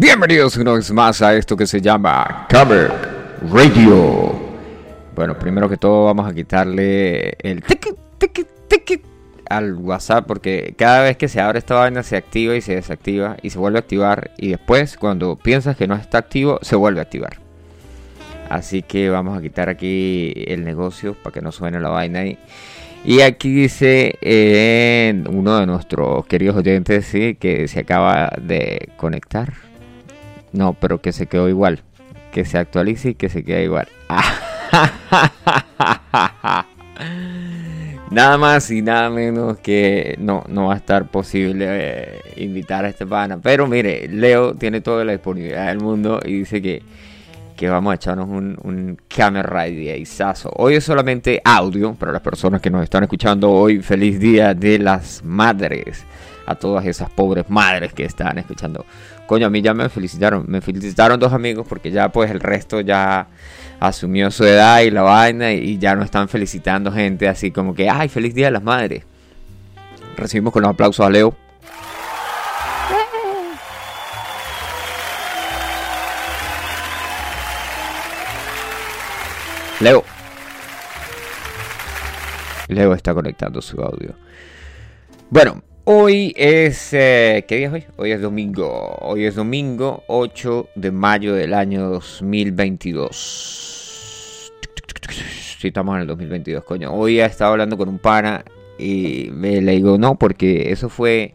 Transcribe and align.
Bienvenidos 0.00 0.56
una 0.56 0.72
vez 0.72 0.90
más 0.92 1.20
a 1.20 1.36
esto 1.36 1.54
que 1.58 1.66
se 1.66 1.78
llama 1.78 2.46
Cover 2.50 2.90
Radio. 3.52 4.32
Bueno, 5.14 5.38
primero 5.38 5.68
que 5.68 5.76
todo 5.76 6.06
vamos 6.06 6.26
a 6.26 6.32
quitarle 6.32 7.36
el 7.38 7.62
ticket, 7.62 7.96
ticket, 8.16 8.48
ticket 8.66 9.02
al 9.50 9.74
WhatsApp 9.74 10.26
porque 10.26 10.74
cada 10.78 11.02
vez 11.02 11.18
que 11.18 11.28
se 11.28 11.38
abre 11.38 11.58
esta 11.58 11.74
vaina 11.74 12.02
se 12.02 12.16
activa 12.16 12.56
y 12.56 12.62
se 12.62 12.76
desactiva 12.76 13.36
y 13.42 13.50
se 13.50 13.58
vuelve 13.58 13.76
a 13.78 13.80
activar 13.80 14.30
y 14.38 14.48
después 14.48 14.96
cuando 14.96 15.36
piensas 15.36 15.76
que 15.76 15.86
no 15.86 15.96
está 15.96 16.16
activo 16.16 16.58
se 16.62 16.76
vuelve 16.76 17.00
a 17.00 17.02
activar. 17.02 17.36
Así 18.48 18.80
que 18.80 19.10
vamos 19.10 19.36
a 19.36 19.42
quitar 19.42 19.68
aquí 19.68 20.32
el 20.46 20.64
negocio 20.64 21.12
para 21.12 21.34
que 21.34 21.42
no 21.42 21.52
suene 21.52 21.78
la 21.78 21.90
vaina 21.90 22.20
ahí. 22.20 22.38
Y 23.04 23.20
aquí 23.20 23.52
dice 23.52 24.18
eh, 24.22 25.22
uno 25.28 25.58
de 25.58 25.66
nuestros 25.66 26.24
queridos 26.24 26.56
oyentes 26.56 27.04
sí, 27.04 27.34
que 27.34 27.68
se 27.68 27.80
acaba 27.80 28.32
de 28.40 28.88
conectar. 28.96 29.68
No, 30.52 30.74
pero 30.74 31.00
que 31.00 31.12
se 31.12 31.26
quedó 31.26 31.48
igual. 31.48 31.82
Que 32.32 32.44
se 32.44 32.58
actualice 32.58 33.10
y 33.10 33.14
que 33.14 33.28
se 33.28 33.44
quede 33.44 33.64
igual. 33.64 33.88
nada 38.10 38.38
más 38.38 38.70
y 38.70 38.82
nada 38.82 39.08
menos 39.08 39.58
que 39.58 40.16
no, 40.18 40.44
no 40.48 40.66
va 40.66 40.74
a 40.74 40.76
estar 40.76 41.08
posible 41.08 41.66
eh, 41.68 42.20
invitar 42.36 42.84
a 42.84 42.88
este 42.88 43.06
pana. 43.06 43.38
Pero 43.40 43.66
mire, 43.66 44.08
Leo 44.08 44.54
tiene 44.54 44.80
toda 44.80 45.04
la 45.04 45.12
disponibilidad 45.12 45.68
del 45.68 45.78
mundo 45.78 46.20
y 46.24 46.40
dice 46.40 46.60
que, 46.60 46.82
que 47.56 47.68
vamos 47.68 47.92
a 47.92 47.94
echarnos 47.94 48.28
un, 48.28 48.58
un 48.62 48.98
camera 49.08 49.66
sazo. 50.04 50.50
Hoy 50.56 50.74
es 50.74 50.84
solamente 50.84 51.40
audio 51.44 51.94
para 51.94 52.12
las 52.12 52.22
personas 52.22 52.60
que 52.60 52.70
nos 52.70 52.82
están 52.82 53.04
escuchando 53.04 53.50
hoy. 53.50 53.80
Feliz 53.80 54.18
día 54.18 54.54
de 54.54 54.78
las 54.78 55.22
madres. 55.24 56.04
A 56.50 56.56
todas 56.56 56.84
esas 56.84 57.08
pobres 57.10 57.48
madres 57.48 57.92
que 57.92 58.04
están 58.04 58.36
escuchando 58.38 58.84
coño, 59.30 59.46
a 59.46 59.50
mí 59.50 59.62
ya 59.62 59.74
me 59.74 59.88
felicitaron. 59.88 60.44
Me 60.48 60.60
felicitaron 60.60 61.20
dos 61.20 61.32
amigos 61.32 61.64
porque 61.68 61.92
ya 61.92 62.08
pues 62.08 62.32
el 62.32 62.40
resto 62.40 62.80
ya 62.80 63.28
asumió 63.78 64.28
su 64.32 64.44
edad 64.44 64.80
y 64.80 64.90
la 64.90 65.02
vaina 65.02 65.52
y 65.52 65.78
ya 65.78 65.94
no 65.94 66.02
están 66.02 66.28
felicitando 66.28 66.90
gente 66.90 67.28
así 67.28 67.52
como 67.52 67.72
que, 67.72 67.88
ay, 67.88 68.08
feliz 68.08 68.34
día 68.34 68.46
de 68.46 68.50
las 68.50 68.64
madres. 68.64 69.04
Recibimos 70.16 70.52
con 70.52 70.62
los 70.62 70.72
aplausos 70.72 71.06
a 71.06 71.10
Leo. 71.10 71.32
Leo. 79.78 80.04
Leo 82.66 82.94
está 82.94 83.14
conectando 83.14 83.62
su 83.62 83.80
audio. 83.80 84.16
Bueno, 85.30 85.62
Hoy 85.84 86.34
es... 86.36 86.92
Eh, 86.92 87.46
¿Qué 87.48 87.56
día 87.56 87.68
es 87.68 87.72
hoy? 87.72 87.84
Hoy 87.96 88.12
es 88.12 88.20
domingo. 88.20 88.98
Hoy 89.00 89.24
es 89.24 89.34
domingo 89.34 90.04
8 90.08 90.68
de 90.74 90.90
mayo 90.90 91.32
del 91.34 91.54
año 91.54 91.88
2022. 91.88 94.52
Sí, 95.58 95.68
estamos 95.68 95.94
en 95.94 96.02
el 96.02 96.06
2022, 96.06 96.64
coño. 96.64 96.92
Hoy 96.92 97.18
he 97.18 97.24
estado 97.24 97.52
hablando 97.52 97.78
con 97.78 97.88
un 97.88 97.98
pana 97.98 98.44
y 98.78 99.30
me 99.32 99.62
le 99.62 99.72
digo, 99.72 99.96
no, 99.96 100.16
porque 100.16 100.70
eso 100.70 100.90
fue... 100.90 101.32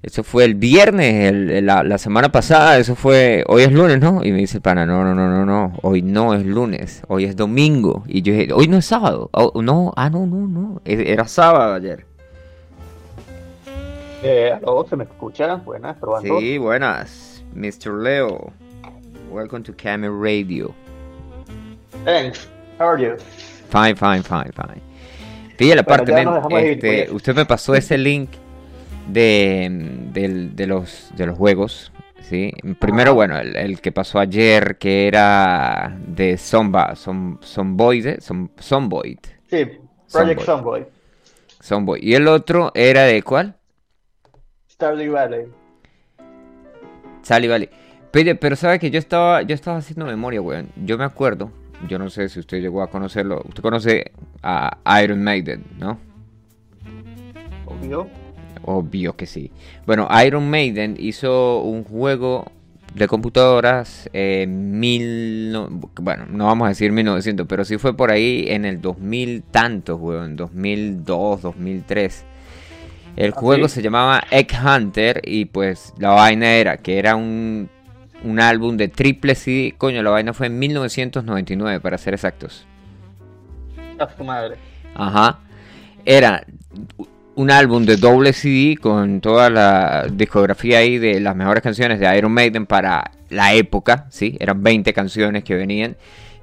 Eso 0.00 0.22
fue 0.22 0.44
el 0.44 0.54
viernes, 0.54 1.34
la, 1.64 1.98
semana 1.98 2.30
pasada, 2.30 2.78
eso 2.78 2.94
fue, 2.94 3.42
hoy 3.48 3.64
es 3.64 3.72
lunes, 3.72 3.98
¿no? 3.98 4.24
Y 4.24 4.30
me 4.30 4.38
dice 4.38 4.58
el 4.58 4.62
pana, 4.62 4.86
no, 4.86 5.02
no, 5.02 5.12
no, 5.12 5.28
no, 5.28 5.44
no, 5.44 5.76
hoy 5.82 6.02
no 6.02 6.34
es 6.34 6.46
lunes, 6.46 7.02
hoy 7.08 7.24
es 7.24 7.34
domingo. 7.34 8.04
Y 8.06 8.22
yo 8.22 8.32
dije, 8.32 8.52
hoy 8.52 8.68
no 8.68 8.78
es 8.78 8.86
sábado, 8.86 9.28
oh, 9.32 9.60
no, 9.60 9.92
ah, 9.96 10.08
no, 10.08 10.24
no, 10.24 10.46
no, 10.46 10.80
era 10.84 11.26
sábado 11.26 11.74
ayer. 11.74 12.06
Eh, 14.22 14.58
¿Se 14.88 14.96
me 14.96 15.04
escucha? 15.04 15.54
Buenas, 15.56 15.96
probando. 15.96 16.40
Sí, 16.40 16.58
buenas. 16.58 17.44
Mr. 17.54 18.02
Leo. 18.02 18.52
Welcome 19.30 19.62
to 19.62 19.72
Camera 19.76 20.12
Radio. 20.12 20.74
Thanks. 22.04 22.48
How 22.78 22.88
are 22.88 23.02
you? 23.02 23.16
Fine, 23.70 23.94
fine, 23.94 24.22
fine, 24.22 24.52
fine. 24.52 24.82
Pide 25.56 25.76
la 25.76 25.82
parte, 25.82 26.12
este, 26.70 27.10
usted 27.10 27.34
me 27.34 27.44
pasó 27.44 27.74
ese 27.74 27.98
link 27.98 28.30
de, 29.08 29.68
de, 30.12 30.66
los, 30.66 31.10
de 31.16 31.26
los 31.26 31.36
juegos. 31.36 31.92
¿sí? 32.22 32.52
Primero, 32.78 33.14
bueno, 33.14 33.38
el, 33.38 33.80
que 33.80 33.92
pasó 33.92 34.18
ayer, 34.20 34.78
que 34.78 35.06
era 35.08 35.96
de 36.06 36.38
Zomba, 36.38 36.94
Som, 36.94 37.40
Zomboid, 37.42 38.20
Zomboid. 38.20 39.18
Sí, 39.50 39.66
Project 40.12 40.42
Zomboid. 40.42 40.84
Zomboid. 41.62 42.02
¿Y 42.02 42.14
el 42.14 42.28
otro 42.28 42.70
era 42.74 43.02
de 43.02 43.22
cuál? 43.22 43.56
Stardew 44.78 45.10
Valley. 45.10 45.46
Stardew 47.24 47.50
Valley. 47.50 47.68
Pero, 48.12 48.38
pero 48.38 48.54
sabe 48.54 48.78
que 48.78 48.92
yo 48.92 49.00
estaba, 49.00 49.42
yo 49.42 49.56
estaba 49.56 49.78
haciendo 49.78 50.06
memoria, 50.06 50.40
weón. 50.40 50.68
Yo 50.76 50.96
me 50.96 51.02
acuerdo, 51.02 51.50
yo 51.88 51.98
no 51.98 52.08
sé 52.10 52.28
si 52.28 52.38
usted 52.38 52.60
llegó 52.60 52.80
a 52.80 52.88
conocerlo. 52.88 53.42
Usted 53.48 53.60
conoce 53.60 54.12
a 54.40 54.78
Iron 55.02 55.24
Maiden, 55.24 55.64
¿no? 55.80 55.98
Obvio. 57.66 58.06
Obvio 58.62 59.16
que 59.16 59.26
sí. 59.26 59.50
Bueno, 59.84 60.06
Iron 60.24 60.48
Maiden 60.48 60.94
hizo 60.96 61.60
un 61.60 61.82
juego 61.82 62.52
de 62.94 63.08
computadoras 63.08 64.08
en 64.12 64.78
mil... 64.78 65.56
bueno, 66.00 66.26
no 66.30 66.46
vamos 66.46 66.66
a 66.66 66.68
decir 66.68 66.92
1900, 66.92 67.48
pero 67.48 67.64
sí 67.64 67.78
fue 67.78 67.96
por 67.96 68.12
ahí 68.12 68.44
en 68.46 68.64
el 68.64 68.80
2000 68.80 69.42
tantos, 69.42 69.98
weón. 70.00 70.36
2002, 70.36 71.42
2003 71.42 72.24
el 73.18 73.32
juego 73.32 73.66
se 73.66 73.82
llamaba 73.82 74.22
Egg 74.30 74.52
Hunter 74.64 75.20
y 75.24 75.46
pues 75.46 75.92
la 75.98 76.10
vaina 76.10 76.52
era 76.52 76.76
que 76.76 77.00
era 77.00 77.16
un, 77.16 77.68
un 78.22 78.38
álbum 78.38 78.76
de 78.76 78.86
triple 78.86 79.34
CD. 79.34 79.74
Coño, 79.76 80.04
la 80.04 80.10
vaina 80.10 80.32
fue 80.32 80.46
en 80.46 80.56
1999 80.56 81.80
para 81.80 81.98
ser 81.98 82.14
exactos. 82.14 82.64
A 83.98 84.08
su 84.16 84.22
madre. 84.22 84.56
Ajá. 84.94 85.40
Era 86.04 86.46
un 87.34 87.50
álbum 87.50 87.84
de 87.84 87.96
doble 87.96 88.32
CD 88.32 88.76
con 88.76 89.20
toda 89.20 89.50
la 89.50 90.06
discografía 90.12 90.78
ahí 90.78 90.98
de 90.98 91.18
las 91.18 91.34
mejores 91.34 91.64
canciones 91.64 91.98
de 91.98 92.16
Iron 92.16 92.30
Maiden 92.30 92.66
para 92.66 93.10
la 93.30 93.52
época, 93.52 94.06
¿sí? 94.10 94.36
Eran 94.38 94.62
20 94.62 94.92
canciones 94.92 95.42
que 95.42 95.56
venían. 95.56 95.96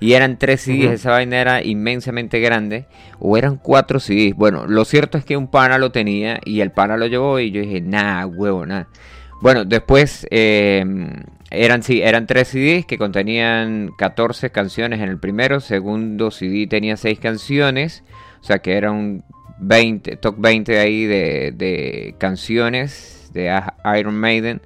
Y 0.06 0.14
eran 0.14 0.38
tres 0.38 0.62
CDs, 0.62 0.92
esa 0.92 1.10
vaina 1.10 1.42
era 1.42 1.64
inmensamente 1.64 2.40
grande. 2.40 2.86
O 3.18 3.38
eran 3.38 3.58
cuatro 3.58 4.00
CDs. 4.00 4.36
Bueno, 4.36 4.68
lo 4.68 4.86
cierto 4.86 5.18
es 5.18 5.26
que 5.26 5.36
un 5.36 5.48
pana 5.48 5.80
lo 5.80 5.92
tenía 5.92 6.40
y 6.46 6.62
el 6.62 6.72
pana 6.72 6.96
lo 6.96 7.08
llevó 7.08 7.40
y 7.40 7.50
yo 7.50 7.62
dije, 7.62 7.82
nah, 7.82 8.24
huevo, 8.28 8.68
nada. 8.68 8.88
Bueno, 9.42 9.66
después 9.66 10.28
em, 10.30 11.24
eran, 11.50 11.82
sí, 11.82 12.04
eran 12.04 12.28
tres 12.28 12.50
CDs 12.50 12.86
que 12.86 13.00
contenían 13.00 13.94
14 13.98 14.52
canciones 14.52 15.00
en 15.02 15.10
el 15.10 15.20
primero. 15.20 15.60
Segundo 15.60 16.30
CD 16.30 16.68
tenía 16.68 16.98
6 16.98 17.20
canciones. 17.20 18.04
O 18.42 18.44
sea 18.44 18.60
que 18.60 18.74
era 18.78 18.92
un 18.92 19.24
20, 19.58 20.18
top 20.18 20.36
20 20.38 20.78
ahí 20.78 21.06
de, 21.06 21.52
de 21.52 22.14
canciones 22.20 23.32
de 23.34 23.60
Iron 23.98 24.16
Maiden. 24.16 24.62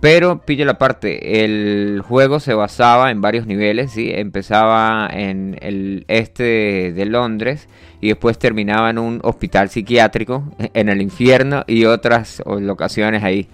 Pero 0.00 0.42
pille 0.42 0.64
la 0.64 0.78
parte, 0.78 1.42
el 1.44 2.02
juego 2.06 2.38
se 2.38 2.54
basaba 2.54 3.10
en 3.10 3.20
varios 3.20 3.46
niveles, 3.46 3.90
¿sí? 3.90 4.12
Empezaba 4.14 5.08
en 5.12 5.58
el 5.60 6.04
este 6.06 6.92
de 6.92 7.04
Londres 7.04 7.68
y 8.00 8.08
después 8.08 8.38
terminaba 8.38 8.90
en 8.90 8.98
un 8.98 9.20
hospital 9.24 9.70
psiquiátrico, 9.70 10.44
en 10.58 10.88
el 10.88 11.02
infierno 11.02 11.64
y 11.66 11.84
otras 11.84 12.40
locaciones 12.46 13.24
ahí. 13.24 13.48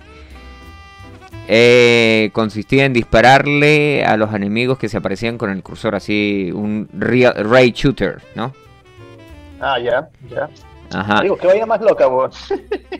Eh, 1.48 2.30
consistía 2.32 2.84
en 2.84 2.92
dispararle 2.92 4.04
a 4.04 4.16
los 4.18 4.34
enemigos 4.34 4.78
que 4.78 4.90
se 4.90 4.98
aparecían 4.98 5.38
con 5.38 5.50
el 5.50 5.62
cursor, 5.62 5.94
así 5.94 6.50
un 6.54 6.88
ray 6.92 7.72
shooter, 7.72 8.20
¿no? 8.34 8.52
Ah, 9.60 9.78
ya, 9.78 10.08
ya. 10.28 10.48
Ajá. 10.94 11.22
Digo, 11.22 11.36
que 11.36 11.46
vaya 11.46 11.66
más 11.66 11.80
loca, 11.80 12.06
vos. 12.06 12.36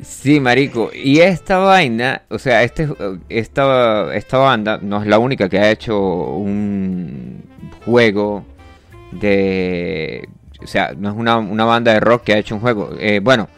sí, 0.02 0.40
marico. 0.40 0.90
Y 0.92 1.20
esta 1.20 1.58
vaina, 1.58 2.22
o 2.28 2.38
sea, 2.38 2.62
este, 2.62 2.88
esta, 3.28 4.14
esta 4.14 4.38
banda 4.38 4.78
no 4.82 5.00
es 5.00 5.06
la 5.06 5.18
única 5.18 5.48
que 5.48 5.58
ha 5.58 5.70
hecho 5.70 6.00
un 6.00 7.44
juego 7.84 8.44
de... 9.12 10.28
O 10.62 10.66
sea, 10.66 10.92
no 10.96 11.10
es 11.10 11.16
una, 11.16 11.64
banda 11.64 11.92
de 11.92 12.00
rock 12.00 12.24
que 12.24 12.32
ha 12.34 12.38
hecho 12.38 12.54
un 12.54 12.60
juego. 12.60 12.90
Eh, 12.98 13.20
bueno, 13.22 13.48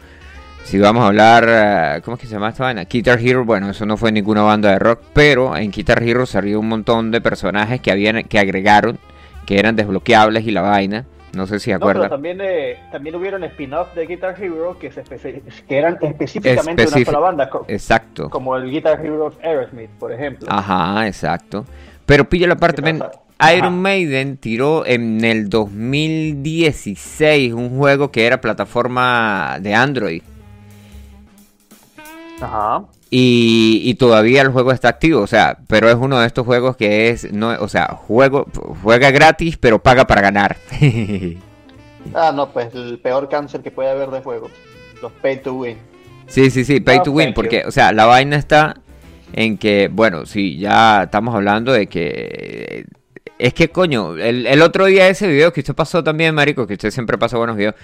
si 0.63 0.77
vamos 0.77 1.03
a 1.03 1.07
hablar... 1.07 2.01
¿Cómo 2.03 2.15
es 2.15 2.21
que 2.21 2.27
se 2.27 2.33
llama 2.33 2.49
esta 2.49 2.65
vaina? 2.65 2.83
Guitar 2.83 3.19
Hero, 3.19 3.43
bueno, 3.43 3.69
eso 3.71 3.85
no 3.85 3.97
fue 3.97 4.11
ninguna 4.11 4.41
banda 4.41 4.71
de 4.71 4.79
rock, 4.79 5.01
pero 5.13 5.55
en 5.55 5.71
Guitar 5.71 6.03
Hero 6.03 6.25
salió 6.25 6.59
un 6.59 6.67
montón 6.67 7.09
de 7.11 7.21
personajes 7.21 7.81
que, 7.81 7.91
habían, 7.91 8.23
que 8.23 8.39
agregaron, 8.39 8.99
que 9.45 9.57
eran 9.57 9.75
desbloqueables 9.75 10.45
y 10.45 10.51
la 10.51 10.61
vaina. 10.61 11.05
No 11.37 11.45
sé 11.45 11.59
si 11.59 11.71
acuerdan. 11.71 12.09
también, 12.09 12.41
eh, 12.41 12.79
también 12.91 13.15
hubieron 13.15 13.43
spin-off 13.43 13.93
de 13.93 14.07
Guitar 14.07 14.35
Hero 14.41 14.79
que, 14.79 14.91
se 14.91 15.03
que 15.03 15.77
eran 15.77 15.99
específicamente 16.01 16.87
una 16.87 17.05
sola 17.05 17.19
banda. 17.19 17.47
exacto. 17.67 18.31
Como 18.31 18.57
el 18.57 18.71
Guitar 18.71 18.99
Hero 19.05 19.31
Aerosmith, 19.43 19.91
por 19.99 20.11
ejemplo. 20.11 20.47
Ajá, 20.49 21.05
exacto. 21.05 21.63
Pero 22.07 22.27
pilla 22.27 22.47
la 22.47 22.55
parte, 22.55 22.81
Iron 23.55 23.79
Maiden 23.79 24.37
tiró 24.37 24.83
en 24.83 25.23
el 25.23 25.47
2016 25.47 27.53
un 27.53 27.77
juego 27.77 28.11
que 28.11 28.25
era 28.25 28.41
plataforma 28.41 29.59
de 29.61 29.75
Android. 29.75 30.23
Ajá. 32.41 32.85
Y, 33.09 33.95
todavía 33.95 34.41
el 34.41 34.49
juego 34.49 34.71
está 34.71 34.89
activo, 34.89 35.21
o 35.21 35.27
sea, 35.27 35.57
pero 35.67 35.89
es 35.89 35.95
uno 35.95 36.19
de 36.19 36.27
estos 36.27 36.45
juegos 36.45 36.75
que 36.75 37.09
es, 37.09 37.31
no, 37.31 37.51
o 37.59 37.69
sea, 37.69 37.87
juego, 37.87 38.47
juega 38.83 39.11
gratis, 39.11 39.57
pero 39.57 39.81
paga 39.81 40.05
para 40.05 40.21
ganar. 40.21 40.57
ah, 42.13 42.33
no, 42.35 42.49
pues 42.49 42.73
el 42.75 42.99
peor 42.99 43.29
cáncer 43.29 43.61
que 43.61 43.71
puede 43.71 43.91
haber 43.91 44.09
de 44.09 44.21
juegos, 44.21 44.51
los 45.01 45.11
pay 45.13 45.41
to 45.41 45.53
win. 45.53 45.77
Sí, 46.27 46.51
sí, 46.51 46.65
sí, 46.65 46.81
pay 46.81 47.01
to 47.01 47.11
win, 47.11 47.33
porque, 47.33 47.63
o 47.65 47.71
sea, 47.71 47.93
la 47.93 48.05
vaina 48.05 48.35
está 48.35 48.75
en 49.31 49.57
que, 49.57 49.89
bueno, 49.89 50.25
sí, 50.25 50.57
ya 50.57 51.03
estamos 51.03 51.33
hablando 51.33 51.71
de 51.71 51.87
que 51.87 52.85
es 53.39 53.53
que 53.53 53.69
coño, 53.69 54.17
el, 54.17 54.47
el, 54.47 54.61
otro 54.61 54.85
día 54.85 55.07
ese 55.07 55.27
video 55.27 55.53
que 55.53 55.61
usted 55.61 55.75
pasó 55.75 56.03
también, 56.03 56.33
Marico, 56.33 56.65
que 56.65 56.73
usted 56.73 56.91
siempre 56.91 57.17
pasa 57.17 57.37
buenos 57.37 57.55
videos, 57.55 57.75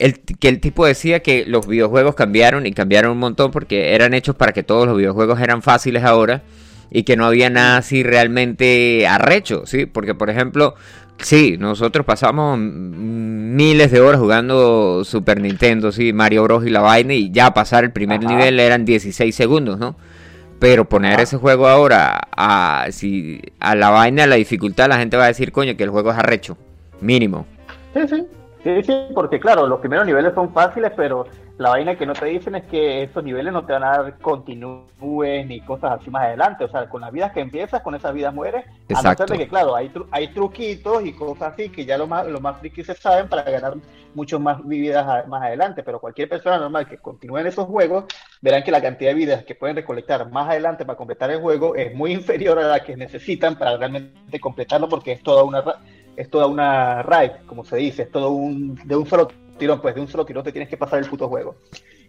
el, 0.00 0.18
que 0.18 0.48
el 0.48 0.60
tipo 0.60 0.86
decía 0.86 1.20
que 1.20 1.44
los 1.46 1.66
videojuegos 1.66 2.14
cambiaron 2.14 2.66
y 2.66 2.72
cambiaron 2.72 3.12
un 3.12 3.18
montón 3.18 3.50
porque 3.50 3.94
eran 3.94 4.14
hechos 4.14 4.34
para 4.34 4.52
que 4.52 4.62
todos 4.62 4.86
los 4.86 4.96
videojuegos 4.96 5.40
eran 5.40 5.60
fáciles 5.60 6.04
ahora 6.04 6.42
y 6.90 7.02
que 7.04 7.16
no 7.16 7.26
había 7.26 7.50
nada 7.50 7.76
así 7.76 8.02
realmente 8.02 9.06
arrecho, 9.06 9.66
¿sí? 9.66 9.84
Porque, 9.84 10.14
por 10.14 10.30
ejemplo, 10.30 10.74
sí, 11.18 11.56
nosotros 11.58 12.06
pasamos 12.06 12.58
miles 12.58 13.92
de 13.92 14.00
horas 14.00 14.20
jugando 14.20 15.04
Super 15.04 15.40
Nintendo, 15.40 15.92
sí, 15.92 16.14
Mario 16.14 16.44
Bros. 16.44 16.66
y 16.66 16.70
la 16.70 16.80
vaina 16.80 17.12
y 17.12 17.30
ya 17.30 17.52
pasar 17.52 17.84
el 17.84 17.92
primer 17.92 18.24
nivel 18.24 18.58
eran 18.58 18.86
16 18.86 19.34
segundos, 19.34 19.78
¿no? 19.78 19.96
Pero 20.58 20.88
poner 20.88 21.20
ese 21.20 21.36
juego 21.36 21.68
ahora 21.68 22.20
a, 22.36 22.86
si, 22.90 23.40
a 23.60 23.74
la 23.74 23.90
vaina, 23.90 24.24
a 24.24 24.26
la 24.26 24.36
dificultad, 24.36 24.88
la 24.88 24.98
gente 24.98 25.18
va 25.18 25.24
a 25.24 25.28
decir, 25.28 25.52
coño, 25.52 25.76
que 25.76 25.84
el 25.84 25.90
juego 25.90 26.10
es 26.10 26.16
arrecho, 26.16 26.56
mínimo. 27.00 27.46
Sí, 27.94 28.00
sí. 28.08 28.39
Sí, 28.62 28.82
sí, 28.82 29.06
porque 29.14 29.40
claro, 29.40 29.66
los 29.66 29.80
primeros 29.80 30.04
niveles 30.06 30.34
son 30.34 30.52
fáciles, 30.52 30.92
pero 30.94 31.26
la 31.56 31.70
vaina 31.70 31.94
que 31.96 32.04
no 32.06 32.12
te 32.12 32.26
dicen 32.26 32.54
es 32.54 32.64
que 32.64 33.02
esos 33.02 33.24
niveles 33.24 33.52
no 33.52 33.64
te 33.64 33.72
van 33.72 33.84
a 33.84 33.90
dar 33.90 34.18
continúes 34.18 35.46
ni 35.46 35.60
cosas 35.60 36.00
así 36.00 36.10
más 36.10 36.24
adelante. 36.24 36.64
O 36.64 36.68
sea, 36.68 36.88
con 36.88 37.00
las 37.00 37.12
vidas 37.12 37.32
que 37.32 37.40
empiezas, 37.40 37.82
con 37.82 37.94
esas 37.94 38.12
vidas 38.12 38.34
mueres. 38.34 38.64
Exacto. 38.88 39.08
A 39.08 39.12
no 39.12 39.16
ser 39.16 39.28
de 39.28 39.44
que, 39.44 39.48
claro, 39.48 39.76
hay, 39.76 39.90
hay 40.10 40.28
truquitos 40.28 41.04
y 41.04 41.12
cosas 41.12 41.54
así 41.54 41.70
que 41.70 41.86
ya 41.86 41.96
lo 41.96 42.06
más, 42.06 42.26
lo 42.26 42.40
más 42.40 42.58
frikis 42.58 42.86
se 42.86 42.94
saben 42.94 43.28
para 43.28 43.42
ganar 43.42 43.74
mucho 44.14 44.38
más 44.38 44.66
vidas 44.66 45.26
más 45.28 45.42
adelante. 45.42 45.82
Pero 45.82 46.00
cualquier 46.00 46.28
persona 46.28 46.58
normal 46.58 46.86
que 46.86 46.98
continúe 46.98 47.38
en 47.38 47.46
esos 47.46 47.66
juegos, 47.66 48.04
verán 48.42 48.62
que 48.62 48.70
la 48.70 48.82
cantidad 48.82 49.10
de 49.10 49.16
vidas 49.16 49.44
que 49.44 49.54
pueden 49.54 49.76
recolectar 49.76 50.30
más 50.30 50.48
adelante 50.48 50.84
para 50.84 50.96
completar 50.96 51.30
el 51.30 51.40
juego 51.40 51.76
es 51.76 51.94
muy 51.94 52.12
inferior 52.20 52.58
a 52.58 52.68
la 52.68 52.80
que 52.80 52.96
necesitan 52.96 53.56
para 53.56 53.78
realmente 53.78 54.38
completarlo 54.38 54.88
porque 54.88 55.12
es 55.12 55.22
toda 55.22 55.44
una 55.44 55.62
es 56.20 56.28
toda 56.28 56.46
una 56.46 57.02
raid, 57.02 57.30
como 57.46 57.64
se 57.64 57.76
dice, 57.76 58.02
es 58.02 58.10
todo 58.10 58.30
un, 58.30 58.74
de 58.84 58.94
un 58.94 59.06
solo 59.06 59.28
tirón, 59.58 59.80
pues 59.80 59.94
de 59.94 60.02
un 60.02 60.08
solo 60.08 60.26
tirón 60.26 60.44
te 60.44 60.52
tienes 60.52 60.68
que 60.68 60.76
pasar 60.76 60.98
el 60.98 61.08
puto 61.08 61.28
juego. 61.28 61.56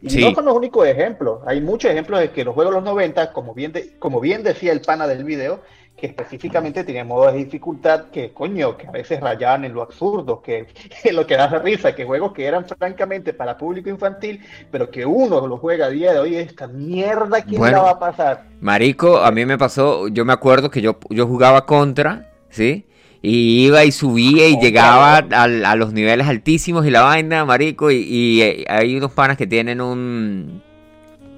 Y 0.02 0.18
no 0.18 0.34
son 0.34 0.46
los 0.46 0.56
únicos 0.56 0.86
ejemplos, 0.86 1.40
hay 1.46 1.62
muchos 1.62 1.92
ejemplos 1.92 2.20
de 2.20 2.32
que 2.32 2.44
los 2.44 2.54
juegos 2.54 2.74
de 2.74 2.82
los 2.82 2.86
90, 2.86 3.32
como 3.32 3.54
bien, 3.54 3.72
como 4.00 4.20
bien 4.20 4.44
decía 4.44 4.74
el 4.74 4.82
pana 4.82 5.08
del 5.08 5.24
video, 5.24 5.62
que 5.96 6.08
específicamente 6.08 6.84
tienen 6.84 7.08
modos 7.08 7.32
de 7.32 7.40
dificultad 7.40 8.06
que, 8.12 8.34
coño, 8.34 8.76
que 8.76 8.88
a 8.88 8.92
veces 8.92 9.22
rayaban 9.22 9.64
en 9.64 9.74
lo 9.74 9.84
absurdo, 9.84 10.42
que, 10.42 10.68
lo 11.14 11.26
que 11.26 11.38
da 11.38 11.48
risa, 11.60 11.96
que 11.96 12.04
juegos 12.04 12.34
que 12.34 12.46
eran 12.46 12.66
francamente 12.66 13.32
para 13.32 13.58
público 13.58 13.90
infantil, 13.90 14.42
pero 14.72 14.90
que 14.90 15.06
uno 15.06 15.48
lo 15.48 15.58
juega 15.58 15.86
a 15.86 15.90
día 15.90 16.12
de 16.12 16.20
hoy, 16.20 16.36
esta 16.36 16.68
mierda, 16.68 17.44
¿quién 17.44 17.62
la 17.62 17.82
va 17.82 17.92
a 17.92 18.00
pasar? 18.00 18.46
Marico, 18.60 19.20
a 19.20 19.32
mí 19.32 19.46
me 19.46 19.58
pasó, 19.58 20.10
yo 20.10 20.26
me 20.26 20.34
acuerdo 20.34 20.70
que 20.70 20.82
yo, 20.82 20.98
yo 21.10 21.28
jugaba 21.28 21.66
contra, 21.66 22.34
¿sí? 22.50 22.88
Y 23.22 23.66
iba 23.68 23.86
y 23.86 23.92
subía 23.92 24.48
y 24.48 24.60
llegaba 24.60 25.18
a, 25.18 25.76
los 25.76 25.94
niveles 25.94 26.28
altísimos 26.28 26.86
y 26.86 26.90
la 26.90 27.02
vaina, 27.02 27.46
marico. 27.46 27.92
Y, 27.92 28.42
eh, 28.42 28.66
hay 28.68 28.96
unos 28.96 29.12
panas 29.12 29.38
que 29.38 29.48
tienen 29.48 29.80
un... 29.82 30.64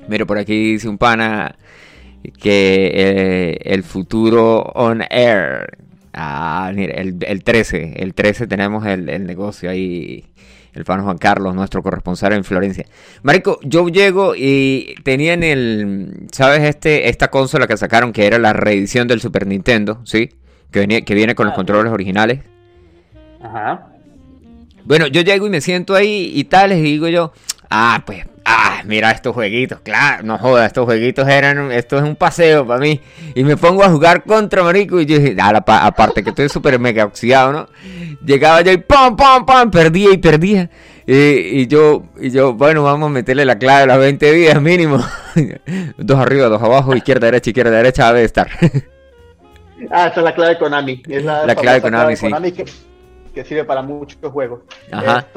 Mira, 0.08 0.26
por 0.26 0.38
aquí 0.38 0.74
dice 0.74 0.88
un 0.88 0.98
pana 0.98 1.56
que 2.40 2.92
eh, 2.94 3.58
el 3.64 3.84
futuro 3.84 4.62
on 4.76 5.04
air. 5.10 5.78
Ah, 6.14 6.72
mira, 6.74 6.94
el, 6.94 7.18
el 7.22 7.44
13. 7.44 7.96
El 7.98 8.14
13 8.14 8.48
tenemos 8.48 8.86
el, 8.86 9.10
el 9.10 9.26
negocio 9.26 9.70
ahí 9.70 10.26
el 10.74 10.86
fan 10.86 11.04
Juan 11.04 11.18
Carlos, 11.18 11.54
nuestro 11.54 11.84
corresponsal 11.84 12.34
en 12.34 12.44
Florencia. 12.44 12.86
Marico, 13.22 13.60
yo 13.64 13.88
llego 13.90 14.34
y 14.36 14.96
tenían 15.04 15.44
el, 15.44 16.28
¿sabes? 16.32 16.64
Este, 16.64 17.10
esta 17.10 17.30
consola 17.30 17.68
que 17.68 17.78
sacaron 17.78 18.12
que 18.12 18.26
era 18.26 18.40
la 18.40 18.54
reedición 18.54 19.08
del 19.08 19.22
Super 19.22 19.46
Nintendo, 19.46 20.02
¿sí? 20.04 20.32
Que, 20.74 21.06
que 21.06 21.16
viene 21.16 21.36
con 21.36 21.46
los 21.46 21.54
ah, 21.54 21.56
controles 21.56 21.94
originales. 21.94 22.42
Ajá. 23.42 23.88
Bueno, 24.84 25.08
yo 25.08 25.22
llego 25.22 25.48
y 25.48 25.50
me 25.50 25.62
siento 25.62 25.96
ahí 25.96 26.32
y 26.36 26.44
tal, 26.44 26.70
les 26.72 26.82
digo 26.82 27.08
yo, 27.08 27.32
ah, 27.70 28.04
pues, 28.06 28.26
ah, 28.44 28.82
mira 28.86 29.12
estos 29.12 29.34
jueguitos, 29.34 29.80
claro, 29.80 30.24
no 30.24 30.38
jodas, 30.38 30.68
estos 30.68 30.86
jueguitos 30.86 31.28
eran, 31.28 31.72
esto 31.72 31.98
es 31.98 32.04
un 32.04 32.18
paseo 32.18 32.68
para 32.68 32.82
mí. 32.82 33.00
Y 33.34 33.46
me 33.46 33.56
pongo 33.56 33.84
a 33.84 33.90
jugar 33.90 34.24
contra 34.24 34.62
Marico 34.64 35.00
y 35.00 35.06
yo 35.06 35.20
dije, 35.20 35.38
ah, 35.40 35.64
aparte 35.66 36.24
que 36.24 36.32
estoy 36.32 36.50
súper 36.50 36.78
mega 36.80 37.06
oxidado, 37.06 37.54
¿no? 37.54 37.68
Llegaba 38.26 38.62
yo 38.62 38.74
y 38.74 38.78
pam, 38.78 39.16
pam, 39.16 39.46
pam, 39.46 39.72
perdía 39.72 40.12
y 40.12 40.18
perdía. 40.18 40.70
Y, 41.06 41.68
yo, 41.68 42.04
y 42.20 42.32
yo, 42.32 42.54
bueno, 42.54 42.84
vamos 42.84 43.08
a 43.08 43.10
meterle 43.12 43.44
la 43.44 43.58
clave 43.58 43.84
a 43.84 43.88
las 43.88 44.00
20 44.00 44.32
días 44.32 44.62
mínimo. 44.62 45.04
dos 45.98 46.20
arriba, 46.20 46.48
dos 46.48 46.62
abajo, 46.62 46.96
izquierda, 46.96 47.28
derecha, 47.28 47.50
izquierda, 47.50 47.72
derecha, 47.72 48.08
debe 48.14 48.26
estar. 48.26 48.50
Ah, 49.92 50.08
esa 50.08 50.20
es 50.20 50.24
la 50.24 50.36
clave 50.36 50.54
de 50.54 50.60
Konami. 50.60 51.04
Es 51.08 51.24
la, 51.24 51.56
clave 51.56 51.80
de 51.80 51.82
Konami, 51.82 52.52
sí. 52.52 52.64
que, 53.34 53.44
sirve 53.44 53.64
para 53.66 53.82
muchos 53.82 54.32
juegos. 54.32 54.62
Ajá. 54.92 55.28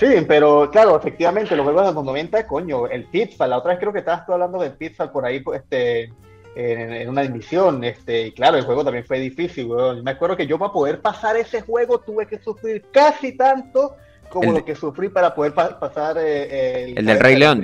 Sí, 0.00 0.06
pero 0.26 0.70
claro, 0.70 0.96
efectivamente, 0.96 1.54
los 1.54 1.64
juegos 1.64 1.86
de 1.86 1.92
los 1.92 2.04
90, 2.04 2.46
coño, 2.46 2.86
el 2.86 3.04
Pitfall, 3.04 3.50
la 3.50 3.58
otra 3.58 3.72
vez 3.72 3.80
creo 3.80 3.92
que 3.92 3.98
estabas 3.98 4.24
tú 4.24 4.32
hablando 4.32 4.58
del 4.58 4.72
Pitfall 4.72 5.10
por 5.10 5.26
ahí, 5.26 5.40
pues, 5.40 5.60
este, 5.60 6.10
en, 6.54 7.08
una 7.08 7.22
emisión, 7.22 7.84
este, 7.84 8.28
y 8.28 8.32
claro, 8.32 8.56
el 8.56 8.64
juego 8.64 8.82
también 8.82 9.04
fue 9.04 9.18
difícil, 9.18 9.66
weón. 9.66 10.02
Me 10.02 10.12
acuerdo 10.12 10.38
que 10.38 10.46
yo 10.46 10.58
para 10.58 10.72
poder 10.72 11.02
pasar 11.02 11.36
ese 11.36 11.60
juego 11.60 12.00
tuve 12.00 12.26
que 12.26 12.38
sufrir 12.38 12.86
casi 12.90 13.36
tanto 13.36 13.96
como 14.30 14.52
lo 14.52 14.64
que 14.64 14.74
sufrí 14.74 15.08
para 15.08 15.34
poder 15.34 15.52
pasar 15.52 16.16
eh, 16.18 16.84
el, 16.84 16.98
el 16.98 17.04
del 17.04 17.20
Rey 17.20 17.36
León. 17.36 17.62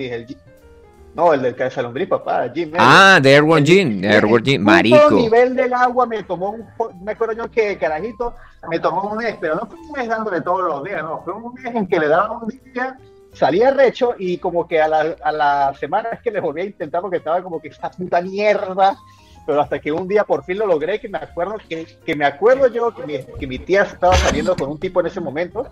No, 1.16 1.32
el 1.32 1.40
del 1.40 1.56
lombriz, 1.78 2.08
papá, 2.08 2.46
Jim. 2.54 2.72
Ah, 2.76 3.18
de 3.22 3.34
Airborne 3.34 3.64
Jim, 3.66 4.04
Airborne 4.04 4.44
Jim, 4.44 4.62
marico. 4.62 5.08
El 5.08 5.16
nivel 5.16 5.56
del 5.56 5.72
agua 5.72 6.04
me 6.04 6.22
tomó 6.22 6.50
un, 6.50 6.66
me 7.02 7.12
acuerdo 7.12 7.32
yo 7.32 7.50
que 7.50 7.78
carajito, 7.78 8.34
me 8.68 8.78
tomó 8.78 9.10
un 9.10 9.16
mes, 9.16 9.34
pero 9.40 9.54
no 9.54 9.64
fue 9.64 9.78
un 9.78 9.92
mes 9.92 10.08
dándole 10.08 10.42
todos 10.42 10.60
los 10.60 10.84
días, 10.84 11.02
no, 11.02 11.22
fue 11.24 11.32
un 11.32 11.54
mes 11.54 11.74
en 11.74 11.86
que 11.86 11.98
le 11.98 12.08
daba 12.08 12.38
un 12.38 12.48
día, 12.48 12.98
salía 13.32 13.70
recho 13.70 14.14
y 14.18 14.36
como 14.36 14.68
que 14.68 14.78
a 14.78 14.88
la, 14.88 15.16
a 15.22 15.32
la 15.32 15.74
semana 15.80 16.10
es 16.12 16.20
que 16.20 16.30
le 16.30 16.40
volví 16.40 16.60
a 16.60 16.64
intentar 16.66 17.00
porque 17.00 17.16
estaba 17.16 17.42
como 17.42 17.62
que 17.62 17.68
esta 17.68 17.90
puta 17.90 18.20
mierda, 18.20 18.98
pero 19.46 19.62
hasta 19.62 19.78
que 19.78 19.92
un 19.92 20.06
día 20.06 20.24
por 20.24 20.44
fin 20.44 20.58
lo 20.58 20.66
logré, 20.66 21.00
que 21.00 21.08
me 21.08 21.16
acuerdo, 21.16 21.54
que, 21.66 21.86
que 22.04 22.14
me 22.14 22.26
acuerdo 22.26 22.66
yo 22.66 22.94
que 22.94 23.06
mi, 23.06 23.18
que 23.38 23.46
mi 23.46 23.58
tía 23.58 23.84
estaba 23.84 24.14
saliendo 24.16 24.54
con 24.54 24.68
un 24.68 24.78
tipo 24.78 25.00
en 25.00 25.06
ese 25.06 25.20
momento, 25.20 25.66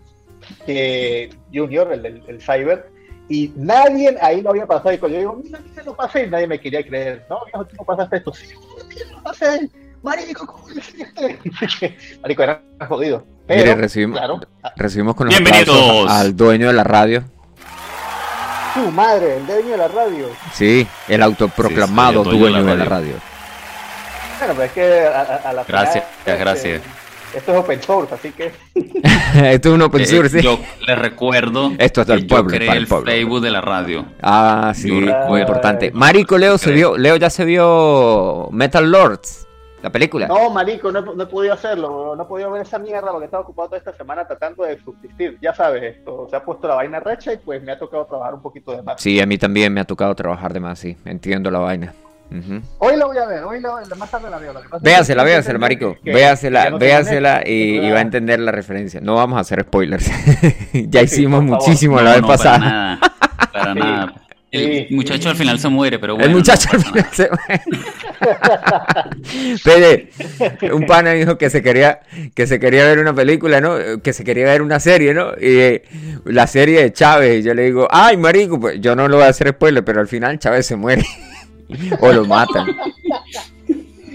que 0.65 1.29
Junior, 1.53 1.93
el 1.93 2.03
del 2.03 2.23
el 2.29 2.41
cyber, 2.41 2.95
y 3.29 3.53
nadie 3.57 4.17
ahí 4.21 4.43
lo 4.43 4.51
había 4.51 4.67
pasado. 4.67 4.93
Y 4.93 4.99
cuando 4.99 5.19
yo 5.19 5.21
digo, 5.21 5.41
mira, 5.43 5.61
se 5.75 5.83
lo 5.83 5.95
pasé, 5.97 6.27
nadie 6.27 6.47
me 6.47 6.61
quería 6.61 6.85
creer. 6.85 7.25
No, 7.29 7.39
viejo, 7.47 7.65
tú 7.65 7.77
no 7.77 7.85
pasaste 7.85 8.17
esto. 8.17 8.35
Sí, 8.35 8.49
lo 9.11 9.23
pasé. 9.23 9.71
Marico, 10.03 10.47
¿cómo 10.47 10.69
lo 10.69 10.79
hiciste? 10.79 11.39
Marico, 12.23 12.43
era 12.43 12.63
jodido. 12.87 13.25
Pero, 13.47 13.63
Mire, 13.63 13.75
recibimos, 13.75 14.19
claro, 14.19 14.41
recibimos 14.77 15.15
con 15.15 15.29
Bienvenidos 15.29 16.11
al 16.11 16.37
dueño 16.37 16.69
de 16.69 16.73
la 16.73 16.85
radio. 16.85 17.25
Tu 18.75 18.91
madre, 18.91 19.37
el 19.37 19.47
dueño 19.47 19.71
de 19.71 19.77
la 19.77 19.89
radio. 19.89 20.27
Sí, 20.53 20.87
el 21.09 21.23
autoproclamado 21.23 22.25
dueño, 22.25 22.65
de 22.65 22.77
la 22.77 22.85
radio. 22.85 23.15
Bueno, 24.39 24.55
pero 24.55 24.63
es 24.65 24.73
que 24.73 25.07
a, 25.07 25.21
a, 25.21 25.53
la 25.53 25.65
Gracias, 25.65 26.05
final, 26.25 26.39
gracias. 26.39 26.83
Este, 26.83 27.04
esto 27.37 27.53
es 27.53 27.59
open 27.59 27.83
source, 27.83 28.15
así 28.15 28.33
que. 28.33 28.53
esto 29.53 29.69
es 29.69 29.75
un 29.75 29.83
open 29.83 30.03
eh, 30.03 30.07
source, 30.07 30.39
sí. 30.39 30.45
Yo 30.45 30.59
les 30.87 30.99
recuerdo. 30.99 31.73
Esto 31.79 32.03
es 32.03 32.07
del 32.07 32.27
pueblo. 32.27 32.53
Yo 32.53 32.59
creé 32.59 32.77
el, 32.77 32.87
Facebook 32.87 33.41
de 33.41 33.51
la 33.51 33.61
radio. 33.61 34.07
Ah, 34.23 34.73
sí, 34.75 34.91
muy 34.91 35.41
importante. 35.41 35.91
Marico, 35.93 36.39
Leo 36.39 36.59
se 36.59 36.73
vio, 36.73 36.97
Leo 36.97 37.17
ya 37.17 37.31
se 37.31 37.45
vio 37.45 38.49
Metal 38.51 38.91
Lords, 38.91 39.47
la 39.83 39.91
película. 39.91 40.27
No, 40.27 40.51
Marico, 40.51 40.91
no, 40.91 41.01
no 41.01 41.23
he 41.23 41.27
podido 41.27 41.55
hacerlo, 41.55 42.15
no 42.17 42.23
he 42.23 42.27
podido 42.27 42.51
ver 42.51 42.63
esa 42.63 42.79
mierda 42.79 43.11
porque 43.11 43.27
estaba 43.27 43.43
ocupado 43.43 43.69
toda 43.69 43.79
esta 43.79 43.93
semana 43.95 44.27
tratando 44.27 44.65
de 44.65 44.79
subsistir. 44.81 45.39
Ya 45.43 45.55
sabes, 45.55 45.83
esto 45.83 46.27
se 46.31 46.37
ha 46.37 46.45
puesto 46.45 46.69
la 46.69 46.75
vaina 46.75 47.01
recha 47.01 47.33
y 47.33 47.39
pues 47.39 47.63
me 47.63 47.73
ha 47.73 47.79
tocado 47.79 48.07
trabajar 48.07 48.35
un 48.35 48.43
poquito 48.43 48.73
de 48.73 48.83
más. 48.83 49.01
Sí, 49.01 49.21
a 49.21 49.27
mí 49.27 49.39
también 49.39 49.73
me 49.73 49.81
ha 49.81 49.85
tocado 49.85 50.15
trabajar 50.15 50.53
de 50.53 50.61
más, 50.61 50.79
sí. 50.79 50.97
Entiendo 51.05 51.51
la 51.51 51.59
vaina. 51.59 51.93
Hoy 52.79 52.97
la 52.97 53.07
voy 53.07 53.19
a 53.19 53.27
ver, 53.27 53.45
hoy 53.45 53.61
la, 53.61 53.97
más 53.97 54.11
tarde 54.11 54.31
la 54.31 54.39
veo. 54.39 54.55
Véasela, 54.81 55.25
véasela, 55.25 55.59
marico. 55.59 55.97
véasela, 56.03 56.71
véasela 56.71 57.43
y, 57.47 57.91
va 57.91 57.99
a 57.99 58.03
entender 58.03 58.41
la 58.41 58.53
referencia. 58.53 59.01
No 59.01 59.15
vamos 59.15 59.39
a 59.39 59.41
hacer 59.41 59.63
spoilers. 59.63 60.11
ya 60.73 61.03
hicimos 61.03 61.43
muchísimo 61.45 62.01
la 62.01 62.15
vez 62.15 62.23
pasada. 62.23 62.59
Para 62.59 62.71
nada. 62.71 63.13
Para 63.53 63.75
nada. 63.75 64.15
El 64.55 64.87
muchacho 64.91 65.31
al 65.31 65.37
final 65.37 65.59
se 65.59 65.69
muere, 65.69 65.99
pero 65.99 66.15
bueno. 66.15 66.29
El 66.29 66.37
muchacho 66.37 66.69
al 66.73 66.81
final 66.81 67.07
se 67.11 67.29
muere. 67.29 67.65
Pede, 69.65 70.11
un 70.73 70.87
pana 70.87 71.11
dijo 71.11 71.37
que 71.37 71.51
se 71.51 71.61
quería 71.61 72.01
que 72.35 72.47
se 72.47 72.61
quería 72.61 72.85
ver 72.85 73.01
una 73.01 73.13
película, 73.13 73.61
¿no? 73.61 73.77
Que 74.01 74.13
se 74.13 74.23
quería 74.23 74.45
ver 74.45 74.63
una 74.63 74.79
serie, 74.79 75.13
¿no? 75.13 75.31
Y 75.33 75.59
eh, 75.59 75.85
la 76.25 76.47
serie 76.47 76.83
de 76.83 76.93
Chávez, 76.93 77.41
y 77.41 77.43
yo 77.43 77.53
le 77.53 77.65
digo, 77.65 77.89
"Ay, 77.91 78.17
marico, 78.17 78.61
pues 78.61 78.81
yo 78.81 78.95
no 78.95 79.09
lo 79.09 79.17
voy 79.17 79.27
a 79.27 79.31
hacer 79.31 79.49
spoiler, 79.49 79.85
pero 79.85 80.01
al 80.01 80.07
final 80.07 80.39
Chávez 80.39 80.67
se 80.67 80.77
muere 80.77 81.05
o 82.01 82.13
lo 82.13 82.25
matan." 82.25 82.67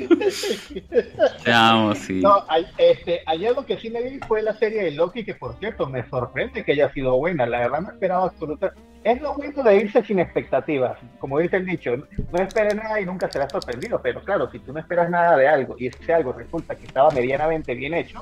Veamos, 1.46 1.98
sí. 2.00 2.22
No, 2.22 2.44
hay, 2.48 2.66
este, 2.78 3.22
ayer 3.26 3.56
lo 3.56 3.66
que 3.66 3.78
sí 3.78 3.90
me 3.90 4.02
vi 4.02 4.20
fue 4.28 4.42
la 4.42 4.54
serie 4.56 4.84
de 4.84 4.92
Loki, 4.92 5.24
que 5.24 5.36
por 5.36 5.58
cierto 5.60 5.88
me 5.88 6.08
sorprende 6.10 6.64
que 6.64 6.74
haya 6.74 6.92
sido 6.94 7.18
buena. 7.18 7.46
La 7.46 7.60
verdad 7.60 7.82
no 7.82 7.92
esperaba 7.92 8.26
absolutamente. 8.26 8.82
Es 9.04 9.22
lo 9.22 9.34
bueno 9.34 9.64
de 9.64 9.78
irse 9.78 10.04
sin 10.04 10.20
expectativas. 10.20 10.98
Como 11.20 11.40
dice 11.40 11.58
el 11.58 11.66
dicho, 11.66 11.96
no 11.96 12.42
esperes 12.42 12.76
nada 12.76 13.00
y 13.00 13.06
nunca 13.06 13.32
serás 13.32 13.52
sorprendido. 13.52 14.02
Pero 14.02 14.22
claro, 14.22 14.50
si 14.52 14.60
tú 14.60 14.74
no 14.74 14.80
esperas 14.80 15.10
nada 15.10 15.38
de 15.38 15.48
algo 15.48 15.76
y 15.80 15.88
ese 15.88 16.14
algo 16.14 16.34
resulta 16.34 16.76
que 16.76 16.86
estaba 16.86 17.10
medianamente 17.12 17.74
bien 17.74 17.94
hecho, 17.94 18.22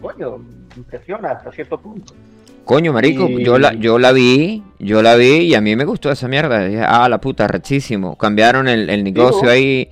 coño, 0.00 0.38
impresiona 0.76 1.32
hasta 1.32 1.52
cierto 1.52 1.80
punto. 1.80 2.14
Coño, 2.64 2.92
marico, 2.92 3.28
Y- 3.28 3.44
yo 3.44 3.58
la, 3.58 3.74
yo 3.74 3.98
la 3.98 4.12
vi, 4.12 4.62
yo 4.78 5.02
la 5.02 5.16
vi 5.16 5.38
y 5.38 5.54
a 5.54 5.60
mí 5.60 5.74
me 5.76 5.84
gustó 5.84 6.10
esa 6.10 6.28
mierda. 6.28 6.64
Dije, 6.64 6.82
ah, 6.86 7.08
la 7.08 7.20
puta, 7.20 7.48
rechísimo. 7.48 8.16
Cambiaron 8.16 8.68
el, 8.68 8.88
el 8.90 9.02
negocio 9.04 9.48
ahí. 9.50 9.88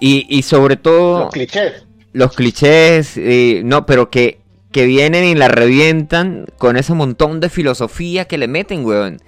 Y, 0.00 0.26
y 0.28 0.42
sobre 0.42 0.76
todo 0.76 1.24
Los 1.24 1.30
clichés. 1.32 1.84
los 2.12 2.34
clichés, 2.34 3.16
y- 3.18 3.60
no, 3.64 3.84
pero 3.84 4.08
que, 4.10 4.38
que 4.70 4.86
vienen 4.86 5.24
y 5.24 5.34
la 5.34 5.48
revientan 5.48 6.46
con 6.58 6.76
ese 6.76 6.94
montón 6.94 7.40
de 7.40 7.50
filosofía 7.50 8.24
que 8.26 8.38
le 8.38 8.48
meten, 8.48 8.84
weón. 8.84 9.18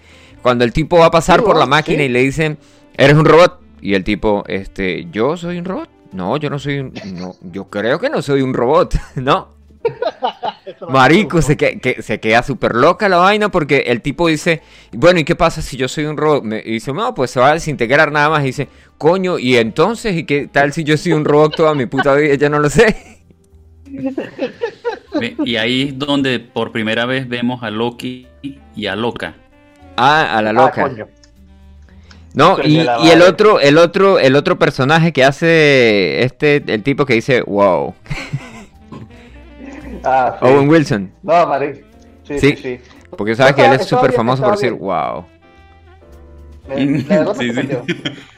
Cuando 0.40 0.64
el 0.64 0.72
tipo 0.72 0.98
va 0.98 1.06
a 1.06 1.10
pasar 1.10 1.42
por 1.42 1.58
la 1.58 1.66
máquina 1.66 1.98
sí. 1.98 2.04
y 2.04 2.08
le 2.08 2.20
dicen, 2.20 2.58
eres 2.96 3.16
un 3.16 3.24
robot. 3.24 3.60
Y 3.82 3.94
el 3.94 4.04
tipo, 4.04 4.44
este, 4.46 5.06
¿yo 5.12 5.36
soy 5.36 5.58
un 5.58 5.64
robot? 5.66 5.88
No, 6.12 6.36
yo 6.38 6.48
no 6.48 6.58
soy 6.58 6.78
un... 6.78 6.92
No, 7.14 7.34
yo 7.42 7.64
creo 7.64 7.98
que 7.98 8.08
no 8.08 8.22
soy 8.22 8.40
un 8.40 8.54
robot, 8.54 8.94
¿no? 9.16 9.48
Marico, 10.88 11.42
se, 11.42 11.56
que, 11.56 11.78
que- 11.78 12.02
se 12.02 12.20
queda 12.20 12.42
súper 12.42 12.74
loca 12.74 13.08
la 13.08 13.16
vaina 13.18 13.50
porque 13.50 13.84
el 13.86 14.00
tipo 14.00 14.28
dice, 14.28 14.62
bueno, 14.92 15.20
¿y 15.20 15.24
qué 15.24 15.34
pasa 15.36 15.62
si 15.62 15.76
yo 15.76 15.88
soy 15.88 16.04
un 16.04 16.16
robot? 16.16 16.44
Me 16.44 16.58
y 16.64 16.72
dice, 16.72 16.92
no, 16.92 17.14
pues 17.14 17.30
se 17.30 17.40
va 17.40 17.50
a 17.50 17.54
desintegrar 17.54 18.10
nada 18.12 18.30
más. 18.30 18.42
Y 18.42 18.46
dice, 18.46 18.68
coño, 18.98 19.38
¿y 19.38 19.56
entonces? 19.56 20.16
¿Y 20.16 20.24
qué 20.24 20.46
tal 20.46 20.72
si 20.72 20.84
yo 20.84 20.96
soy 20.96 21.12
un 21.12 21.24
robot 21.24 21.56
toda 21.56 21.74
mi 21.74 21.86
puta 21.86 22.14
vida? 22.14 22.34
Ya 22.34 22.48
no 22.48 22.58
lo 22.58 22.70
sé. 22.70 22.96
Y 25.44 25.56
ahí 25.56 25.82
es 25.88 25.98
donde 25.98 26.40
por 26.40 26.72
primera 26.72 27.06
vez 27.06 27.28
vemos 27.28 27.62
a 27.62 27.70
Loki 27.70 28.26
y 28.74 28.86
a 28.86 28.96
Loca. 28.96 29.34
Ah, 29.96 30.36
a 30.38 30.42
la 30.42 30.50
Ah, 30.50 30.52
loca. 30.52 30.82
coño. 30.82 31.06
no, 32.34 32.56
y, 32.64 32.78
y 32.80 33.10
el 33.10 33.22
otro, 33.22 33.60
el 33.60 33.78
otro, 33.78 34.18
el 34.18 34.34
otro 34.34 34.58
personaje 34.58 35.12
que 35.12 35.22
hace 35.24 36.24
este, 36.24 36.64
el 36.66 36.82
tipo 36.82 37.06
que 37.06 37.14
dice, 37.14 37.42
wow, 37.42 37.94
Ah, 40.04 40.36
sí. 40.40 40.46
Owen 40.46 40.68
Wilson. 40.68 41.12
No, 41.22 41.46
Marico. 41.46 41.80
Sí, 42.24 42.38
Sí. 42.38 42.56
sí, 42.56 42.56
sí. 42.56 42.80
Porque 43.16 43.34
sabes 43.36 43.54
que 43.54 43.64
él 43.64 43.72
es 43.74 43.86
súper 43.86 44.12
famoso 44.12 44.42
por 44.42 44.52
decir, 44.52 44.72
wow, 44.72 45.24
La 46.68 46.74
verdad 47.18 47.36
me 47.36 47.44
Sí, 47.44 47.52
sí. 47.52 47.68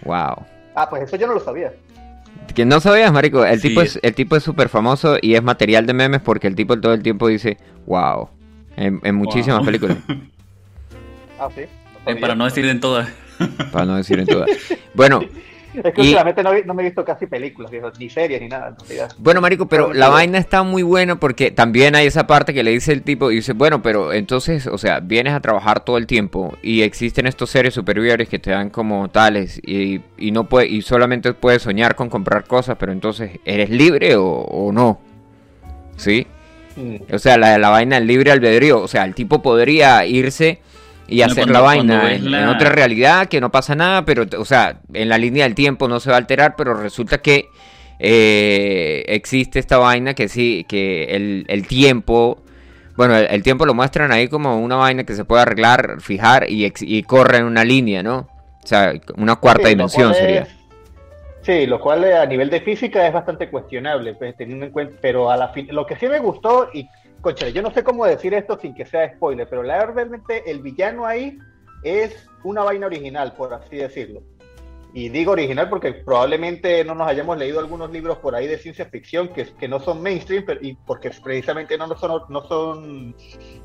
wow. 0.04 0.44
Ah, 0.74 0.86
pues 0.90 1.02
eso 1.04 1.16
yo 1.16 1.26
no 1.26 1.34
lo 1.34 1.40
sabía. 1.40 1.72
Que 2.54 2.64
no 2.64 2.80
sabías, 2.80 3.12
marico, 3.12 3.44
el 3.44 3.60
Sí. 3.60 3.68
tipo 3.68 3.80
es 3.82 3.98
el 4.02 4.14
tipo 4.14 4.36
es 4.36 4.42
súper 4.42 4.68
famoso 4.68 5.16
y 5.20 5.34
es 5.34 5.42
material 5.42 5.86
de 5.86 5.94
memes 5.94 6.20
porque 6.20 6.46
el 6.46 6.54
tipo 6.54 6.78
todo 6.78 6.92
el 6.94 7.02
tiempo 7.02 7.28
dice 7.28 7.56
wow 7.86 8.28
en, 8.76 9.00
en 9.04 9.14
muchísimas 9.14 9.58
Wow. 9.60 9.66
películas, 9.66 9.96
Ah, 11.40 11.48
sí. 11.54 11.62
Eh, 12.06 12.16
para 12.16 12.34
no 12.34 12.44
decir 12.44 12.64
en 12.66 12.80
todas. 12.80 13.08
para 13.72 13.84
no 13.86 13.96
decir 13.96 14.18
en 14.18 14.26
todas. 14.26 14.48
Bueno, 14.94 15.20
Es 15.82 15.94
que 15.94 16.00
y- 16.02 16.04
últimamente 16.04 16.42
no, 16.42 16.50
no 16.64 16.74
me 16.74 16.82
he 16.82 16.86
visto 16.86 17.04
casi 17.04 17.26
películas, 17.26 17.70
ni 17.98 18.08
series 18.10 18.40
ni 18.40 18.48
nada. 18.48 18.68
en 18.68 19.08
bueno, 19.18 19.40
marico, 19.40 19.66
pero 19.68 19.92
la 19.92 20.08
vaina 20.08 20.38
está 20.38 20.62
muy 20.62 20.82
buena 20.82 21.16
porque 21.20 21.50
también 21.50 21.94
hay 21.94 22.06
esa 22.06 22.26
parte 22.26 22.54
que 22.54 22.62
le 22.62 22.70
dice 22.70 22.92
el 22.92 23.02
tipo 23.02 23.30
y 23.30 23.36
dice, 23.36 23.52
bueno, 23.52 23.82
pero 23.82 24.12
entonces, 24.12 24.66
o 24.66 24.78
sea, 24.78 25.00
vienes 25.00 25.34
a 25.34 25.40
trabajar 25.40 25.84
todo 25.84 25.98
el 25.98 26.06
tiempo 26.06 26.54
y 26.62 26.82
existen 26.82 27.26
estos 27.26 27.50
seres 27.50 27.74
superiores 27.74 28.28
que 28.28 28.38
te 28.38 28.50
dan 28.50 28.70
como 28.70 29.08
tales 29.10 29.60
y, 29.64 30.00
y 30.16 30.30
no 30.32 30.44
puede 30.48 30.68
y 30.68 30.82
solamente 30.82 31.32
puedes 31.34 31.62
soñar 31.62 31.94
con 31.94 32.08
comprar 32.08 32.44
cosas, 32.44 32.76
pero 32.78 32.92
entonces 32.92 33.32
eres 33.44 33.70
libre 33.70 34.16
o, 34.16 34.24
o 34.26 34.72
no, 34.72 35.00
¿sí? 35.96 36.26
Mm. 36.76 36.96
O 37.14 37.18
sea, 37.18 37.38
la, 37.38 37.58
la 37.58 37.70
vaina 37.70 37.96
del 37.96 38.06
libre 38.06 38.30
albedrío. 38.30 38.80
O 38.82 38.88
sea, 38.88 39.04
el 39.04 39.14
tipo 39.14 39.40
podría 39.42 40.04
irse 40.06 40.60
y 41.08 41.22
hacer 41.22 41.44
cuando- 41.44 41.52
la 41.54 41.60
vaina 41.60 42.12
en, 42.12 42.30
la- 42.30 42.40
en 42.42 42.48
otra 42.48 42.70
realidad, 42.70 43.26
que 43.28 43.40
no 43.40 43.50
pasa 43.50 43.74
nada, 43.74 44.04
pero, 44.04 44.24
o 44.38 44.44
sea, 44.44 44.80
en 44.92 45.08
la 45.08 45.18
línea 45.18 45.44
del 45.44 45.54
tiempo 45.54 45.88
no 45.88 46.00
se 46.00 46.10
va 46.10 46.16
a 46.16 46.18
alterar, 46.18 46.54
pero 46.56 46.74
resulta 46.74 47.18
que 47.18 47.48
eh, 47.98 49.04
existe 49.08 49.58
esta 49.58 49.78
vaina 49.78 50.14
que 50.14 50.28
sí, 50.28 50.64
que 50.68 51.04
el, 51.16 51.44
el 51.48 51.66
tiempo, 51.66 52.42
bueno, 52.96 53.16
el, 53.16 53.26
el 53.30 53.42
tiempo 53.42 53.64
lo 53.66 53.74
muestran 53.74 54.12
ahí 54.12 54.28
como 54.28 54.58
una 54.60 54.76
vaina 54.76 55.04
que 55.04 55.14
se 55.14 55.24
puede 55.24 55.42
arreglar, 55.42 56.00
fijar 56.00 56.50
y, 56.50 56.64
ex- 56.64 56.82
y 56.82 57.02
corre 57.02 57.38
en 57.38 57.44
una 57.44 57.64
línea, 57.64 58.02
¿no? 58.02 58.28
O 58.62 58.66
sea, 58.66 58.92
una 59.16 59.36
cuarta 59.36 59.64
Sí, 59.64 59.68
dimensión 59.70 60.12
sería. 60.14 60.46
Sí, 61.42 61.66
lo 61.66 61.78
cual 61.80 62.02
eh, 62.04 62.16
a 62.16 62.26
nivel 62.26 62.50
de 62.50 62.60
física 62.60 63.06
es 63.06 63.12
bastante 63.12 63.48
cuestionable, 63.48 64.14
pues, 64.14 64.36
teniendo 64.36 64.66
en 64.66 64.72
cuenta, 64.72 64.96
pero 65.00 65.30
a 65.30 65.36
la 65.36 65.48
fin, 65.50 65.68
lo 65.70 65.86
que 65.86 65.96
sí 65.96 66.06
me 66.08 66.18
gustó, 66.18 66.68
y 66.74 66.88
concha, 67.26 67.48
yo 67.48 67.60
no 67.60 67.72
sé 67.72 67.82
cómo 67.82 68.06
decir 68.06 68.34
esto 68.34 68.56
sin 68.56 68.72
que 68.72 68.86
sea 68.86 69.12
spoiler, 69.16 69.48
pero 69.48 69.64
la 69.64 69.84
realmente 69.84 70.48
el 70.48 70.60
villano 70.60 71.06
ahí 71.06 71.36
es 71.82 72.28
una 72.44 72.62
vaina 72.62 72.86
original, 72.86 73.32
por 73.32 73.52
así 73.52 73.76
decirlo. 73.76 74.22
Y 74.94 75.08
digo 75.08 75.32
original 75.32 75.68
porque 75.68 75.92
probablemente 75.92 76.84
no 76.84 76.94
nos 76.94 77.08
hayamos 77.08 77.36
leído 77.36 77.58
algunos 77.58 77.90
libros 77.90 78.18
por 78.18 78.36
ahí 78.36 78.46
de 78.46 78.58
ciencia 78.58 78.86
ficción 78.86 79.28
que, 79.28 79.44
que 79.44 79.66
no 79.66 79.80
son 79.80 80.02
mainstream, 80.02 80.44
pero, 80.46 80.60
y 80.62 80.74
porque 80.74 81.10
precisamente 81.22 81.76
no 81.76 81.88
son, 81.98 82.22
no 82.28 82.42
son 82.46 83.14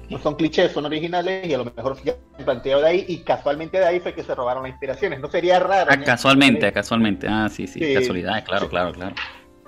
no 0.09 0.17
son 0.17 0.35
clichés, 0.35 0.71
son 0.71 0.85
originales 0.85 1.47
y 1.47 1.53
a 1.53 1.59
lo 1.59 1.65
mejor 1.65 1.95
se 1.97 2.09
han 2.09 2.43
planteado 2.43 2.81
de 2.81 2.87
ahí 2.87 3.05
y 3.07 3.19
casualmente 3.19 3.77
de 3.77 3.85
ahí 3.85 3.99
fue 3.99 4.15
que 4.15 4.23
se 4.23 4.33
robaron 4.33 4.63
las 4.63 4.71
inspiraciones. 4.71 5.19
No 5.19 5.29
sería 5.29 5.59
raro. 5.59 5.91
Ah, 5.93 5.97
¿no? 5.97 6.03
casualmente, 6.03 6.73
casualmente. 6.73 7.27
Ah, 7.29 7.47
sí, 7.47 7.67
sí, 7.67 7.79
Sí. 7.79 7.93
casualidad, 7.93 8.43
claro, 8.43 8.67
claro, 8.67 8.91
claro. 8.91 9.15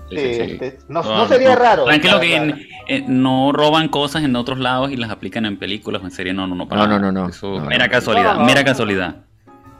Sí, 0.09 0.17
Sí, 0.17 0.23
sí, 0.25 0.33
sí. 0.33 0.41
este, 0.51 0.79
no, 0.89 1.01
no 1.01 1.27
sería 1.27 1.55
raro. 1.55 1.85
Tranquilo 1.85 2.15
la 2.15 2.19
que 2.21 2.39
verdad. 2.39 2.57
en- 2.59 2.67
eh, 2.87 3.05
no 3.07 3.51
roban 3.51 3.87
cosas 3.87 4.23
en 4.23 4.35
otros 4.35 4.59
lados 4.59 4.91
y 4.91 4.97
las 4.97 5.09
aplican 5.09 5.45
en 5.45 5.57
películas 5.57 6.01
o 6.01 6.05
en 6.05 6.11
series. 6.11 6.35
No, 6.35 6.45
no, 6.45 6.55
no. 6.55 6.67
para 6.67 6.85
No, 6.87 6.99
no, 6.99 7.11
no, 7.11 7.11
no. 7.23 7.29
Eso, 7.29 7.59
No, 7.59 7.65
mera 7.65 7.85
no. 7.87 7.91
casualidad, 7.91 8.33
No, 8.33 8.39
no. 8.41 8.45
mera 8.45 8.63
casualidad. 8.63 9.15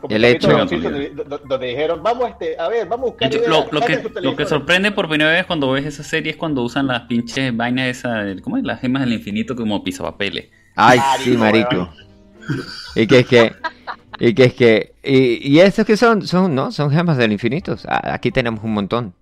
El 0.10 0.26
el 0.26 0.36
hecho- 0.36 0.50
donde, 0.50 1.12
donde- 1.48 1.68
dijeron, 1.68 2.04
vamos, 2.04 2.30
este, 2.30 2.58
a 2.60 2.68
ver, 2.68 2.88
vamos 2.88 3.08
a 3.08 3.10
buscar 3.12 3.28
hecho, 3.34 3.40
lo, 3.48 3.68
lo 3.72 3.80
que, 3.82 3.96
lo 3.96 4.04
que 4.04 4.10
teléfonos". 4.10 4.50
sorprende 4.50 4.92
por 4.92 5.08
primera 5.08 5.32
vez 5.32 5.46
cuando 5.46 5.72
ves 5.72 5.86
esa 5.86 6.04
serie 6.04 6.32
es 6.32 6.38
cuando 6.38 6.62
usan 6.62 6.88
las 6.88 7.04
pinches 7.04 7.56
vainas 7.56 7.88
esas, 7.88 8.42
¿cómo 8.42 8.58
es? 8.58 8.64
Las 8.66 8.82
gemas 8.82 9.04
del 9.04 9.14
infinito 9.14 9.56
como 9.56 9.82
pisapapeles. 9.84 10.50
Ay, 10.76 10.98
Marico, 11.00 11.24
sí, 11.24 11.38
marico. 11.38 11.90
Y 12.96 13.08
que 13.08 13.20
es 13.20 13.28
que, 13.28 13.54
y 14.20 14.34
que 14.34 14.44
es 14.44 14.54
que, 14.54 14.94
y, 15.04 15.54
y 15.56 15.60
estos 15.62 15.86
que 15.86 15.96
son, 15.96 16.26
son, 16.28 16.54
no, 16.54 16.72
son 16.74 16.92
gemas 16.92 17.16
del 17.18 17.32
infinito. 17.32 17.78
Aquí 17.88 18.32
tenemos 18.32 18.62
un 18.64 18.74
montón. 18.74 19.14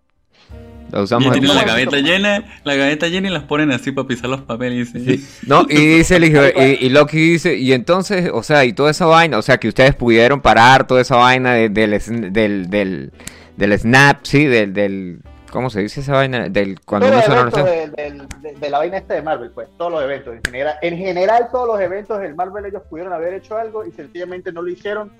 Lo 0.91 1.03
usamos. 1.03 1.25
Y 1.25 1.27
en- 1.27 1.33
tienen 1.39 1.55
la 1.55 1.63
gaveta 1.63 1.97
llena, 1.97 2.43
la 2.63 2.75
gaveta 2.75 3.07
llena 3.07 3.27
y 3.29 3.31
las 3.31 3.43
ponen 3.43 3.71
así 3.71 3.91
para 3.91 4.07
pisar 4.07 4.29
los 4.29 4.41
papeles. 4.41 4.89
Sí. 4.91 5.25
No, 5.47 5.65
y 5.69 5.75
dice 5.97 6.17
el 6.17 6.25
hijo, 6.25 6.41
y, 6.55 6.85
y 6.85 6.89
Loki 6.89 7.17
dice, 7.17 7.55
y 7.57 7.73
entonces, 7.73 8.29
o 8.33 8.43
sea, 8.43 8.65
y 8.65 8.73
toda 8.73 8.91
esa 8.91 9.05
vaina, 9.05 9.37
o 9.37 9.41
sea, 9.41 9.57
que 9.57 9.67
ustedes 9.67 9.95
pudieron 9.95 10.41
parar 10.41 10.85
toda 10.87 11.01
esa 11.01 11.15
vaina 11.15 11.53
de- 11.53 11.69
del, 11.69 11.91
del, 12.33 12.69
del, 12.69 13.11
del 13.57 13.79
snap, 13.79 14.19
sí, 14.23 14.45
del, 14.45 14.73
del, 14.73 15.19
¿cómo 15.51 15.69
se 15.69 15.81
dice 15.81 16.01
esa 16.01 16.13
vaina? 16.13 16.49
Del, 16.49 16.79
cuando 16.81 17.09
Todos 17.09 17.27
uno 17.27 17.43
los 17.45 17.53
se 17.53 17.63
de, 17.63 17.87
del- 17.89 18.27
de- 18.41 18.53
de 18.59 18.69
la 18.69 18.77
vaina 18.79 18.97
esta 18.97 19.13
de 19.13 19.21
Marvel, 19.21 19.51
pues, 19.51 19.67
todos 19.77 19.91
los 19.91 20.03
eventos. 20.03 20.35
En 20.35 20.41
general, 20.43 20.75
en 20.81 20.97
general, 20.97 21.47
todos 21.51 21.67
los 21.67 21.79
eventos 21.79 22.19
del 22.19 22.35
Marvel 22.35 22.65
ellos 22.65 22.81
pudieron 22.89 23.13
haber 23.13 23.33
hecho 23.35 23.57
algo 23.57 23.85
y 23.85 23.91
sencillamente 23.91 24.51
no 24.51 24.61
lo 24.61 24.69
hicieron 24.69 25.11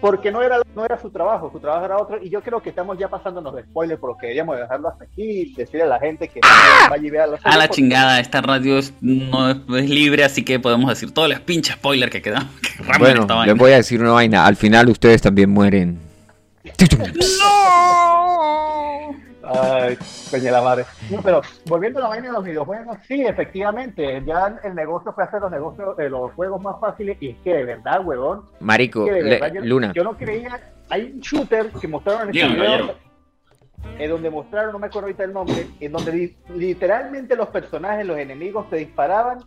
porque 0.00 0.30
no 0.32 0.40
era, 0.42 0.58
no 0.74 0.84
era 0.84 0.98
su 0.98 1.10
trabajo, 1.10 1.50
su 1.52 1.60
trabajo 1.60 1.84
era 1.84 1.98
otro. 1.98 2.22
Y 2.22 2.30
yo 2.30 2.40
creo 2.42 2.60
que 2.62 2.70
estamos 2.70 2.98
ya 2.98 3.08
pasándonos 3.08 3.54
de 3.54 3.62
spoilers 3.64 4.00
por 4.00 4.10
lo 4.10 4.16
que 4.16 4.26
deberíamos 4.26 4.56
dejarlo 4.58 4.88
hasta 4.88 5.04
aquí 5.04 5.22
y 5.22 5.54
decirle 5.54 5.82
a 5.82 5.86
la 5.86 5.98
gente 6.00 6.28
que 6.28 6.40
vaya 6.88 7.06
y 7.06 7.10
vea 7.10 7.26
la 7.26 7.38
A 7.44 7.56
la 7.56 7.66
porque- 7.66 7.74
chingada, 7.76 8.18
esta 8.20 8.40
radio 8.40 8.78
es, 8.78 8.94
no 9.00 9.50
es, 9.50 9.56
es 9.76 9.90
libre, 9.90 10.24
así 10.24 10.44
que 10.44 10.58
podemos 10.58 10.88
decir 10.88 11.12
todos 11.12 11.28
los 11.28 11.40
pinches 11.40 11.74
spoilers 11.76 12.10
que 12.10 12.22
quedamos. 12.22 12.48
Que 12.60 12.82
Bueno, 12.98 13.20
esta 13.22 13.34
les 13.34 13.46
vaina. 13.46 13.54
voy 13.54 13.72
a 13.72 13.76
decir 13.76 14.00
una 14.00 14.12
vaina, 14.12 14.46
al 14.46 14.56
final 14.56 14.88
ustedes 14.88 15.20
también 15.22 15.50
mueren. 15.50 15.98
Ay, 19.42 19.96
coño 20.30 20.50
la 20.52 20.60
madre. 20.62 20.84
No, 21.08 21.22
pero 21.22 21.40
volviendo 21.66 21.98
a 21.98 22.02
la 22.02 22.08
vaina 22.08 22.26
de 22.28 22.32
los 22.34 22.44
videojuegos, 22.44 22.98
sí, 23.08 23.22
efectivamente, 23.24 24.22
ya 24.26 24.58
el 24.62 24.74
negocio 24.74 25.12
fue 25.14 25.24
hacer 25.24 25.40
los 25.40 25.50
negocios, 25.50 25.98
eh, 25.98 26.08
los 26.10 26.32
juegos 26.34 26.60
más 26.60 26.78
fáciles 26.80 27.16
y 27.20 27.30
es 27.30 27.36
que 27.42 27.54
de 27.54 27.64
verdad, 27.64 28.04
huevón, 28.04 28.42
Marico, 28.60 29.06
que 29.06 29.12
de 29.12 29.22
le- 29.22 29.30
verdad 29.40 29.52
yo, 29.54 29.60
Luna, 29.62 29.92
yo 29.94 30.04
no 30.04 30.16
creía, 30.16 30.60
hay 30.90 31.12
un 31.14 31.20
shooter 31.20 31.70
que 31.72 31.88
mostraron 31.88 32.28
en 32.28 32.28
este 32.36 32.40
video, 32.54 32.94
eh, 33.98 34.08
donde 34.08 34.28
mostraron, 34.30 34.72
no 34.72 34.78
me 34.78 34.88
acuerdo 34.88 35.06
ahorita 35.06 35.24
el 35.24 35.32
nombre, 35.32 35.66
en 35.80 35.92
donde 35.92 36.12
li- 36.12 36.36
literalmente 36.54 37.34
los 37.34 37.48
personajes, 37.48 38.04
los 38.06 38.18
enemigos 38.18 38.68
te 38.68 38.76
disparaban 38.76 39.38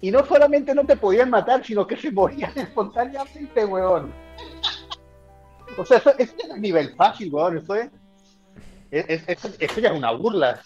y 0.00 0.10
no 0.10 0.24
solamente 0.24 0.74
no 0.74 0.84
te 0.84 0.96
podían 0.96 1.30
matar, 1.30 1.64
sino 1.64 1.86
que 1.86 1.96
se 1.96 2.10
morían 2.10 2.50
espontáneamente, 2.56 3.64
huevón. 3.64 4.12
O 5.76 5.84
sea, 5.84 5.98
eso, 5.98 6.10
eso 6.18 6.34
es 6.38 6.50
un 6.50 6.60
nivel 6.60 6.92
fácil, 6.96 7.32
weón. 7.32 7.58
Eso 7.58 7.74
es. 7.76 7.88
Es- 8.90 9.04
es- 9.08 9.28
Eso, 9.28 9.48
eso 9.58 9.80
ya 9.80 9.90
es 9.90 9.96
una 9.96 10.10
burla. 10.12 10.60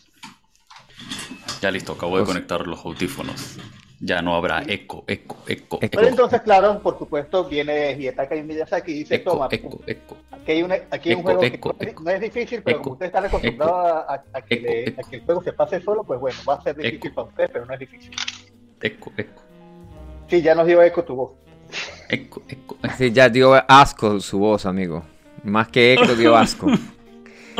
Ya 1.60 1.70
listo, 1.70 1.92
acabo 1.92 2.16
de 2.18 2.24
Pues- 2.24 2.34
conectar 2.34 2.66
los 2.66 2.84
audífonos. 2.84 3.56
Ya 4.04 4.20
no 4.20 4.34
habrá 4.34 4.62
eco, 4.66 5.04
eco, 5.06 5.36
eco, 5.46 5.78
Eco. 5.80 5.96
Pero 5.96 6.08
entonces, 6.08 6.40
claro, 6.42 6.80
por 6.80 6.98
supuesto, 6.98 7.44
viene 7.44 7.92
Hidetaka 7.92 8.34
Miyazaki 8.34 8.90
y 8.90 8.94
dice: 9.00 9.14
eco, 9.14 9.30
Toma, 9.34 9.46
eco, 9.48 9.80
eco. 9.86 10.16
aquí 10.32 10.50
hay, 10.52 10.62
una- 10.64 10.74
aquí 10.90 11.10
hay 11.10 11.14
un 11.14 11.20
Eco, 11.20 11.22
juego 11.30 11.42
eco, 11.44 11.78
que 11.78 11.94
no, 12.02 12.10
es 12.10 12.20
difícil, 12.20 12.62
pero 12.64 12.78
Eco, 12.78 12.82
como 12.82 12.92
ustedes 12.94 13.10
están 13.10 13.26
acostumbrados 13.26 13.76
a, 13.76 13.98
a- 14.14 14.24
a 14.32 14.42
que 14.42 14.54
eco, 14.56 14.64
le- 14.66 14.88
eco. 14.88 15.00
a 15.00 15.08
que 15.08 15.16
el 15.16 15.22
juego 15.22 15.42
se 15.44 15.52
pase 15.52 15.80
solo, 15.82 16.02
pues 16.02 16.18
bueno, 16.18 16.36
va 16.48 16.54
a 16.54 16.62
ser 16.62 16.76
difícil 16.76 17.06
Eco. 17.06 17.14
para 17.14 17.28
ustedes, 17.28 17.50
pero 17.52 17.64
no 17.66 17.74
es 17.74 17.78
difícil. 17.78 18.10
Eco, 18.80 19.12
eco, 19.16 19.42
Sí, 20.28 20.42
ya 20.42 20.56
nos 20.56 20.66
dio 20.66 20.82
eco 20.82 21.04
tu 21.04 21.14
voz. 21.14 21.30
eco, 22.08 22.42
eco. 22.48 22.76
Sí, 22.98 23.12
ya 23.12 23.28
dio 23.28 23.54
asco 23.54 24.18
su 24.18 24.40
voz, 24.40 24.66
amigo. 24.66 25.04
Más 25.44 25.68
que 25.68 25.92
eco, 25.94 26.12
dio 26.16 26.36
asco. 26.36 26.66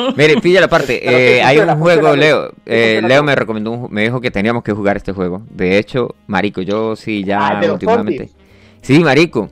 Mire, 0.17 0.41
pilla 0.41 0.61
la 0.61 0.69
parte. 0.69 1.01
Eh, 1.37 1.43
hay 1.43 1.59
un 1.59 1.79
juego, 1.79 2.15
Leo. 2.17 2.53
eh, 2.67 3.01
Leo 3.07 3.23
me 3.23 3.35
recomendó, 3.35 3.71
un- 3.73 3.89
me 3.93 4.03
dijo 4.03 4.21
que 4.21 4.31
teníamos 4.31 4.63
que 4.63 4.73
jugar 4.73 4.97
este 4.97 5.13
juego. 5.13 5.43
De 5.51 5.79
hecho, 5.79 6.15
marico, 6.27 6.63
yo 6.63 6.97
sí 6.97 7.23
Ah, 7.25 7.27
ya 7.61 7.61
los 7.63 7.73
últimamente. 7.75 8.31
Sí, 8.81 9.01
marico. 9.01 9.51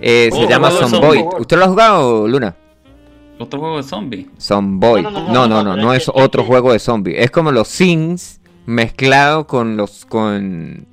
Eh, 0.00 0.30
se 0.32 0.44
Oh, 0.44 0.48
llama 0.48 0.70
zombies. 0.70 1.24
¿Usted 1.38 1.56
lo 1.58 1.64
ha 1.64 1.68
jugado, 1.68 2.26
Luna? 2.28 2.56
Otro 3.38 3.58
juego 3.60 3.76
de 3.78 3.82
zombie. 3.82 4.28
Zomboy. 4.38 5.02
No, 5.02 5.10
No, 5.10 5.46
no, 5.48 5.76
no, 5.76 5.94
es 5.94 6.08
otro 6.08 6.42
que- 6.42 6.48
juego 6.48 6.72
de 6.72 6.78
zombie. 6.78 7.14
Es 7.20 7.30
como 7.30 7.50
los 7.52 7.68
Sims 7.68 8.40
mezclado 8.66 9.46
con 9.46 9.76
los 9.76 10.04
con 10.04 10.86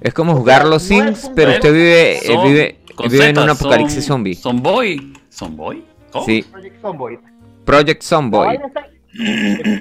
es 0.00 0.12
como 0.14 0.34
jugar 0.34 0.66
los 0.66 0.82
Sims, 0.82 1.30
pero 1.34 1.52
usted 1.52 1.72
vive 1.72 2.16
eh, 2.18 2.20
Son- 2.26 2.44
vive, 2.46 2.78
vive 3.08 3.28
en 3.28 3.38
un 3.38 3.50
apocalipsis 3.50 4.04
zombie. 4.04 4.34
Zomboy. 4.34 5.12
¿Zomboy? 5.32 5.84
¿Cómo? 6.10 6.26
Sí, 6.26 6.42
Project 6.50 6.80
Zomboid. 6.82 7.18
Project 7.64 8.02
Zomboy. 8.02 8.58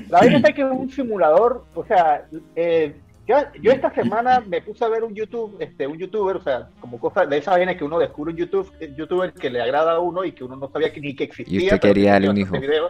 la 0.09 0.19
vaina 0.19 0.37
está 0.37 0.51
que 0.53 0.61
es 0.61 0.67
un 0.71 0.89
simulador, 0.91 1.63
o 1.73 1.85
sea, 1.85 2.25
eh, 2.55 2.93
yo, 3.27 3.37
yo 3.61 3.71
esta 3.71 3.93
semana 3.93 4.41
me 4.45 4.61
puse 4.61 4.83
a 4.83 4.89
ver 4.89 5.03
un 5.03 5.13
YouTube, 5.15 5.55
este, 5.59 5.87
un 5.87 5.97
youtuber, 5.97 6.35
o 6.37 6.43
sea, 6.43 6.67
como 6.81 6.99
cosa 6.99 7.25
de 7.25 7.37
esa 7.37 7.51
vaina 7.51 7.77
que 7.77 7.83
uno 7.83 7.97
descubre 7.99 8.31
un 8.31 8.37
YouTube, 8.37 8.69
un 8.81 8.95
youtuber 8.95 9.31
que 9.33 9.49
le 9.49 9.61
agrada 9.61 9.93
a 9.93 9.99
uno 9.99 10.25
y 10.25 10.33
que 10.33 10.43
uno 10.43 10.55
no 10.57 10.69
sabía 10.69 10.91
que, 10.91 10.99
ni 10.99 11.15
que 11.15 11.25
existía. 11.25 11.59
Y 11.61 11.63
usted 11.65 11.79
quería 11.79 12.03
que 12.05 12.09
darle 12.11 12.29
un 12.29 12.37
hijo. 12.37 12.59
video. 12.59 12.89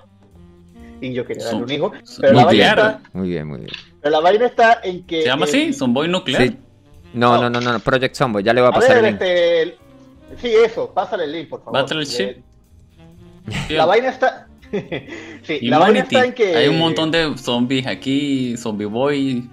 Y 0.99 1.13
yo 1.13 1.25
quería 1.25 1.45
darle 1.45 1.63
un 1.63 1.71
hijo. 1.71 1.91
Pero 2.19 2.33
la, 2.33 2.45
vaina 2.45 2.69
está, 2.69 3.01
Muy 3.13 3.29
bien, 3.29 3.47
muy 3.47 3.59
bien. 3.59 3.71
pero 4.01 4.11
la 4.11 4.19
vaina 4.19 4.45
está 4.45 4.79
en 4.83 5.03
que. 5.05 5.21
¿Se 5.21 5.27
llama 5.27 5.45
eh, 5.45 5.49
así? 5.49 5.73
¿Zomboy 5.73 6.07
nuclear? 6.07 6.43
Sí. 6.43 6.57
No, 7.13 7.39
no, 7.41 7.49
no, 7.49 7.59
no, 7.59 7.73
no, 7.73 7.79
Project 7.79 8.15
Zomboy, 8.15 8.41
ya 8.43 8.53
le 8.53 8.61
va 8.61 8.67
a 8.67 8.71
A 8.71 8.73
pasar 8.73 8.95
ver, 8.95 9.05
el 9.05 9.11
link. 9.11 9.21
este. 9.21 9.61
el- 9.61 9.75
Sí, 10.37 10.47
eso, 10.47 10.89
pásale 10.93 11.25
el 11.25 11.33
link, 11.33 11.49
por 11.49 11.59
favor. 11.61 11.81
Battleship. 11.81 12.23
Eh, 12.29 12.43
La 13.71 13.85
vaina 13.85 14.09
está. 14.09 14.47
sí, 15.43 15.59
la 15.61 15.89
está 15.89 16.25
en 16.25 16.33
que. 16.33 16.55
Hay 16.55 16.67
un 16.67 16.79
montón 16.79 17.11
de 17.11 17.37
zombies 17.37 17.87
aquí, 17.87 18.55
Zombie 18.57 18.85
Boy. 18.85 19.49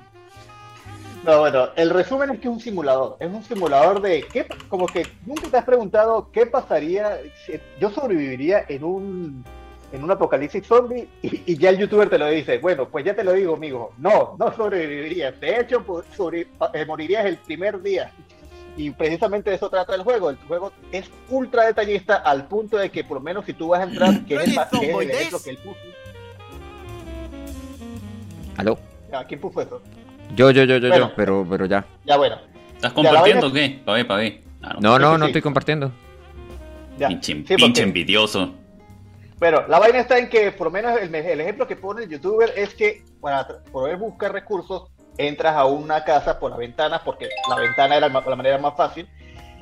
No, 1.25 1.41
bueno, 1.41 1.69
el 1.77 1.91
resumen 1.91 2.31
es 2.31 2.39
que 2.41 2.49
es 2.49 2.55
un 2.55 2.61
simulador. 2.61 3.17
Es 3.21 3.29
un 3.29 3.43
simulador 3.43 4.01
de 4.01 4.25
qué, 4.33 4.47
como 4.69 4.87
que 4.87 5.07
nunca 5.27 5.49
te 5.51 5.57
has 5.59 5.65
preguntado 5.65 6.31
qué 6.33 6.47
pasaría 6.47 7.19
si 7.45 7.55
yo 7.81 7.91
sobreviviría 7.91 8.65
en 8.69 8.85
un 8.85 9.45
en 9.91 10.05
un 10.05 10.11
apocalipsis 10.11 10.67
zombie 10.67 11.09
y, 11.23 11.43
y 11.47 11.57
ya 11.57 11.71
el 11.71 11.79
youtuber 11.79 12.09
te 12.11 12.19
lo 12.19 12.29
dice. 12.29 12.59
Bueno, 12.59 12.89
pues 12.89 13.05
ya 13.05 13.15
te 13.15 13.25
lo 13.25 13.33
digo, 13.33 13.55
amigo. 13.57 13.93
No, 13.99 14.37
no 14.39 14.55
sobrevivirías. 14.55 15.41
De 15.41 15.61
hecho, 15.61 15.83
pues, 15.83 16.05
sobre- 16.17 16.47
eh, 16.75 16.85
morirías 16.87 17.25
el 17.27 17.39
primer 17.39 17.81
día. 17.83 18.13
Y 18.79 18.91
precisamente 18.93 19.51
de 19.51 19.57
eso 19.57 19.69
trata 19.69 19.95
el 19.95 20.03
juego. 20.05 20.31
El 20.31 20.37
juego 20.47 20.73
es 20.93 21.11
ultra 21.29 21.67
detallista 21.67 22.15
al 22.15 22.47
punto 22.47 22.77
de 22.79 22.91
que 22.91 23.03
por 23.05 23.17
lo 23.19 23.21
menos 23.23 23.45
si 23.45 23.53
tú 23.53 23.69
vas 23.69 23.81
a 23.81 23.83
entrar, 23.83 24.25
que 24.25 24.37
es 24.37 24.41
el, 24.45 24.55
que 24.81 24.91
es 24.91 24.97
el 25.01 25.11
ejemplo 25.11 25.39
que 25.43 25.51
él 25.51 25.59
puso. 25.59 25.77
¿Aló? 28.57 28.79
¿A 29.13 29.25
quién 29.25 29.41
puso 29.41 29.61
eso? 29.61 29.83
Yo, 30.35 30.51
yo, 30.51 30.65
yo, 30.65 30.77
yo, 30.77 30.89
Bueno. 30.89 31.09
yo, 31.09 31.13
pero, 31.17 31.47
pero 31.49 31.67
ya. 31.67 31.85
Ya 32.05 32.17
bueno. 32.17 32.37
¿Estás 32.75 32.93
compartiendo 32.93 33.49
o 33.49 33.53
qué? 33.53 33.81
Pa' 33.85 33.95
ver, 33.95 34.07
pa' 34.07 34.17
ver. 34.17 34.43
Ah, 34.63 34.75
no. 34.81 34.97
No, 34.97 34.99
no, 34.99 35.13
sí, 35.15 35.19
no 35.21 35.25
sí. 35.27 35.31
estoy 35.31 35.43
compartiendo. 35.43 35.93
Ya. 36.99 37.09
Pinche, 37.09 37.33
Sí, 37.33 37.43
pinche 37.43 37.59
porque- 37.67 37.83
envidioso. 37.83 38.55
Bueno, 39.39 39.63
la 39.69 39.79
vaina 39.79 40.01
está 40.01 40.19
en 40.19 40.29
que, 40.29 40.51
por 40.51 40.67
lo 40.67 40.71
menos, 40.73 41.01
el, 41.01 41.15
el 41.15 41.41
ejemplo 41.41 41.67
que 41.67 41.77
pone 41.77 42.03
el 42.05 42.11
youtuber 42.11 42.53
es 42.57 42.75
que 42.75 43.05
para 43.21 43.47
poder 43.73 43.97
buscar 43.97 44.33
recursos, 44.33 44.91
entras 45.19 45.57
a 45.57 45.67
una 45.67 46.05
casa 46.05 46.39
por 46.39 46.51
la 46.51 46.57
ventana, 46.57 47.03
porque 47.05 47.29
la 47.49 47.57
ventana 47.57 47.97
era 47.97 48.09
la 48.09 48.37
manera 48.37 48.59
más 48.59 48.77
fácil. 48.77 49.09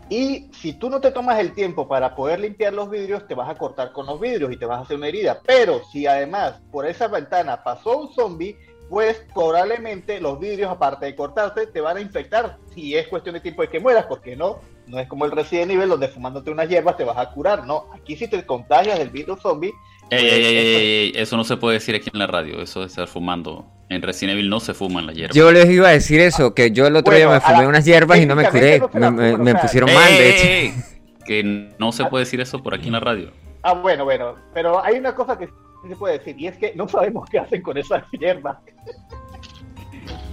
Y 0.09 0.49
si 0.53 0.75
tú 0.75 0.89
no 0.89 1.01
te 1.01 1.11
tomas 1.11 1.41
el 1.41 1.53
tiempo 1.53 1.89
para 1.89 2.15
poder 2.15 2.39
limpiar 2.39 2.73
los 2.73 2.89
vidrios, 2.89 3.27
te 3.27 3.35
vas 3.35 3.51
a 3.51 3.57
cortar 3.57 3.91
con 3.91 4.07
los 4.07 4.21
vidrios 4.21 4.53
y 4.53 4.57
te 4.57 4.67
vas 4.67 4.79
a 4.79 4.83
hacer 4.83 4.97
una 4.97 5.09
herida. 5.09 5.41
Pero 5.45 5.83
si 5.91 6.07
además 6.07 6.61
por 6.71 6.87
esa 6.87 7.09
ventana 7.09 7.65
pasó 7.65 7.99
un 7.99 8.15
zombie, 8.15 8.57
pues 8.89 9.25
probablemente 9.35 10.21
los 10.21 10.39
vidrios, 10.39 10.71
aparte 10.71 11.07
de 11.07 11.17
cortarse, 11.17 11.67
te 11.67 11.81
van 11.81 11.97
a 11.97 12.01
infectar. 12.01 12.59
Si 12.73 12.97
es 12.97 13.09
cuestión 13.09 13.35
de 13.35 13.41
tiempo 13.41 13.63
de 13.63 13.69
que 13.69 13.81
mueras, 13.81 14.07
porque 14.07 14.37
no, 14.37 14.61
no 14.87 15.01
es 15.01 15.09
como 15.09 15.25
el 15.25 15.33
Resident 15.33 15.73
Evil 15.73 15.89
donde 15.89 16.07
fumándote 16.07 16.53
unas 16.53 16.69
hierbas 16.69 16.97
te 16.97 17.03
vas 17.03 17.19
a 17.19 17.31
curar. 17.31 17.67
No, 17.67 17.87
aquí 17.93 18.15
si 18.15 18.29
te 18.29 18.47
contagias 18.47 18.99
del 18.99 19.11
virus 19.11 19.41
zombie, 19.41 19.73
Ey, 20.11 20.25
ey, 20.25 20.31
ey, 20.31 20.45
eso- 20.45 20.79
ey, 20.79 20.87
ey, 20.87 21.13
eso 21.17 21.37
no 21.37 21.45
se 21.45 21.57
puede 21.57 21.75
decir 21.75 21.95
aquí 21.95 22.11
en 22.13 22.19
la 22.19 22.27
radio. 22.27 22.61
Eso 22.63 22.81
de 22.81 22.87
estar 22.87 23.09
fumando. 23.09 23.67
En 23.89 24.03
Resident 24.03 24.35
Evil 24.35 24.49
no 24.51 24.59
se 24.61 24.75
fuman 24.75 25.07
las 25.07 25.15
hierbas. 25.15 25.37
Yo 25.37 25.51
les 25.53 25.69
iba 25.71 25.89
a 25.89 25.93
decir 25.93 26.21
eso, 26.21 26.55
que 26.55 26.71
yo 26.73 26.87
el 26.87 26.97
otro 26.97 27.13
Bueno, 27.13 27.19
día 27.19 27.29
me 27.29 27.37
a 27.37 27.41
fumé 27.41 27.63
la- 27.63 27.69
unas 27.69 27.85
hierbas 27.85 28.19
y 28.19 28.27
no 28.27 28.35
me 28.35 28.49
curé. 28.49 28.81
técnicamente 28.81 28.99
no 29.33 29.37
se 29.37 29.43
Me, 29.45 29.55
pusieron 29.55 29.89
Ey, 29.91 29.95
mal, 29.95 30.09
de 30.11 30.31
hecho. 30.31 30.47
ey, 30.47 30.75
Que 31.25 31.43
no 31.79 31.91
se 31.93 32.05
puede 32.05 32.25
decir 32.25 32.41
eso 32.41 32.63
por 32.63 32.75
aquí 32.75 32.87
en 32.87 32.93
la 32.93 33.01
radio. 33.01 33.31
Ah, 33.63 33.75
bueno, 33.75 34.05
bueno, 34.05 34.37
pero 34.55 34.83
hay 34.85 34.97
una 34.99 35.13
cosa 35.15 35.37
que 35.39 35.47
sí 35.47 35.89
se 35.89 35.97
puede 35.97 36.19
decir 36.19 36.37
y 36.39 36.47
es 36.47 36.57
que 36.57 36.73
no 36.77 36.87
sabemos 36.89 37.29
qué 37.29 37.39
hacen 37.41 37.63
con 37.63 37.77
esas 37.77 38.05
hierbas. 38.13 38.59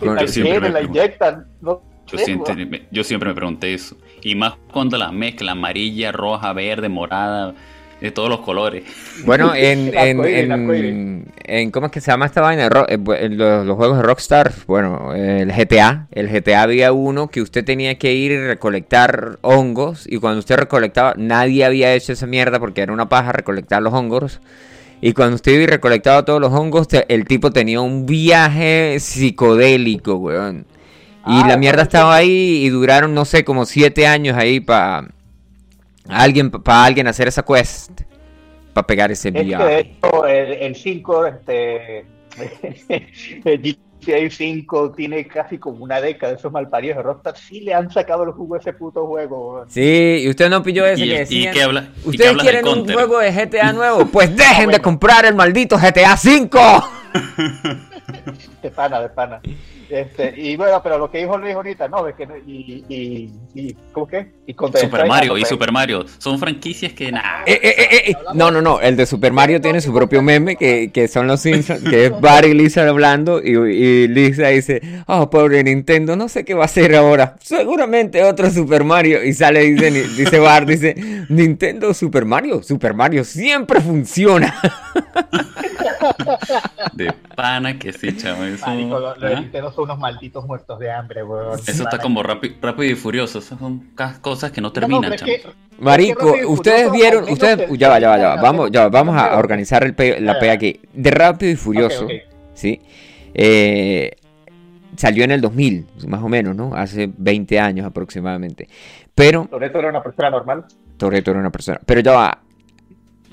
La 0.02 0.82
inyectan, 0.82 1.48
no 1.62 1.82
Yo 2.08 2.18
siempre, 2.18 2.88
yo 2.92 3.04
siempre 3.04 3.30
me 3.30 3.36
pregunté 3.36 3.74
eso. 3.74 3.98
Y 4.22 4.36
más 4.36 4.54
cuando 4.72 4.98
la 4.98 5.12
mezcla 5.12 5.54
amarilla, 5.54 6.12
roja, 6.12 6.54
verde, 6.54 6.90
morada, 6.90 7.56
de 8.04 8.12
todos 8.12 8.28
los 8.30 8.42
colores. 8.42 8.84
Bueno, 9.26 9.56
en, 9.56 9.94
en, 9.98 11.26
en, 11.46 11.72
¿cómo 11.72 11.86
es 11.86 11.92
que 11.94 12.02
se 12.02 12.12
llama 12.12 12.26
esta 12.26 12.42
vaina? 12.42 12.68
Eh, 12.90 13.30
los, 13.30 13.66
los 13.66 13.78
juegos 13.78 13.98
de 13.98 14.04
Rockstar, 14.04 14.52
bueno, 14.68 15.16
el 15.16 15.50
GTA, 15.54 16.08
el 16.12 16.28
GTA 16.28 16.64
había 16.64 16.92
uno 16.92 17.30
que 17.30 17.42
usted 17.42 17.64
tenía 17.64 17.98
que 17.98 18.14
ir 18.14 18.34
y 18.34 18.46
recolectar 18.46 19.40
hongos 19.42 20.06
y 20.06 20.18
cuando 20.18 20.40
usted 20.40 20.58
recolectaba, 20.58 21.14
nadie 21.16 21.64
había 21.64 21.94
hecho 21.94 22.12
esa 22.12 22.28
mierda 22.28 22.60
porque 22.60 22.82
era 22.82 22.92
una 22.92 23.08
paja 23.08 23.32
recolectar 23.32 23.82
los 23.82 23.94
hongos. 23.94 24.42
Y 25.00 25.14
cuando 25.14 25.36
usted 25.36 25.54
iba 25.54 25.64
y 25.64 25.68
recolectaba 25.68 26.26
todos 26.26 26.42
los 26.42 26.52
hongos, 26.52 26.88
el 27.08 27.26
tipo 27.26 27.52
tenía 27.52 27.80
un 27.80 28.06
viaje 28.06 28.98
psicodélico, 29.00 30.16
weón. 30.16 30.66
Y 31.26 31.40
Ah, 31.40 31.46
la 31.48 31.58
mierda 31.58 31.84
estaba 31.84 32.16
ahí 32.16 32.66
y 32.66 32.70
duraron, 32.70 33.14
no 33.14 33.24
sé, 33.24 33.46
como 33.46 33.66
siete 33.66 34.08
años 34.08 34.36
ahí 34.38 34.60
para 34.60 35.08
alguien, 36.08 36.50
para 36.52 36.84
alguien 36.86 37.08
hacer 37.08 37.28
esa 37.28 37.44
quest. 37.44 38.02
Para 38.74 38.88
pegar 38.88 39.12
ese 39.12 39.30
Es 39.30 39.34
que 39.34 39.40
de 39.40 39.46
viaje. 39.46 39.80
hecho 39.80 40.26
el, 40.26 40.52
el 40.54 40.76
5, 40.76 41.26
este, 41.28 42.06
GTA 44.06 44.30
5 44.30 44.92
tiene 44.94 45.28
casi 45.28 45.58
como 45.60 45.84
una 45.84 46.02
década 46.02 46.34
de 46.34 46.40
esos 46.40 46.52
malparidos 46.52 46.98
de 46.98 47.04
Rockstar. 47.04 47.38
Sí 47.38 47.62
le 47.62 47.74
han 47.74 47.90
sacado 47.92 48.24
el 48.24 48.32
jugo 48.32 48.56
a 48.56 48.58
ese 48.58 48.74
puto 48.74 49.06
juego. 49.08 49.64
Sí, 49.70 50.22
y 50.24 50.30
usted 50.30 50.50
no 50.50 50.62
pilló 50.64 50.86
ese 50.86 51.06
¿Y, 51.06 51.10
que 51.10 51.16
y 51.16 51.18
decían. 51.20 51.54
qué 51.54 51.62
habla? 51.64 51.90
¿Y 51.98 52.02
qué 52.02 52.10
¿Ustedes 52.10 52.38
quieren 52.38 52.68
un 52.68 52.92
juego 52.92 53.20
de 53.20 53.32
GTA 53.32 53.72
nuevo? 53.74 54.06
Pues 54.08 54.36
dejen 54.36 54.60
de 54.62 54.66
bueno. 54.66 54.82
comprar 54.84 55.26
el 55.26 55.36
maldito 55.36 55.78
GTA 55.78 56.18
5. 56.18 56.60
De 58.62 58.72
pana, 58.72 59.02
de 59.02 59.10
pana. 59.10 59.42
Este, 59.90 60.34
y 60.36 60.56
bueno, 60.56 60.82
pero 60.82 60.98
lo 60.98 61.12
que 61.12 61.20
dijo 61.20 61.38
Luis 61.38 61.54
ahorita, 61.54 61.88
no, 61.88 62.08
es 62.08 62.16
que 62.16 62.28
y, 62.48 62.84
y, 62.90 63.32
y 63.54 63.74
¿cómo 63.92 64.08
que? 64.08 64.32
Y 64.48 64.54
Super 64.54 64.86
Strike, 64.86 65.08
Mario 65.08 65.38
y 65.38 65.46
Super 65.46 65.72
Mario. 65.72 66.06
Son 66.18 66.40
franquicias 66.40 66.94
que 66.94 67.12
nada. 67.12 67.44
Eh, 67.46 67.60
eh, 67.62 67.76
eh, 67.78 68.12
eh, 68.12 68.16
No, 68.34 68.50
no, 68.50 68.62
no. 68.62 68.82
El 68.82 68.96
de 68.96 69.06
Super 69.06 69.34
Mario 69.34 69.62
tiene 69.62 69.82
su 69.82 69.94
propio 69.94 70.22
meme 70.22 70.56
que, 70.56 70.92
que 70.92 71.08
son 71.08 71.28
los 71.28 71.42
Simpsons, 71.42 71.84
que 71.88 72.06
es 72.06 72.22
Bart 72.22 72.48
y 72.48 72.54
Lisa 72.54 72.88
hablando 72.88 73.42
y, 73.44 73.52
y 73.52 74.08
Lisa 74.08 74.48
dice, 74.48 74.82
oh, 75.06 75.30
pobre 75.30 75.64
Nintendo, 75.64 76.16
no 76.16 76.28
sé 76.28 76.44
qué 76.44 76.54
va 76.54 76.64
a 76.64 76.66
hacer 76.66 76.96
ahora. 76.96 77.36
Seguramente 77.42 78.24
otro 78.24 78.50
Super 78.50 78.84
Mario. 78.84 79.24
Y 79.24 79.34
sale, 79.34 79.62
dice, 79.62 79.92
dice 79.92 80.40
Bart, 80.40 80.68
dice, 80.68 80.96
Nintendo 81.30 81.94
Super 81.94 82.26
Mario. 82.26 82.64
Super 82.64 82.94
Mario 82.94 83.24
siempre 83.24 83.80
funciona. 83.82 84.56
De 86.94 87.14
pana 87.36 87.78
que 87.80 87.94
sí, 87.94 88.16
chavo. 88.16 88.44
Eso, 88.44 88.66
Marico, 88.66 89.00
los 89.00 89.18
¿ah? 89.24 89.72
Son 89.74 89.84
unos 89.86 90.00
malditos 90.00 90.46
muertos 90.46 90.80
de 90.80 90.92
hambre, 90.92 91.24
weón. 91.24 91.60
Eso 91.60 91.84
está 91.84 91.98
como 91.98 92.22
rápido, 92.24 92.56
rápido 92.62 92.92
y 92.92 92.96
furioso. 92.96 93.40
Esas 93.40 93.58
son 93.60 93.90
cosas 94.22 94.52
que 94.52 94.62
no 94.62 94.68
No, 94.68 94.70
no, 94.70 94.74
terminan, 94.74 95.14
es 95.14 95.20
chavo. 95.22 95.32
que- 95.32 95.44
Marico, 95.80 96.34
ustedes 96.48 96.92
vieron, 96.92 97.24
ustedes, 97.30 97.70
ya 97.78 97.90
va, 97.90 98.00
ya 98.00 98.10
va, 98.10 98.18
ya 98.18 98.28
va, 98.36 98.42
vamos, 98.42 98.70
ya 98.72 98.82
va, 98.84 98.90
vamos 98.90 99.16
a 99.18 99.38
organizar 99.38 99.84
el 99.84 99.94
pe- 99.96 100.20
la 100.22 100.34
Ya, 100.34 100.40
P 100.40 100.46
ya. 100.46 100.52
aquí. 100.54 100.80
De 100.94 101.12
Rápido 101.12 101.52
y 101.52 101.56
Furioso. 101.56 102.08
¿sí? 102.54 102.80
Eh, 103.34 104.12
salió 104.96 105.24
en 105.24 105.32
el 105.32 105.42
2000, 105.42 105.88
más 106.08 106.22
o 106.22 106.30
menos, 106.30 106.56
¿no? 106.56 106.76
Hace 106.76 107.10
20 107.18 107.60
años 107.60 107.86
aproximadamente. 107.88 108.68
Pero 109.16 109.48
Toretto 109.50 109.80
era 109.80 109.90
una 109.90 110.04
persona 110.04 110.30
normal. 110.30 110.66
Toretto 110.98 111.32
era 111.32 111.40
una 111.40 111.50
persona. 111.52 111.80
Pero 111.86 112.02
ya 112.02 112.12
va. 112.12 112.40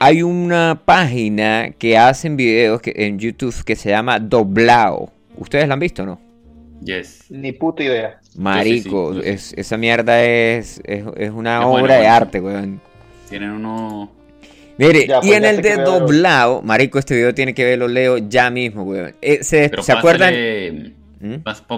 Hay 0.00 0.22
una 0.22 0.82
página 0.84 1.70
que 1.78 1.96
hacen 1.96 2.36
videos 2.36 2.80
que, 2.80 2.92
en 2.96 3.18
YouTube 3.18 3.54
que 3.64 3.76
se 3.76 3.90
llama 3.90 4.18
Doblao. 4.18 5.12
¿Ustedes 5.36 5.68
la 5.68 5.74
han 5.74 5.80
visto 5.80 6.02
o 6.02 6.06
no? 6.06 6.20
Yes. 6.82 7.24
Ni 7.28 7.52
puta 7.52 7.82
idea. 7.84 8.18
Marico, 8.36 9.12
Yo 9.12 9.20
sí, 9.20 9.20
sí, 9.22 9.26
yo 9.28 9.32
es- 9.34 9.52
esa 9.56 9.76
mierda 9.76 10.24
es, 10.24 10.80
es, 10.84 11.04
es 11.16 11.30
una 11.30 11.58
Es 11.60 11.64
obra 11.66 11.80
bueno, 11.82 11.94
de 11.94 12.06
arte, 12.06 12.40
weón. 12.40 12.80
Tienen 13.28 13.50
uno. 13.50 14.10
Mire, 14.78 15.06
Ya, 15.06 15.18
y 15.18 15.20
pues, 15.20 15.32
en 15.32 15.42
ya 15.42 15.50
el 15.50 15.60
de 15.60 15.76
Doblao, 15.76 16.62
marico, 16.62 16.98
este 16.98 17.14
video 17.14 17.34
tiene 17.34 17.52
que 17.54 17.64
verlo, 17.64 17.86
Leo, 17.86 18.16
ya 18.16 18.50
mismo, 18.50 18.82
weón. 18.84 19.14
Eh, 19.20 19.44
¿Se, 19.44 19.68
Pero 19.68 19.82
¿se 19.82 19.92
acuerdan? 19.92 20.32
¿Mm? 21.20 21.34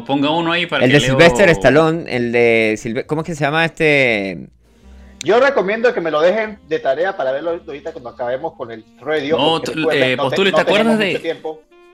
Ponga 0.07 0.31
uno 0.31 0.53
ahí 0.53 0.67
para 0.67 0.85
El 0.85 0.93
que 0.93 0.99
de 0.99 1.01
Leo- 1.01 1.11
Sylvester 1.11 1.49
Stallone, 1.49 2.05
el 2.09 2.31
de... 2.31 2.75
Silve- 2.79 3.05
¿Cómo 3.07 3.23
es 3.23 3.27
que 3.27 3.35
se 3.35 3.41
llama 3.45 3.65
este...? 3.65 4.47
Yo 5.25 5.39
recomiendo 5.41 5.95
que 5.95 6.01
me 6.01 6.11
lo 6.11 6.21
dejen 6.21 6.59
de 6.69 6.79
tarea 6.79 7.17
para 7.17 7.33
verlo 7.33 7.61
ahorita 7.67 7.93
cuando 7.93 8.11
acabemos 8.11 8.55
con 8.55 8.71
el 8.73 8.85
radio. 9.01 9.37
No, 9.37 9.59
eh, 9.93 10.17
no 10.17 10.25
Postuli, 10.25 10.51
no 10.51 10.57
¿te 10.57 10.63
acuerdas 10.63 10.99
tenemos 10.99 11.23
de-. 11.23 11.37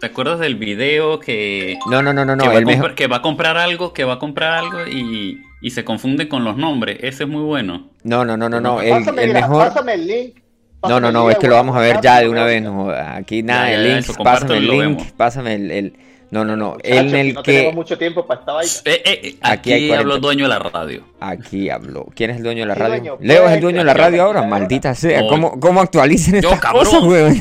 ¿Te 0.01 0.07
acuerdas 0.07 0.39
del 0.39 0.55
video 0.55 1.19
que, 1.19 1.77
No, 1.91 2.03
no, 2.03 2.13
no, 2.13 2.25
no, 2.25 2.37
que, 2.37 2.45
no, 2.45 2.51
va 2.51 2.53
a 2.57 2.59
el 2.59 2.67
mejor... 2.67 2.81
comprar, 2.81 2.95
que 2.95 3.07
va 3.09 3.17
a 3.17 3.23
comprar 3.23 3.57
algo, 3.57 3.93
que 3.93 4.05
va 4.05 4.15
a 4.15 4.19
comprar 4.21 4.53
algo 4.53 4.87
y, 4.87 5.43
y 5.61 5.71
se 5.71 5.85
confunde 5.85 6.29
con 6.29 6.45
los 6.45 6.57
nombres? 6.57 6.99
Ese 7.03 7.25
es 7.25 7.29
muy 7.29 7.43
bueno. 7.43 7.91
No, 8.05 8.25
no, 8.25 8.37
no, 8.37 8.49
no, 8.49 8.61
no, 8.61 8.81
el, 8.81 8.91
Pásame, 8.91 9.25
el 9.25 9.33
mejor... 9.33 9.67
Pásame 9.69 9.95
el 9.95 10.07
link. 10.07 10.37
No, 10.37 10.43
pásame 10.83 11.01
no, 11.01 11.09
el 11.09 11.15
no, 11.15 11.31
es 11.31 11.39
que 11.39 11.49
lo 11.49 11.55
vamos 11.57 11.77
a 11.77 11.81
ver 11.81 12.01
ya 12.01 12.21
de 12.21 12.29
una 12.29 12.45
vez. 12.45 12.63
no, 12.63 12.91
aquí 12.91 13.43
nada 13.43 13.67
Ya, 13.73 13.73
ya, 13.73 13.79
links, 13.83 14.09
eso, 14.11 14.23
pásame 14.23 14.57
el 14.59 14.69
link, 14.69 15.01
pásame 15.17 15.55
el, 15.57 15.71
el- 15.73 15.93
No, 16.31 16.45
no, 16.45 16.57
no, 16.57 16.77
en 16.83 17.15
el 17.15 17.33
no 17.35 17.43
que... 17.43 17.53
tenemos 17.53 17.75
mucho 17.75 17.97
tiempo 17.97 18.27
para 18.27 18.41
esta 18.41 18.53
vaina. 18.53 18.73
Eh, 18.85 19.03
eh, 19.05 19.37
Aquí 19.41 19.73
aquí 19.73 19.73
hay 19.73 19.89
40. 19.89 19.99
habló 20.01 20.15
el 20.17 20.21
dueño 20.21 20.45
de 20.45 20.49
la 20.51 20.59
radio. 20.59 21.05
Aquí 21.21 21.71
habló. 21.71 22.07
¿Quién 22.15 22.31
es 22.31 22.37
el 22.37 22.43
dueño 22.43 22.61
de 22.61 22.67
la 22.67 22.75
radio? 22.75 23.17
dueño, 23.17 23.19
Leo 23.21 23.47
es 23.47 23.53
el 23.53 23.61
dueño 23.61 23.79
de 23.79 23.85
la 23.85 23.93
aquí 23.93 24.01
radio 24.03 24.23
ahora, 24.25 24.41
ahora. 24.41 24.51
maldita 24.51 24.95
sea. 24.95 25.27
¿Cómo, 25.27 25.59
cómo 25.59 25.81
actualicen 25.81 26.35
Yo, 26.43 26.49
estas 26.51 26.61
cabrón. 26.61 26.85
cosas, 26.85 27.03
weón? 27.03 27.37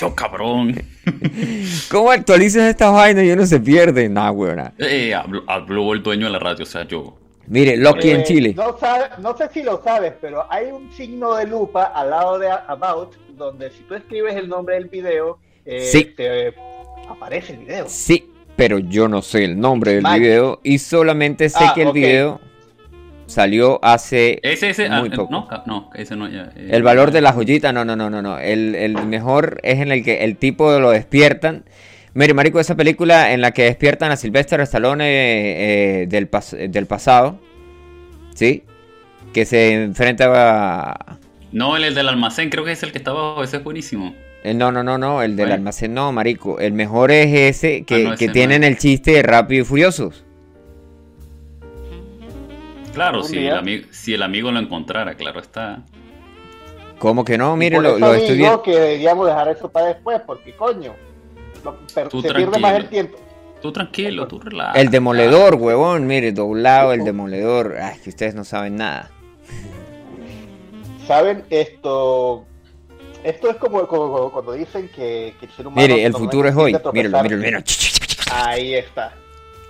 Yo, 0.00 0.14
cabrón. 0.14 0.82
¿Cómo 1.90 2.10
actualizan 2.10 2.64
estas 2.68 2.92
vainas 2.92 3.24
y 3.24 3.30
uno 3.32 3.44
se 3.46 3.60
pierde? 3.60 4.08
Nah, 4.08 4.30
weón. 4.30 4.72
Eh, 4.78 5.14
habló, 5.14 5.42
habló 5.46 5.92
el 5.92 6.02
dueño 6.02 6.26
de 6.26 6.32
la 6.32 6.38
radio, 6.38 6.62
o 6.62 6.66
sea, 6.66 6.84
yo. 6.86 7.16
Mire, 7.46 7.76
Loki 7.76 8.10
en 8.10 8.20
Eh, 8.20 8.24
Chile. 8.24 8.54
No, 8.56 8.78
sabe- 8.78 9.08
no 9.18 9.36
sé 9.36 9.48
si 9.52 9.62
lo 9.62 9.82
sabes, 9.82 10.12
pero 10.20 10.46
hay 10.50 10.66
un 10.66 10.90
signo 10.92 11.34
de 11.34 11.46
lupa 11.46 11.84
al 11.94 12.10
lado 12.10 12.38
de 12.38 12.48
About, 12.48 13.14
donde 13.36 13.70
si 13.70 13.82
tú 13.82 13.94
escribes 13.94 14.36
el 14.36 14.48
nombre 14.48 14.76
del 14.76 14.86
video, 14.88 15.38
eh, 15.66 15.80
Sí. 15.82 16.04
te 16.16 16.54
aparece 17.10 17.52
el 17.54 17.58
video. 17.60 17.84
Sí, 17.88 18.26
pero 18.56 18.78
yo 18.78 19.08
no 19.08 19.22
sé 19.22 19.44
el 19.44 19.58
nombre 19.58 19.94
del 19.94 20.02
Mike. 20.04 20.18
video 20.20 20.60
y 20.62 20.78
solamente 20.78 21.48
sé 21.48 21.58
Ah, 21.60 21.72
que 21.74 21.82
el 21.82 21.92
video 21.92 22.40
salió 23.26 23.78
hace 23.82 24.40
Ese, 24.42 24.70
ese. 24.70 24.86
ah, 24.86 25.00
muy 25.00 25.10
poco. 25.10 25.30
no, 25.32 25.46
ca- 25.46 25.62
no, 25.66 25.90
ese 25.94 26.16
no. 26.16 26.28
Ya, 26.28 26.50
eh, 26.56 26.68
El 26.70 26.82
valor 26.82 27.10
de 27.12 27.20
la 27.20 27.32
joyita, 27.32 27.72
no, 27.72 27.84
no, 27.84 27.94
no, 27.96 28.10
no, 28.10 28.20
no. 28.22 28.38
El, 28.38 28.74
el 28.74 28.94
mejor 29.06 29.60
es 29.62 29.78
en 29.80 29.92
el 29.92 30.02
que 30.04 30.24
el 30.24 30.36
tipo 30.36 30.78
lo 30.78 30.90
despiertan. 30.90 31.64
Mire, 32.12 32.34
marico, 32.34 32.58
esa 32.58 32.74
película 32.74 33.32
en 33.32 33.40
la 33.40 33.52
que 33.52 33.62
despiertan 33.64 34.10
a 34.10 34.16
Sylvester 34.16 34.60
Stallone 34.62 35.04
eh, 35.04 36.02
eh, 36.02 36.06
del, 36.08 36.28
pas- 36.28 36.56
del 36.68 36.86
pasado, 36.86 37.38
¿sí? 38.34 38.64
Que 39.32 39.44
se 39.44 39.74
enfrenta 39.84 40.26
a... 40.34 41.18
No, 41.52 41.76
el, 41.76 41.84
el 41.84 41.94
del 41.94 42.08
almacén, 42.08 42.48
creo 42.50 42.64
que 42.64 42.72
es 42.72 42.82
el 42.82 42.92
que 42.92 42.98
está 42.98 43.10
abajo. 43.10 43.42
Ese 43.42 43.56
es 43.58 43.64
buenísimo. 43.64 44.14
eh, 44.44 44.54
no, 44.54 44.70
no, 44.72 44.82
no, 44.82 44.98
no, 44.98 45.22
el 45.22 45.36
del 45.36 45.52
almacén 45.52 45.92
no, 45.94 46.12
marico. 46.12 46.58
El 46.60 46.72
mejor 46.72 47.10
es 47.10 47.56
ese 47.56 47.84
que, 47.84 48.06
Ah, 48.06 48.10
no, 48.10 48.16
que 48.16 48.26
no 48.28 48.32
tienen 48.32 48.62
es. 48.64 48.70
el 48.70 48.78
chiste 48.78 49.12
de 49.12 49.22
Rápido 49.22 49.62
y 49.62 49.64
Furiosos. 49.64 50.24
Claro, 52.94 53.22
si 53.22 53.38
el, 53.46 53.54
amigo, 53.54 53.86
si 53.92 54.14
el 54.14 54.22
amigo 54.22 54.50
lo 54.50 54.58
encontrara, 54.58 55.14
claro 55.14 55.40
está. 55.40 55.82
¿Cómo 56.98 57.24
que 57.24 57.38
no? 57.38 57.56
Mire, 57.56 57.76
Por 57.76 57.84
lo, 57.84 57.90
lo 57.98 58.12
digo 58.12 58.14
estoy 58.14 58.36
viendo. 58.36 58.62
que 58.62 58.72
deberíamos 58.72 59.26
dejar 59.26 59.48
eso 59.48 59.70
para 59.70 59.86
después, 59.86 60.20
porque 60.26 60.54
coño, 60.54 60.94
Tú 61.62 62.20
se 62.22 62.28
pierde 62.28 62.28
tranquilo. 62.28 62.58
más 62.60 62.74
el 62.74 62.88
tiempo. 62.88 63.18
Tú 63.62 63.72
tranquilo, 63.72 64.26
tú 64.26 64.40
relaja. 64.40 64.72
El 64.72 64.90
demoledor, 64.90 65.54
huevón, 65.54 66.06
mire, 66.06 66.32
doblado 66.32 66.92
el 66.92 67.04
demoledor. 67.04 67.76
Ay, 67.80 67.98
que 68.02 68.10
ustedes 68.10 68.34
no 68.34 68.44
saben 68.44 68.76
nada. 68.76 69.10
¿Saben? 71.10 71.42
Esto 71.50 72.44
esto 73.24 73.50
es 73.50 73.56
como, 73.56 73.84
como- 73.88 74.12
como 74.12 74.30
cuando 74.30 74.52
dicen 74.52 74.88
que, 74.94 75.34
que 75.40 75.46
el 75.46 75.52
ser 75.52 75.66
humano... 75.66 75.82
Mire, 75.88 76.04
el 76.04 76.12
futuro 76.12 76.48
es 76.48 76.54
hoy. 76.54 76.72
Míralo, 76.92 77.20
míralo, 77.24 77.42
míralo. 77.42 77.64
Ahí 78.32 78.74
está. 78.76 79.12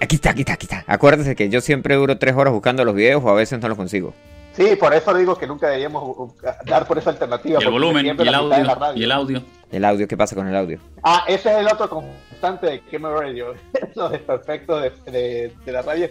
Aquí 0.02 0.16
está, 0.16 0.30
aquí 0.32 0.40
está, 0.40 0.52
aquí 0.52 0.66
está. 0.66 0.84
Acuérdese 0.86 1.34
que 1.34 1.48
yo 1.48 1.62
siempre 1.62 1.94
duro 1.94 2.18
tres 2.18 2.34
horas 2.36 2.52
buscando 2.52 2.84
los 2.84 2.94
videos 2.94 3.24
o 3.24 3.30
a 3.30 3.32
veces 3.32 3.58
no 3.58 3.68
los 3.68 3.78
consigo. 3.78 4.12
Sí, 4.54 4.76
por 4.78 4.92
eso 4.92 5.14
digo 5.14 5.34
que 5.38 5.46
nunca 5.46 5.68
deberíamos 5.68 6.34
dar 6.66 6.86
por 6.86 6.98
esa 6.98 7.08
alternativa. 7.08 7.58
Y 7.58 7.64
el 7.64 7.70
volumen, 7.70 8.04
y 8.04 8.10
el 8.10 8.34
audio, 8.34 8.76
y 8.94 9.02
el 9.04 9.12
audio. 9.12 9.42
El 9.72 9.84
audio, 9.84 10.08
¿qué 10.08 10.16
pasa 10.16 10.34
con 10.34 10.48
el 10.48 10.56
audio? 10.56 10.80
Ah, 11.04 11.22
ese 11.28 11.48
es 11.52 11.58
el 11.58 11.66
otro 11.68 11.88
constante 11.88 12.66
de 12.66 12.82
Gamer 12.90 13.12
Radio. 13.12 13.54
Los 13.94 14.10
desperfectos 14.10 14.82
de, 14.82 15.12
de, 15.12 15.52
de 15.64 15.72
la 15.72 15.82
radio. 15.82 16.08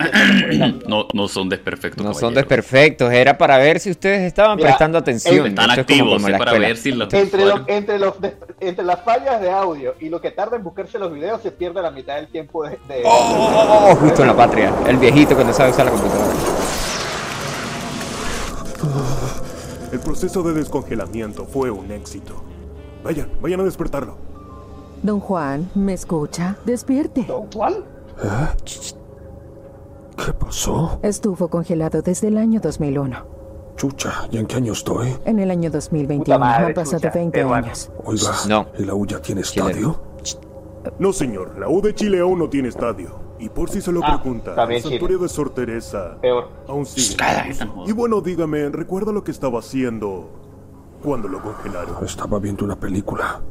No, 0.88 1.08
no 1.14 1.28
son 1.28 1.50
desperfectos. 1.50 2.06
No 2.06 2.14
son 2.14 2.34
desperfectos, 2.34 3.12
era 3.12 3.38
para 3.38 3.58
ver 3.58 3.82
si 3.82 3.92
ustedes 3.92 4.22
estaban 4.22 4.56
Mira, 4.56 4.70
prestando 4.70 4.98
atención. 4.98 5.48
Están 5.48 5.72
Esto 5.72 5.82
activos, 5.82 6.14
como 6.14 6.28
es 6.30 6.38
para 6.38 6.54
ver 6.54 6.78
si 6.78 6.94
los 6.94 7.14
Entre, 7.14 7.46
los, 7.46 7.62
entre, 7.68 8.00
los 8.00 8.14
entre 8.62 8.86
las 8.86 9.04
fallas 9.04 9.42
de 9.42 9.52
audio 9.52 9.94
y 10.00 10.08
lo 10.08 10.22
que 10.22 10.32
tarda 10.32 10.56
en 10.56 10.64
buscarse 10.64 10.98
los 10.98 11.12
videos, 11.12 11.42
se 11.42 11.52
pierde 11.52 11.82
la 11.82 11.92
mitad 11.92 12.16
del 12.16 12.28
tiempo 12.28 12.64
de. 12.64 12.72
de- 12.88 13.02
Oh, 13.04 13.10
oh, 13.10 13.90
oh, 13.92 13.96
justo 13.98 14.22
en 14.22 14.28
la 14.30 14.36
patria. 14.38 14.74
El 14.88 14.96
viejito 14.98 15.36
que 15.36 15.44
no 15.44 15.52
sabe 15.52 15.72
usar 15.72 15.84
la 15.86 15.92
computadora. 15.92 16.34
El 19.92 20.00
proceso 20.00 20.44
de 20.44 20.54
descongelamiento 20.54 21.46
fue 21.46 21.70
un 21.72 21.92
éxito. 21.92 22.46
Vayan, 23.04 23.30
vayan 23.42 23.60
a 23.62 23.64
despertarlo. 23.64 24.16
Don 25.04 25.20
Juan, 25.20 25.70
¿me 25.76 25.94
escucha? 25.94 26.58
Despierte. 26.66 27.24
¿Don 27.24 27.50
Juan? 27.52 27.76
¿Qué 30.18 30.34
pasó? 30.34 31.00
Estuvo 31.02 31.48
congelado 31.48 32.02
desde 32.02 32.28
el 32.28 32.38
año 32.38 32.60
2001. 32.60 33.40
Chucha, 33.78 34.28
¿y 34.30 34.38
en 34.38 34.46
qué 34.46 34.58
año 34.58 34.74
estoy? 34.74 35.16
En 35.24 35.40
el 35.40 35.50
año 35.52 35.72
2021 35.72 36.38
madre, 36.38 36.66
han 36.66 36.74
pasado 36.74 36.98
chucha, 37.00 37.12
20 37.14 37.32
peruano. 37.32 37.66
años. 37.68 37.90
Oiga, 38.04 38.32
No. 38.50 38.66
¿y 38.78 38.84
la 38.84 38.94
U 38.94 39.06
ya 39.06 39.22
tiene 39.22 39.42
Chile. 39.44 39.68
estadio? 39.68 40.02
No, 40.98 41.14
señor, 41.14 41.58
la 41.58 41.70
U 41.70 41.82
de 41.82 41.96
Chile 41.96 42.20
aún 42.20 42.40
no 42.40 42.50
tiene 42.50 42.68
estadio. 42.68 43.30
Y 43.40 43.48
por 43.48 43.70
si 43.70 43.80
se 43.80 43.94
lo 43.94 44.02
Ah, 44.04 44.20
pregunta, 44.22 44.52
el 44.66 44.82
santuario 44.82 45.18
de 45.20 45.30
Sor 45.30 45.52
Teresa 45.52 46.18
Peor. 46.22 46.50
aún 46.68 46.86
sigue. 46.86 47.16
Vez 47.48 47.58
tan 47.60 47.72
Y 47.88 47.94
bueno, 47.94 48.20
dígame, 48.20 48.68
¿recuerda 48.70 49.14
lo 49.14 49.24
que 49.24 49.32
estaba 49.32 49.60
haciendo 49.60 50.30
cuando 51.04 51.28
lo 51.28 51.42
congelaron? 51.42 52.04
Estaba 52.06 52.40
viendo 52.40 52.66
una 52.66 52.76
película. 52.76 53.42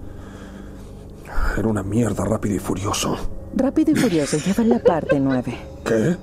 Era 1.57 1.69
una 1.69 1.83
mierda 1.83 2.25
rápido 2.25 2.57
y 2.57 2.59
furioso. 2.59 3.17
Rápido 3.55 3.93
y 3.93 3.95
Furioso 3.95 4.37
lleva 4.37 4.63
la 4.65 4.79
parte 4.79 5.19
9. 5.19 5.57
¿Qué? 5.85 6.17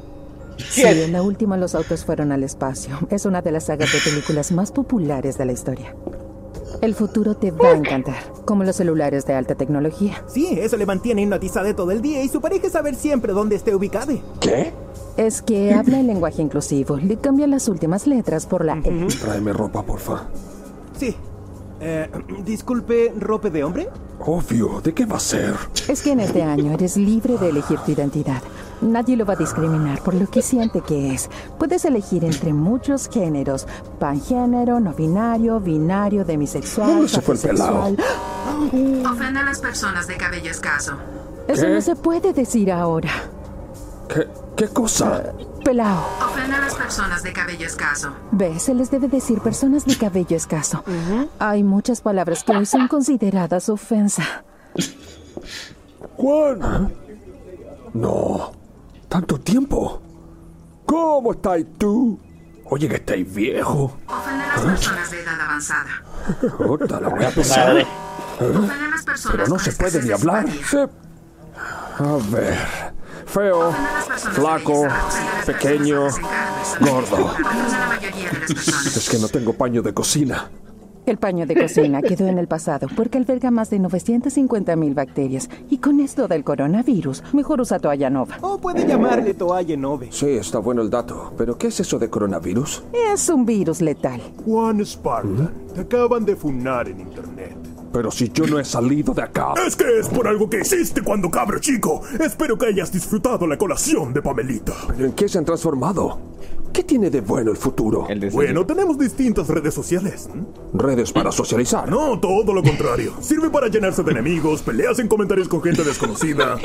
Sí, 0.58 0.84
en 0.84 1.12
la 1.12 1.22
última 1.22 1.58
los 1.58 1.76
autos 1.76 2.06
fueron 2.06 2.32
al 2.32 2.44
espacio. 2.44 2.98
Es 3.10 3.26
una 3.26 3.42
de 3.42 3.52
las 3.52 3.66
sagas 3.66 3.92
de 3.92 4.00
películas 4.00 4.52
más 4.52 4.72
populares 4.72 5.38
de 5.38 5.46
la 5.46 5.52
historia. 5.52 5.96
El 6.82 6.94
futuro 6.94 7.36
te 7.36 7.52
va 7.52 7.70
a 7.70 7.76
encantar, 7.76 8.16
como 8.46 8.64
los 8.64 8.76
celulares 8.76 9.26
de 9.26 9.34
alta 9.34 9.56
tecnología. 9.56 10.24
Sí, 10.28 10.48
eso 10.60 10.78
le 10.78 10.86
mantiene 10.86 11.24
hipnotizada 11.24 11.76
todo 11.76 11.92
el 11.92 12.02
día 12.02 12.24
y 12.24 12.30
su 12.30 12.40
pareja 12.42 12.70
saber 12.70 12.96
siempre 12.96 13.34
dónde 13.34 13.56
esté 13.56 13.74
ubicada. 13.74 14.14
¿Qué? 14.40 14.72
Es 15.18 15.42
que 15.42 15.74
habla 15.74 16.00
en 16.00 16.08
lenguaje 16.08 16.42
inclusivo, 16.42 16.98
le 16.98 17.18
cambian 17.18 17.52
las 17.52 17.68
últimas 17.68 18.06
letras 18.08 18.46
por 18.46 18.64
la 18.66 18.78
E. 18.84 19.08
Tráeme 19.22 19.54
ropa, 19.54 19.84
porfa. 19.84 20.28
Sí. 20.98 21.16
Eh, 21.80 22.10
disculpe, 22.46 23.14
¿rope 23.20 23.50
de 23.50 23.64
hombre? 23.64 23.90
Obvio, 24.20 24.82
¿de 24.82 24.94
qué 24.94 25.06
va 25.06 25.18
a 25.18 25.20
ser? 25.20 25.56
Es 25.90 26.02
que 26.02 26.12
en 26.14 26.22
este 26.22 26.42
año 26.42 26.72
eres 26.72 26.96
libre 26.96 27.38
de 27.38 27.50
elegir 27.50 27.80
tu 27.80 27.92
identidad. 27.92 28.42
Nadie 28.82 29.18
lo 29.18 29.26
va 29.26 29.34
a 29.34 29.38
discriminar 29.38 30.02
por 30.02 30.14
lo 30.14 30.28
que 30.28 30.42
siente 30.42 30.82
que 30.82 31.14
es. 31.14 31.30
Puedes 31.58 31.84
elegir 31.86 32.24
entre 32.24 32.54
muchos 32.54 33.10
géneros: 33.10 33.68
pangénero, 34.00 34.80
no 34.80 34.94
binario, 34.94 35.60
binario, 35.60 36.24
demisexual, 36.24 36.90
¿Dónde 36.90 37.10
se 37.10 37.22
fue 37.22 37.36
el 37.36 37.42
pansexual. 37.42 37.98
Ofende 39.12 39.40
a 39.40 39.44
las 39.44 39.60
personas 39.60 40.08
de 40.08 40.16
cabello 40.18 40.50
escaso. 40.52 40.94
Eso 41.48 41.66
¿Qué? 41.66 41.74
no 41.74 41.82
se 41.82 41.96
puede 41.96 42.34
decir 42.34 42.72
ahora. 42.72 43.12
¿Qué, 44.08 44.28
qué 44.56 44.68
cosa? 44.68 45.34
Pelao. 45.64 46.06
Ofende 46.26 46.56
a 46.56 46.60
las 46.62 46.76
personas 46.76 47.24
de 47.24 47.34
cabello 47.34 47.66
escaso. 47.66 48.14
Ve, 48.32 48.60
se 48.60 48.74
les 48.74 48.92
debe 48.92 49.08
decir 49.08 49.40
personas 49.42 49.86
de 49.86 49.98
cabello 49.98 50.36
escaso. 50.38 50.84
Hay 51.40 51.64
muchas 51.64 52.02
palabras 52.02 52.44
que 52.44 52.56
hoy 52.56 52.66
son 52.66 52.88
consideradas 52.88 53.70
ofensa. 53.70 54.44
Juan. 56.18 56.94
No. 57.94 58.52
¿Tanto 59.10 59.40
tiempo? 59.40 60.02
¿Cómo 60.86 61.32
estáis 61.34 61.66
tú? 61.78 62.20
Oye, 62.66 62.88
que 62.90 62.96
estáis 62.96 63.34
viejo. 63.34 63.96
Ofende 64.08 64.44
a 64.44 64.48
las 64.58 64.62
personas 64.66 65.12
de 65.12 65.22
edad 65.22 65.42
avanzada. 65.42 66.04
Puta, 66.58 67.00
la 67.00 67.10
voy 67.10 67.24
a 67.24 67.30
pesar. 67.32 67.86
Ofende 68.40 68.74
a 68.74 68.90
las 68.90 69.04
personas 69.06 69.38
Pero 69.38 69.48
no 69.48 69.60
se 69.60 69.72
puede 69.74 70.02
ni 70.04 70.12
hablar. 70.12 70.46
Se- 70.70 70.90
A 71.98 72.18
ver. 72.30 72.85
Feo, 73.26 73.72
flaco, 74.34 74.88
pequeño, 75.46 76.08
gordo. 76.80 77.32
Es 78.48 79.10
que 79.10 79.18
no 79.18 79.28
tengo 79.28 79.54
paño 79.54 79.82
de 79.82 79.94
cocina. 79.94 80.50
El 81.06 81.18
paño 81.18 81.46
de 81.46 81.56
cocina 81.56 82.02
quedó 82.02 82.28
en 82.28 82.40
el 82.40 82.48
pasado 82.48 82.88
porque 82.96 83.20
alberga 83.20 83.52
más 83.52 83.70
de 83.70 83.78
950 83.78 84.76
mil 84.76 84.96
bacterias. 84.96 85.50
Y 85.70 85.78
con 85.78 86.00
esto 86.00 86.28
del 86.28 86.44
coronavirus, 86.44 87.24
mejor 87.32 87.62
usa 87.62 87.78
toalla 87.78 88.10
nova. 88.10 88.38
O 88.42 88.58
puede 88.58 88.88
llamarle 88.88 89.36
toalla 89.36 89.78
Nove. 89.78 90.08
Sí, 90.12 90.30
está 90.30 90.58
bueno 90.58 90.82
el 90.82 90.90
dato. 90.90 91.32
¿Pero 91.38 91.60
qué 91.60 91.68
es 91.68 91.80
eso 91.80 92.00
de 92.00 92.10
coronavirus? 92.10 92.84
Es 93.14 93.30
un 93.30 93.46
virus 93.46 93.82
letal. 93.82 94.20
Juan 94.44 94.84
Spartan, 94.84 95.54
te 95.76 95.82
acaban 95.82 96.26
de 96.26 96.36
funar 96.36 96.88
en 96.88 97.00
internet. 97.00 97.55
Pero 97.96 98.12
si 98.12 98.30
yo 98.30 98.46
no 98.46 98.60
he 98.60 98.66
salido 98.66 99.14
de 99.14 99.22
acá. 99.22 99.54
Es 99.66 99.74
que 99.74 100.00
es 100.00 100.10
por 100.10 100.28
algo 100.28 100.50
que 100.50 100.60
hiciste 100.60 101.02
cuando 101.02 101.32
cabro 101.32 101.60
chico. 101.60 102.02
Espero 102.20 102.58
que 102.58 102.66
hayas 102.66 102.92
disfrutado 102.92 103.48
la 103.48 103.58
colación 103.58 104.12
de 104.12 104.22
Pamelita. 104.22 104.74
¿Pero 104.90 105.06
en 105.06 105.14
qué 105.14 105.30
se 105.30 105.38
han 105.38 105.46
transformado? 105.46 106.20
¿Qué 106.74 106.84
tiene 106.84 107.10
de 107.10 107.22
bueno 107.22 107.52
el 107.52 107.58
futuro? 107.58 108.06
El 108.10 108.30
Bueno, 108.32 108.66
tenemos 108.66 109.00
distintas 109.00 109.48
redes 109.48 109.74
sociales. 109.74 110.28
Redes 110.74 111.14
para 111.14 111.32
socializar. 111.32 111.90
No, 111.90 112.20
todo 112.20 112.54
lo 112.54 112.62
contrario. 112.62 113.14
Sirve 113.22 113.50
para 113.50 113.70
llenarse 113.70 114.04
de 114.04 114.12
enemigos, 114.12 114.62
peleas 114.62 115.00
en 115.00 115.08
comentarios 115.08 115.48
con 115.48 115.64
gente 115.64 115.86
desconocida. 115.86 116.58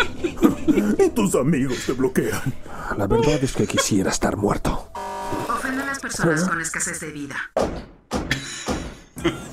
y 0.98 1.10
tus 1.10 1.36
amigos 1.36 1.76
te 1.86 1.92
bloquean. 1.92 2.40
La 2.98 3.06
verdad 3.06 3.38
es 3.40 3.52
que 3.52 3.68
quisiera 3.68 4.10
estar 4.10 4.36
muerto. 4.36 4.88
Ofende 5.48 5.84
a 5.84 5.86
las 5.86 6.00
personas 6.00 6.42
con 6.48 6.60
escasez 6.60 6.98
de 6.98 7.12
vida. 7.12 7.36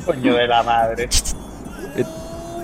Coño 0.07 0.33
de 0.33 0.47
la 0.47 0.63
madre. 0.63 1.07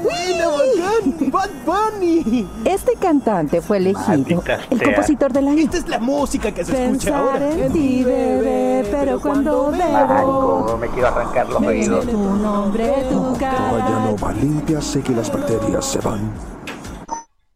¡Buena, 0.04 0.48
bacán! 0.50 1.32
¡Bad 1.32 1.50
Bunny! 1.66 2.46
Este 2.66 2.94
cantante 3.00 3.62
fue 3.62 3.78
elegido 3.78 4.06
Maldita 4.08 4.60
el 4.70 4.78
sea. 4.80 4.88
compositor 4.88 5.32
del 5.32 5.48
año. 5.48 5.60
Esta 5.64 5.78
es 5.78 5.88
la 5.88 6.00
música 6.00 6.52
que 6.52 6.66
se 6.66 6.72
escucha 6.74 7.12
Pensar 7.12 7.14
ahora. 7.14 7.52
en 7.54 7.72
ti, 7.72 8.04
bebé, 8.04 8.86
pero 8.92 9.22
cuando 9.22 9.72
Marico, 9.72 10.66
bebo, 10.66 10.78
me 10.78 10.90
quiero 10.90 11.08
arrancar 11.08 11.48
los 11.50 11.62
oídos. 11.62 12.06
tu 12.06 12.18
nombre, 12.36 12.92
tu 13.10 13.22
Toalla 13.22 13.40
cara. 13.40 14.00
nova 14.12 14.34
limpia, 14.34 14.82
sé 14.82 15.02
que 15.02 15.14
las 15.14 15.32
bacterias 15.32 15.86
se 15.86 16.00
van. 16.00 16.34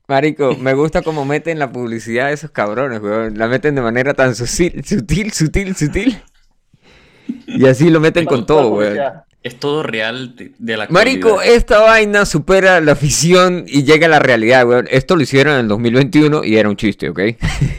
Marico, 0.07 0.55
me 0.55 0.73
gusta 0.73 1.01
cómo 1.01 1.25
meten 1.25 1.59
la 1.59 1.69
publicidad 1.69 2.27
de 2.27 2.33
esos 2.33 2.51
cabrones, 2.51 3.01
weón. 3.01 3.37
La 3.37 3.47
meten 3.49 3.75
de 3.75 3.81
manera 3.81 4.13
tan 4.13 4.33
sutil, 4.35 4.85
sutil, 4.85 5.33
sutil, 5.33 5.75
sutil. 5.75 6.23
Y 7.45 7.67
así 7.67 7.89
lo 7.89 7.99
meten 7.99 8.25
con 8.25 8.45
todo, 8.45 8.69
weón. 8.69 8.97
Es 9.47 9.59
todo 9.59 9.81
real 9.83 10.35
de, 10.35 10.51
de 10.57 10.77
la 10.77 10.87
Marico, 10.89 11.41
esta 11.41 11.79
vaina 11.79 12.25
supera 12.25 12.81
la 12.81 12.95
ficción 12.95 13.63
y 13.67 13.83
llega 13.83 14.07
a 14.07 14.09
la 14.09 14.19
realidad, 14.19 14.67
weón. 14.67 14.87
Esto 14.91 15.15
lo 15.15 15.21
hicieron 15.23 15.53
en 15.53 15.59
el 15.61 15.67
2021 15.69 16.43
y 16.43 16.57
era 16.57 16.67
un 16.69 16.75
chiste, 16.75 17.09
¿ok? 17.09 17.19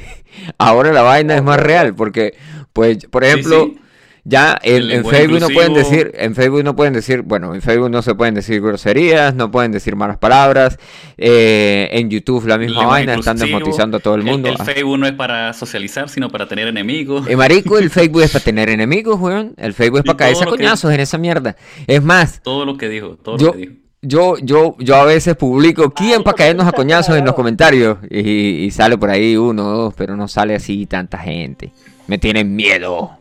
Ahora 0.59 0.93
la 0.93 1.03
vaina 1.03 1.37
es 1.37 1.43
más 1.43 1.61
real 1.61 1.95
porque, 1.95 2.35
pues, 2.73 3.05
por 3.11 3.23
Sí, 3.25 3.29
ejemplo, 3.31 3.71
sí. 3.73 3.81
Ya 4.31 4.59
en, 4.63 4.75
El 4.77 4.83
en 4.83 4.89
lenguaje 4.89 5.17
Facebook 5.19 5.41
no 5.41 5.49
pueden 5.49 5.73
decir, 5.75 6.13
en 6.15 6.35
Facebook 6.35 6.63
no 6.63 6.77
pueden 6.77 6.93
decir, 6.93 7.23
bueno, 7.23 7.55
en 7.55 7.63
Facebook 7.63 7.89
no 7.91 8.03
se 8.03 8.15
pueden 8.15 8.35
decir 8.35 8.61
groserías, 8.61 9.35
no 9.35 9.51
pueden 9.51 9.73
decir 9.73 9.97
malas 9.97 10.19
palabras, 10.19 10.79
eh, 11.17 11.89
en 11.93 12.11
YouTube 12.11 12.47
la 12.47 12.59
misma 12.59 12.81
Lenguaje 12.81 13.07
vaina, 13.07 13.15
están 13.15 13.39
desmotizando 13.39 13.97
a 13.97 14.01
todo 14.01 14.17
el 14.17 14.23
mundo. 14.25 14.49
El, 14.51 14.57
Ah. 14.59 14.65
Facebook 14.65 14.99
no 14.99 15.07
es 15.07 15.15
para 15.15 15.53
socializar, 15.55 16.09
sino 16.11 16.29
para 16.29 16.47
tener 16.47 16.69
enemigos. 16.69 17.27
Eh, 17.27 17.37
marico, 17.37 17.79
el 17.79 17.89
Facebook 17.91 18.23
es 18.23 18.31
para 18.33 18.45
tener 18.45 18.69
enemigos, 18.69 19.19
weón. 19.19 19.55
El 19.57 19.73
Facebook 19.73 20.01
es 20.01 20.05
para 20.05 20.17
caerse 20.19 20.43
a 20.43 20.47
que- 20.47 20.51
coñazos 20.51 20.93
en 20.93 21.01
esa 21.01 21.17
mierda. 21.17 21.57
Es 21.87 22.03
más, 22.03 22.43
Todo 22.43 22.65
lo 22.67 22.77
que 22.77 22.89
dijo, 22.91 23.17
todo 23.17 23.39
yo, 23.39 23.47
lo 23.47 23.53
que 23.53 23.59
dijo. 23.59 23.73
yo, 24.03 24.37
yo, 24.43 24.77
yo 24.79 24.97
a 24.97 25.05
veces 25.05 25.37
publico 25.37 25.91
quién 25.95 26.23
para 26.23 26.37
caernos 26.37 26.67
a 26.67 26.73
coñazos 26.73 27.17
en 27.17 27.25
los 27.25 27.35
comentarios. 27.35 27.97
Y, 28.11 28.21
y 28.65 28.71
sale 28.73 28.99
por 28.99 29.09
ahí 29.09 29.37
uno 29.37 29.67
o 29.67 29.77
dos, 29.85 29.95
pero 29.97 30.17
no 30.17 30.29
sale 30.29 30.55
así 30.55 30.85
tanta 30.87 31.17
gente. 31.19 31.73
Me 32.07 32.19
tienen 32.19 32.55
miedo. 32.55 33.13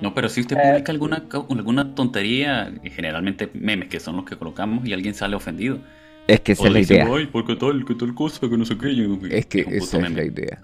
No, 0.00 0.14
pero 0.14 0.28
si 0.28 0.40
usted 0.40 0.56
Eh. 0.56 0.70
publica 0.70 0.92
alguna, 0.92 1.24
alguna 1.50 1.94
tontería, 1.94 2.72
generalmente 2.94 3.50
memes 3.54 3.88
que 3.88 4.00
son 4.00 4.16
los 4.16 4.24
que 4.24 4.36
colocamos 4.36 4.86
y 4.86 4.92
alguien 4.92 5.14
sale 5.14 5.36
ofendido. 5.36 5.78
Es 6.26 6.40
que 6.40 6.52
esa 6.52 6.62
O 6.62 6.66
es 6.66 6.72
la 6.72 6.80
idea. 6.80 7.06
Ay, 7.12 7.26
¿por 7.26 7.46
qué 7.46 7.56
tal? 7.56 7.84
¿Qué 7.84 7.94
tal 7.94 8.14
cosa? 8.14 8.48
Que 8.48 8.56
no 8.56 8.64
sé 8.64 8.78
qué. 8.78 8.94
Yo- 8.94 9.18
Es 9.30 9.46
que 9.46 9.64
un 9.64 9.72
esa 9.74 9.98
es 9.98 10.10
la 10.12 10.24
idea. 10.24 10.58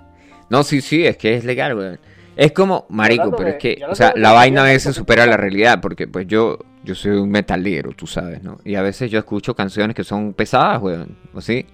No, 0.49 0.63
sí, 0.63 0.81
sí, 0.81 1.05
es 1.05 1.17
que 1.17 1.35
es 1.35 1.45
legal, 1.45 1.77
weón. 1.77 1.99
Es 2.37 2.53
como, 2.53 2.87
marico, 2.91 3.35
pero 3.35 3.49
es 3.51 3.57
que, 3.57 3.81
o 3.89 3.95
sea, 3.95 4.13
la 4.15 4.33
vaina 4.33 4.61
a 4.63 4.67
veces 4.67 4.95
supera 4.95 5.25
la 5.27 5.37
realidad, 5.39 5.81
porque 5.81 6.07
pues 6.07 6.27
yo, 6.29 6.59
yo 6.85 6.95
soy 6.95 7.13
un 7.13 7.31
metalero, 7.31 7.93
tú 7.93 8.07
sabes, 8.07 8.43
¿no? 8.43 8.59
Y 8.65 8.75
a 8.75 8.83
veces 8.83 9.11
yo 9.11 9.19
escucho 9.19 9.55
canciones 9.57 9.97
que 9.97 10.05
son 10.05 10.35
pesadas, 10.35 10.81
weón, 10.83 11.17
¿o 11.33 11.41
sí? 11.41 11.65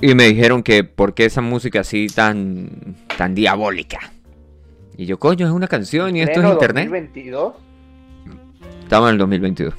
Y 0.00 0.14
me 0.14 0.24
dijeron 0.28 0.62
que, 0.62 0.84
¿por 0.84 1.14
qué 1.14 1.26
esa 1.26 1.40
música 1.42 1.80
así 1.80 2.06
tan, 2.06 2.96
tan 3.18 3.34
diabólica? 3.34 3.98
Y 4.96 5.06
yo, 5.06 5.18
coño, 5.18 5.46
es 5.46 5.52
una 5.52 5.68
canción 5.68 6.16
y 6.16 6.20
esto 6.22 6.40
es 6.40 6.46
internet. 6.48 6.84
2022. 6.88 7.54
Estamos 8.82 9.08
en 9.08 9.12
el 9.12 9.18
2022. 9.18 9.74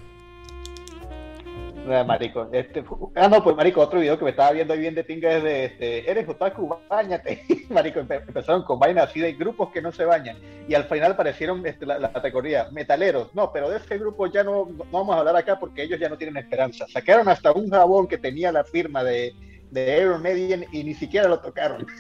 No, 1.86 2.06
marico, 2.06 2.48
este, 2.54 2.84
ah, 3.16 3.28
no, 3.28 3.44
pues 3.44 3.56
marico, 3.56 3.82
otro 3.82 4.00
video 4.00 4.18
que 4.18 4.24
me 4.24 4.30
estaba 4.30 4.52
viendo 4.52 4.74
ahí 4.74 4.80
bien 4.80 4.94
de 4.94 5.04
tinga 5.04 5.32
es 5.36 5.44
de, 5.44 5.66
este, 5.66 6.10
eres 6.10 6.30
otaku, 6.30 6.76
bañate. 6.88 7.44
marico, 7.70 8.00
empe- 8.00 8.22
empezaron 8.26 8.64
con 8.64 8.80
vainas 8.80 9.10
así 9.10 9.20
de 9.20 9.34
grupos 9.34 9.72
que 9.72 9.82
no 9.82 9.92
se 9.92 10.06
bañan. 10.06 10.38
Y 10.70 10.76
al 10.76 10.84
final 10.86 11.14
aparecieron 11.14 11.66
este, 11.66 11.86
la, 11.88 11.98
la 11.98 12.14
categoría 12.14 12.68
metaleros. 12.72 13.34
No, 13.34 13.52
pero 13.52 13.68
de 13.70 13.78
ese 13.78 13.98
grupo 13.98 14.28
ya 14.28 14.44
no, 14.44 14.70
no 14.78 14.86
vamos 14.92 15.16
a 15.16 15.20
hablar 15.20 15.36
acá 15.36 15.60
porque 15.60 15.82
ellos 15.84 16.00
ya 16.00 16.08
no 16.08 16.18
tienen 16.18 16.38
esperanza. 16.38 16.86
Sacaron 16.88 17.28
hasta 17.28 17.52
un 17.52 17.70
jabón 17.70 18.08
que 18.08 18.20
tenía 18.20 18.52
la 18.52 18.64
firma 18.64 19.04
de, 19.04 19.34
de 19.72 20.00
Iron 20.02 20.22
Maiden 20.22 20.66
y 20.72 20.84
ni 20.84 20.94
siquiera 20.94 21.28
lo 21.28 21.40
tocaron. 21.40 21.86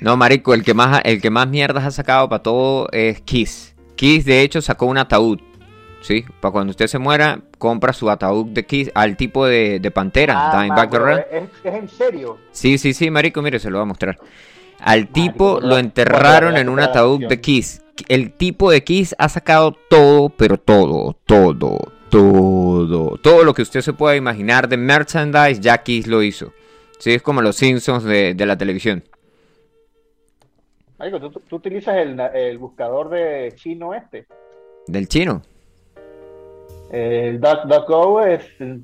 No, 0.00 0.16
marico, 0.16 0.54
el 0.54 0.62
que 0.62 0.74
más, 0.74 1.00
el 1.04 1.20
que 1.20 1.30
más 1.30 1.48
mierdas 1.48 1.84
ha 1.84 1.90
sacado 1.90 2.28
para 2.28 2.42
todo 2.42 2.88
es 2.92 3.20
Kiss. 3.22 3.74
Kiss, 3.96 4.24
de 4.24 4.42
hecho, 4.42 4.60
sacó 4.62 4.86
un 4.86 4.98
ataúd. 4.98 5.40
¿Sí? 6.00 6.24
Para 6.40 6.52
cuando 6.52 6.70
usted 6.70 6.86
se 6.86 6.98
muera, 6.98 7.40
compra 7.58 7.92
su 7.92 8.08
ataúd 8.08 8.46
de 8.46 8.64
Kiss 8.64 8.90
al 8.94 9.16
tipo 9.16 9.46
de, 9.46 9.80
de 9.80 9.90
Pantera, 9.90 10.50
Ah, 10.52 10.86
Darrell. 10.86 11.24
es, 11.32 11.42
es 11.64 11.74
en 11.74 11.88
serio. 11.88 12.38
Sí, 12.52 12.78
sí, 12.78 12.92
sí, 12.94 13.10
marico, 13.10 13.42
mire, 13.42 13.58
se 13.58 13.68
lo 13.70 13.78
voy 13.78 13.82
a 13.82 13.86
mostrar. 13.86 14.18
Al 14.80 15.08
tipo 15.08 15.58
lo 15.60 15.76
enterraron 15.76 16.56
en 16.56 16.68
un 16.68 16.78
ataúd 16.78 17.26
de 17.26 17.40
Kiss. 17.40 17.82
El 18.06 18.32
tipo 18.32 18.70
de 18.70 18.84
Kiss 18.84 19.16
ha 19.18 19.28
sacado 19.28 19.76
todo, 19.90 20.28
pero 20.28 20.56
todo, 20.58 21.16
todo, 21.26 21.92
todo. 22.10 23.16
Todo 23.18 23.44
lo 23.44 23.54
que 23.54 23.62
usted 23.62 23.80
se 23.80 23.92
pueda 23.92 24.16
imaginar 24.16 24.68
de 24.68 24.76
merchandise, 24.76 25.60
ya 25.60 25.78
Kiss 25.78 26.06
lo 26.06 26.22
hizo. 26.22 26.52
Sí, 26.98 27.12
es 27.14 27.22
como 27.22 27.42
los 27.42 27.56
Simpsons 27.56 28.04
de, 28.04 28.34
de 28.34 28.46
la 28.46 28.56
televisión. 28.56 29.04
Marico, 30.98 31.20
tú, 31.20 31.30
tú 31.48 31.56
utilizas 31.56 31.96
el, 31.96 32.18
el 32.34 32.58
buscador 32.58 33.08
de 33.08 33.52
chino 33.54 33.94
este. 33.94 34.26
Del 34.86 35.06
chino. 35.08 35.42
El 36.90 37.40
DuckDuckGo 37.40 38.22
es 38.22 38.42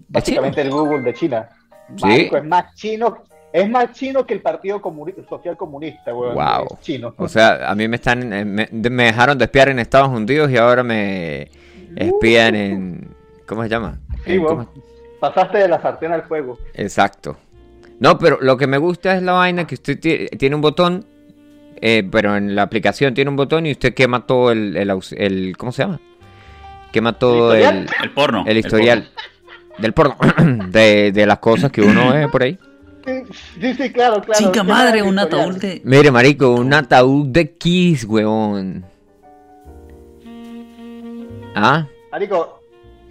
básicamente 0.08 0.60
el 0.60 0.70
Google 0.70 1.02
de 1.02 1.14
China. 1.14 1.48
Sí. 1.96 2.06
Marico, 2.06 2.36
es 2.36 2.44
más 2.44 2.74
chino, 2.74 3.24
es 3.52 3.68
más 3.68 3.92
chino 3.92 4.24
que 4.24 4.34
el 4.34 4.42
Partido 4.42 4.80
Comuni- 4.80 5.26
Social 5.28 5.56
Comunista, 5.56 6.14
weón. 6.14 6.34
Wow. 6.34 6.66
Es 6.70 6.80
chino. 6.80 7.14
O 7.16 7.28
sea, 7.28 7.68
a 7.68 7.74
mí 7.74 7.88
me 7.88 7.96
están 7.96 8.32
eh, 8.32 8.44
me, 8.44 8.68
me 8.70 9.04
dejaron 9.04 9.36
de 9.38 9.46
espiar 9.46 9.70
en 9.70 9.78
Estados 9.80 10.10
Unidos 10.10 10.50
y 10.50 10.56
ahora 10.56 10.82
me 10.84 11.50
espían 11.96 12.54
en 12.54 13.13
¿cómo 13.46 13.62
se 13.62 13.68
llama? 13.68 13.98
Sí. 14.24 14.38
¿cómo? 14.38 14.68
Pasaste 15.20 15.58
de 15.58 15.68
la 15.68 15.80
sartén 15.80 16.12
al 16.12 16.22
fuego. 16.24 16.58
Exacto. 16.74 17.36
No, 18.00 18.18
pero 18.18 18.38
lo 18.40 18.56
que 18.56 18.66
me 18.66 18.78
gusta 18.78 19.16
es 19.16 19.22
la 19.22 19.32
vaina 19.32 19.66
que 19.66 19.74
usted 19.76 19.98
ti- 19.98 20.26
tiene 20.36 20.54
un 20.56 20.60
botón, 20.62 21.06
eh, 21.80 22.06
pero 22.10 22.36
en 22.36 22.54
la 22.54 22.62
aplicación 22.62 23.14
tiene 23.14 23.30
un 23.30 23.36
botón 23.36 23.66
y 23.66 23.72
usted 23.72 23.94
quema 23.94 24.26
todo 24.26 24.50
el, 24.52 24.76
el, 24.76 25.56
¿cómo 25.56 25.72
se 25.72 25.82
llama? 25.84 26.00
Quema 26.92 27.18
todo 27.18 27.54
¿El 27.54 27.62
el, 27.62 27.64
historial? 27.84 27.88
El 28.02 28.10
porno. 28.10 28.44
el 28.46 28.56
historial 28.58 29.08
del 29.78 29.92
porno, 29.92 30.16
de, 30.68 31.12
de 31.12 31.26
las 31.26 31.38
cosas 31.38 31.70
que 31.72 31.82
uno 31.82 32.12
ve 32.12 32.28
por 32.28 32.42
ahí. 32.42 32.58
Sí, 33.60 33.74
sí, 33.74 33.92
claro, 33.92 34.22
claro. 34.22 34.38
Chica 34.38 34.52
¿Qué 34.52 34.62
madre, 34.62 35.02
un 35.02 35.18
ataúd 35.18 35.56
de. 35.56 35.80
Mire, 35.84 36.10
marico, 36.10 36.52
un 36.54 36.72
ataúd 36.72 37.26
de 37.28 37.52
Kiss, 37.52 38.04
weón. 38.04 38.84
Ah, 41.54 41.86
Marico, 42.10 42.53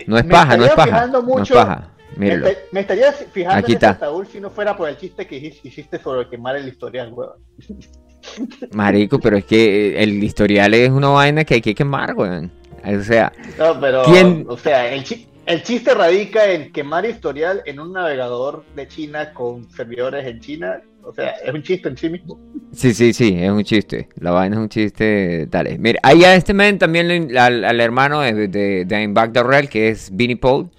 no 0.08 0.18
es 0.18 0.24
paja, 0.26 0.58
no 0.58 0.66
es 0.66 0.72
paja. 0.72 0.86
fijando 0.88 1.22
No 1.22 1.28
es 1.30 1.36
mucho- 1.40 1.54
paja. 1.56 1.90
Me, 2.16 2.38
me 2.72 2.80
estaría 2.82 3.12
fijando 3.12 3.58
Aquí 3.58 3.72
en 3.72 3.78
está. 3.78 3.90
ataúd 3.90 4.28
si 4.28 4.40
no 4.40 4.52
fuera 4.52 4.78
por 4.78 4.88
el 4.88 4.96
chiste 4.98 5.26
que 5.26 5.36
hici- 5.42 5.60
hiciste 5.64 5.98
sobre 6.00 6.30
quemar 6.30 6.56
el 6.56 6.68
historial, 6.68 7.12
weón. 7.12 7.34
Marico, 8.74 9.20
pero 9.20 9.38
es 9.38 9.46
que 9.46 10.02
el 10.02 10.24
historial 10.24 10.74
es 10.74 10.90
una 10.90 11.10
vaina 11.10 11.44
que 11.44 11.56
hay 11.56 11.62
que 11.62 11.76
quemar, 11.76 12.14
weón. 12.16 12.52
O 12.86 13.02
sea, 13.02 13.32
No, 13.58 13.80
pero, 13.80 14.04
¿Quién- 14.04 14.46
o 14.48 14.58
sea, 14.58 14.94
el, 14.94 15.04
chi- 15.04 15.28
el 15.46 15.64
chiste 15.64 15.94
radica 15.94 16.46
en 16.52 16.72
quemar 16.72 17.06
historial 17.06 17.62
en 17.66 17.80
un 17.80 17.94
navegador 17.94 18.64
de 18.76 18.88
China 18.88 19.34
con 19.34 19.70
servidores 19.72 20.26
en 20.28 20.40
China. 20.40 20.82
O 21.06 21.14
sea, 21.14 21.32
es 21.32 21.54
un 21.54 21.62
chiste 21.62 21.90
en 21.90 21.98
sí 21.98 22.10
mismo. 22.10 22.40
sí, 22.72 22.94
sí, 22.94 23.14
sí, 23.14 23.36
es 23.38 23.52
un 23.52 23.64
chiste. 23.64 24.10
La 24.16 24.32
vaina 24.32 24.56
es 24.56 24.62
un 24.62 24.70
chiste. 24.70 25.48
Dale. 25.48 25.78
Mira, 25.78 26.00
ahí 26.04 26.24
a 26.24 26.34
este 26.36 26.54
men 26.54 26.80
también, 26.80 27.38
al, 27.38 27.64
al 27.66 27.80
hermano 27.82 28.22
de, 28.22 28.34
de, 28.34 28.48
de 28.48 28.86
Dimebag 28.86 29.34
Darrell, 29.34 29.70
que 29.70 29.90
es 29.90 30.10
Vinnie 30.16 30.38
Paul, 30.38 30.70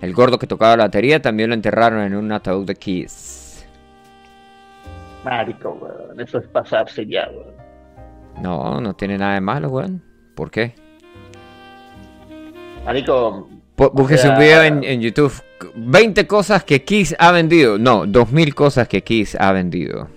el 0.00 0.12
gordo 0.14 0.38
que 0.38 0.46
tocaba 0.46 0.76
la 0.76 0.84
batería, 0.84 1.20
también 1.20 1.50
lo 1.50 1.54
enterraron 1.54 2.00
en 2.00 2.14
un 2.14 2.32
ataúd 2.32 2.66
de 2.66 2.74
Kiss. 2.74 3.66
Marico, 5.24 5.78
weón. 5.80 6.20
Eso 6.20 6.38
es 6.38 6.46
pasarse 6.48 7.06
ya, 7.06 7.28
weón. 7.30 7.54
No, 8.42 8.80
no 8.80 8.94
tiene 8.94 9.16
nada 9.18 9.34
de 9.34 9.40
malo, 9.40 9.68
weón. 9.68 10.02
¿Por 10.34 10.50
qué? 10.50 10.74
Marico, 12.84 13.48
Búsquese 13.76 14.28
un 14.28 14.38
video 14.38 14.62
en, 14.62 14.84
en 14.84 15.00
YouTube. 15.00 15.32
20 15.74 16.26
cosas 16.26 16.62
que 16.64 16.84
Kiss 16.84 17.14
ha 17.18 17.32
vendido. 17.32 17.78
No, 17.78 18.06
2000 18.06 18.54
cosas 18.54 18.86
que 18.88 19.02
Kiss 19.02 19.36
ha 19.38 19.52
vendido. 19.52 20.08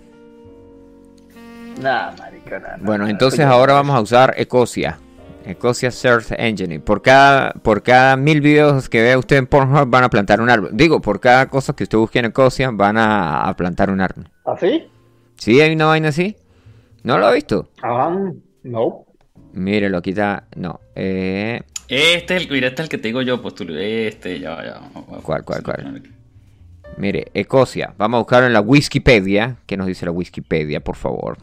nada, 1.81 2.13
marico, 2.19 2.51
nada. 2.51 2.77
Bueno, 2.81 3.07
entonces 3.07 3.41
ahora 3.41 3.73
vamos 3.73 3.95
a 3.95 4.01
usar 4.01 4.33
Ecosia. 4.37 4.99
Ecosia 5.45 5.91
Search 5.91 6.33
Engine. 6.37 6.79
Por 6.81 7.01
cada, 7.01 7.53
por 7.53 7.81
cada 7.81 8.15
mil 8.17 8.41
videos 8.41 8.89
que 8.89 9.01
vea 9.01 9.17
usted 9.17 9.37
en 9.37 9.47
Pornhub 9.47 9.87
van 9.89 10.03
a 10.03 10.09
plantar 10.09 10.41
un 10.41 10.49
árbol. 10.49 10.71
Digo, 10.73 10.99
por 11.01 11.19
cada 11.19 11.47
cosa 11.47 11.73
que 11.73 11.83
usted 11.83 11.97
busque 11.97 12.19
en 12.19 12.25
Ecosia 12.25 12.69
van 12.71 12.97
a, 12.97 13.47
a 13.47 13.55
plantar 13.55 13.89
un 13.89 14.01
árbol. 14.01 14.29
¿Así? 14.45 14.87
¿Sí 15.37 15.61
hay 15.61 15.73
una 15.73 15.85
vaina 15.85 16.09
así? 16.09 16.35
¿No 17.03 17.17
lo 17.17 17.27
ha 17.27 17.31
visto? 17.31 17.69
Ah, 17.81 18.13
no. 18.63 19.05
Mírelo, 19.53 19.99
aquí 19.99 20.09
está. 20.09 20.43
No. 20.55 20.81
Eh, 20.95 21.61
Este 21.87 22.35
es 22.35 22.43
el, 22.43 22.51
mira, 22.51 22.67
este 22.67 22.81
es 22.81 22.85
el 22.85 22.89
que 22.89 22.97
te 22.97 23.07
digo 23.07 23.21
yo, 23.21 23.41
pues 23.41 23.55
tú, 23.55 23.65
este, 23.69 24.39
ya, 24.39 24.63
ya. 24.63 24.81
¿Cuál, 25.23 25.43
cuál, 25.43 25.63
cuál? 25.63 26.03
mire, 26.97 27.27
Ecosia. 27.33 27.93
Vamos 27.97 28.17
a 28.17 28.19
buscarlo 28.19 28.47
en 28.47 28.53
la 28.53 28.61
Wikipedia. 28.61 29.57
¿Qué 29.65 29.77
nos 29.77 29.87
dice 29.87 30.05
la 30.05 30.11
Wikipedia, 30.11 30.79
por 30.81 30.95
favor? 30.95 31.37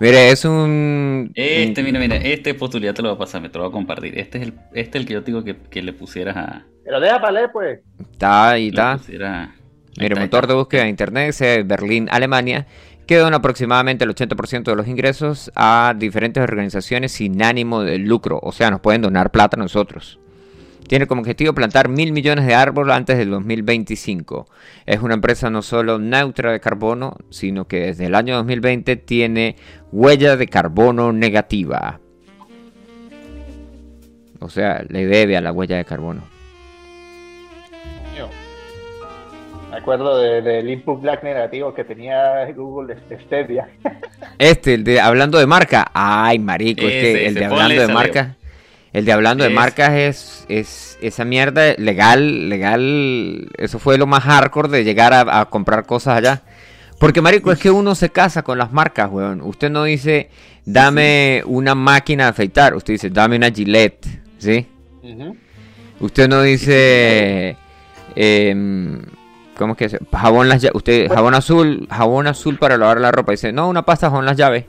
Mire, 0.00 0.30
es 0.30 0.44
un... 0.44 1.30
Este, 1.34 1.82
mira, 1.82 2.00
mira, 2.00 2.16
este 2.16 2.54
postulado 2.54 2.94
te 2.94 3.02
lo 3.02 3.10
voy 3.10 3.16
a 3.16 3.18
pasar, 3.18 3.40
me 3.40 3.48
te 3.48 3.58
lo 3.58 3.64
voy 3.64 3.70
a 3.70 3.72
compartir. 3.72 4.18
Este 4.18 4.38
es 4.38 4.44
el, 4.44 4.54
este 4.72 4.98
es 4.98 5.02
el 5.02 5.06
que 5.06 5.12
yo 5.12 5.22
te 5.22 5.26
digo 5.26 5.44
que, 5.44 5.56
que 5.56 5.82
le 5.82 5.92
pusieras 5.92 6.36
a. 6.36 6.64
Pero 6.84 6.98
deja 7.00 7.20
para 7.20 7.32
leer, 7.32 7.50
pues. 7.52 7.80
Está 8.00 8.50
ahí, 8.50 8.68
está. 8.68 8.98
Mire, 9.98 10.14
motor 10.16 10.44
está. 10.44 10.46
de 10.46 10.54
búsqueda 10.54 10.82
de 10.82 10.88
internet, 10.88 11.26
dice 11.26 11.62
Berlín, 11.62 12.08
Alemania, 12.10 12.66
que 13.06 13.16
dona 13.16 13.38
aproximadamente 13.38 14.04
el 14.04 14.14
80% 14.14 14.64
de 14.64 14.76
los 14.76 14.86
ingresos 14.86 15.50
a 15.54 15.94
diferentes 15.96 16.42
organizaciones 16.42 17.12
sin 17.12 17.42
ánimo 17.42 17.82
de 17.82 17.98
lucro. 17.98 18.38
O 18.42 18.52
sea, 18.52 18.70
nos 18.70 18.80
pueden 18.80 19.02
donar 19.02 19.30
plata 19.30 19.56
a 19.56 19.60
nosotros. 19.60 20.18
Tiene 20.86 21.06
como 21.06 21.22
objetivo 21.22 21.54
plantar 21.54 21.88
mil 21.88 22.12
millones 22.12 22.46
de 22.46 22.54
árboles 22.54 22.94
antes 22.94 23.16
del 23.16 23.30
2025. 23.30 24.46
Es 24.84 25.00
una 25.00 25.14
empresa 25.14 25.48
no 25.48 25.62
solo 25.62 25.98
neutra 25.98 26.52
de 26.52 26.60
carbono, 26.60 27.16
sino 27.30 27.66
que 27.66 27.80
desde 27.80 28.06
el 28.06 28.14
año 28.14 28.36
2020 28.36 28.96
tiene 28.96 29.56
huella 29.90 30.36
de 30.36 30.48
carbono 30.48 31.12
negativa. 31.12 32.00
O 34.40 34.48
sea, 34.48 34.84
le 34.88 35.06
debe 35.06 35.36
a 35.36 35.40
la 35.40 35.52
huella 35.52 35.76
de 35.76 35.84
carbono. 35.84 36.31
Me 39.72 39.78
acuerdo 39.78 40.18
de- 40.18 40.42
del 40.42 40.68
input 40.70 41.00
black 41.00 41.22
negativo 41.24 41.72
que 41.74 41.82
tenía 41.84 42.44
Google 42.54 42.94
de 43.08 43.18
Stadia. 43.20 43.68
Este, 44.38 44.74
el 44.74 44.84
de 44.84 45.00
hablando 45.00 45.38
de 45.38 45.46
marca. 45.46 45.90
Ay, 45.94 46.38
marico, 46.38 46.82
es 46.82 46.90
que 46.90 47.10
Ese, 47.12 47.26
el 47.26 47.34
de 47.34 47.44
hablando 47.44 47.80
de 47.80 47.88
marca. 47.88 48.36
El 48.92 49.04
de 49.04 49.12
hablando 49.12 49.44
de 49.44 49.50
marcas 49.50 49.92
es, 49.94 50.44
es 50.48 50.98
esa 51.00 51.24
mierda 51.24 51.74
legal, 51.78 52.48
legal. 52.48 53.48
Eso 53.56 53.78
fue 53.78 53.96
lo 53.98 54.06
más 54.06 54.24
hardcore 54.24 54.68
de 54.68 54.84
llegar 54.84 55.12
a, 55.14 55.40
a 55.40 55.44
comprar 55.46 55.86
cosas 55.86 56.18
allá. 56.18 56.42
Porque, 56.98 57.20
marico, 57.22 57.50
es 57.52 57.58
que 57.58 57.70
uno 57.70 57.94
se 57.94 58.10
casa 58.10 58.42
con 58.42 58.58
las 58.58 58.72
marcas, 58.72 59.10
weón. 59.10 59.40
Usted 59.42 59.70
no 59.70 59.84
dice, 59.84 60.28
dame 60.64 61.42
una 61.46 61.74
máquina 61.74 62.24
de 62.24 62.30
afeitar. 62.30 62.74
Usted 62.74 62.94
dice, 62.94 63.10
dame 63.10 63.36
una 63.36 63.50
Gillette, 63.50 64.06
¿sí? 64.38 64.66
Usted 66.00 66.28
no 66.28 66.42
dice, 66.42 67.56
em, 68.14 69.00
¿cómo 69.62 69.74
es 69.78 69.90
que? 69.90 69.98
Jabón 70.12 70.48
las 70.48 70.60
llaves. 70.60 70.76
Usted, 70.76 71.08
jabón 71.08 71.34
azul, 71.34 71.86
jabón 71.90 72.26
azul 72.26 72.58
para 72.58 72.76
lavar 72.76 73.00
la 73.00 73.10
ropa. 73.10 73.32
Dice, 73.32 73.52
no, 73.52 73.68
una 73.68 73.82
pasta 73.82 74.10
jabón 74.10 74.26
las 74.26 74.36
llaves. 74.36 74.66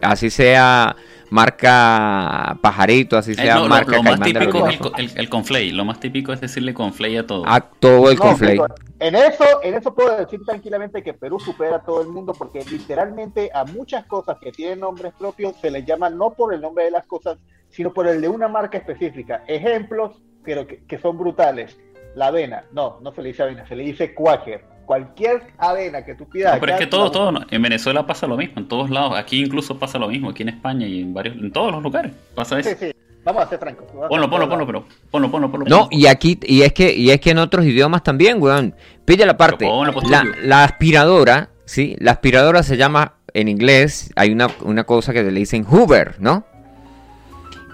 Así 0.00 0.30
sea 0.30 0.94
marca 1.30 2.56
pajarito, 2.60 3.16
así 3.16 3.32
Eh, 3.32 3.34
sea 3.34 3.56
no, 3.56 3.68
marca 3.68 3.96
lo 3.96 4.02
más 4.02 4.20
caimán 4.20 4.32
del 4.32 4.38
típico 4.38 4.68
es 4.68 4.80
el, 4.80 5.10
el, 5.10 5.18
el 5.18 5.28
conflay. 5.28 5.70
Lo 5.72 5.84
más 5.84 5.98
típico 5.98 6.32
es 6.32 6.40
decirle 6.40 6.74
conflay 6.74 7.16
a 7.16 7.26
todo. 7.26 7.44
A 7.46 7.60
todo 7.60 8.10
el 8.10 8.16
No, 8.16 8.22
conflay. 8.22 8.60
En 9.00 9.14
eso, 9.14 9.44
en 9.62 9.74
eso 9.74 9.94
puedo 9.94 10.16
decir 10.16 10.40
tranquilamente 10.44 11.02
que 11.02 11.12
Perú 11.14 11.40
supera 11.40 11.76
a 11.76 11.82
todo 11.82 12.02
el 12.02 12.08
mundo 12.08 12.32
porque 12.32 12.64
literalmente 12.70 13.50
a 13.52 13.64
muchas 13.64 14.06
cosas 14.06 14.36
que 14.40 14.52
tienen 14.52 14.80
nombres 14.80 15.12
propios 15.18 15.56
se 15.60 15.70
les 15.70 15.84
llama 15.84 16.08
no 16.10 16.30
por 16.30 16.54
el 16.54 16.60
nombre 16.60 16.84
de 16.84 16.90
las 16.90 17.06
cosas, 17.06 17.38
sino 17.68 17.92
por 17.92 18.06
el 18.06 18.20
de 18.20 18.28
una 18.28 18.48
marca 18.48 18.78
específica. 18.78 19.42
Ejemplos, 19.48 20.22
pero 20.44 20.66
que, 20.66 20.84
que 20.84 20.98
son 20.98 21.18
brutales. 21.18 21.76
La 22.14 22.28
avena, 22.28 22.64
no, 22.72 22.98
no 23.02 23.12
se 23.12 23.22
le 23.22 23.28
dice 23.28 23.42
avena, 23.42 23.66
se 23.66 23.76
le 23.76 23.84
dice 23.84 24.14
quaker. 24.14 24.64
Cualquier 24.86 25.42
avena 25.58 26.04
que 26.04 26.14
tú 26.14 26.28
pidas. 26.28 26.54
No, 26.54 26.60
pero 26.60 26.74
es 26.74 26.78
que 26.78 26.86
todo, 26.86 27.10
todo, 27.10 27.32
en 27.50 27.62
Venezuela 27.62 28.06
pasa 28.06 28.26
lo 28.26 28.36
mismo, 28.36 28.54
en 28.58 28.68
todos 28.68 28.90
lados, 28.90 29.14
aquí 29.16 29.40
incluso 29.42 29.78
pasa 29.78 29.98
lo 29.98 30.08
mismo, 30.08 30.28
aquí 30.30 30.42
en 30.42 30.50
España 30.50 30.86
y 30.86 31.00
en 31.00 31.14
varios, 31.14 31.36
en 31.36 31.50
todos 31.50 31.72
los 31.72 31.82
lugares 31.82 32.12
pasa 32.34 32.58
eso. 32.58 32.70
Sí, 32.70 32.76
sí. 32.78 32.92
Vamos 33.24 33.44
a 33.44 33.48
ser 33.48 33.58
francos. 33.58 33.86
Ponlo, 34.08 34.28
ponlo, 34.28 34.48
ponlo, 34.48 34.66
pero 34.66 34.84
ponlo, 35.10 35.30
ponlo, 35.30 35.50
ponlo. 35.50 35.64
No, 35.66 35.88
y 35.90 36.06
aquí, 36.06 36.38
y 36.42 36.60
es 36.60 36.74
que, 36.74 36.94
y 36.94 37.10
es 37.10 37.20
que 37.20 37.30
en 37.30 37.38
otros 37.38 37.64
idiomas 37.64 38.02
también, 38.02 38.40
weón. 38.42 38.74
Pilla 39.06 39.24
la 39.24 39.38
parte. 39.38 39.66
pues, 39.94 40.10
La, 40.10 40.24
la 40.42 40.64
aspiradora, 40.64 41.48
sí, 41.64 41.96
la 41.98 42.12
aspiradora 42.12 42.62
se 42.62 42.76
llama, 42.76 43.14
en 43.32 43.48
inglés, 43.48 44.12
hay 44.16 44.30
una, 44.30 44.48
una 44.62 44.84
cosa 44.84 45.14
que 45.14 45.22
le 45.22 45.40
dicen 45.40 45.64
Hoover, 45.64 46.16
¿no? 46.20 46.44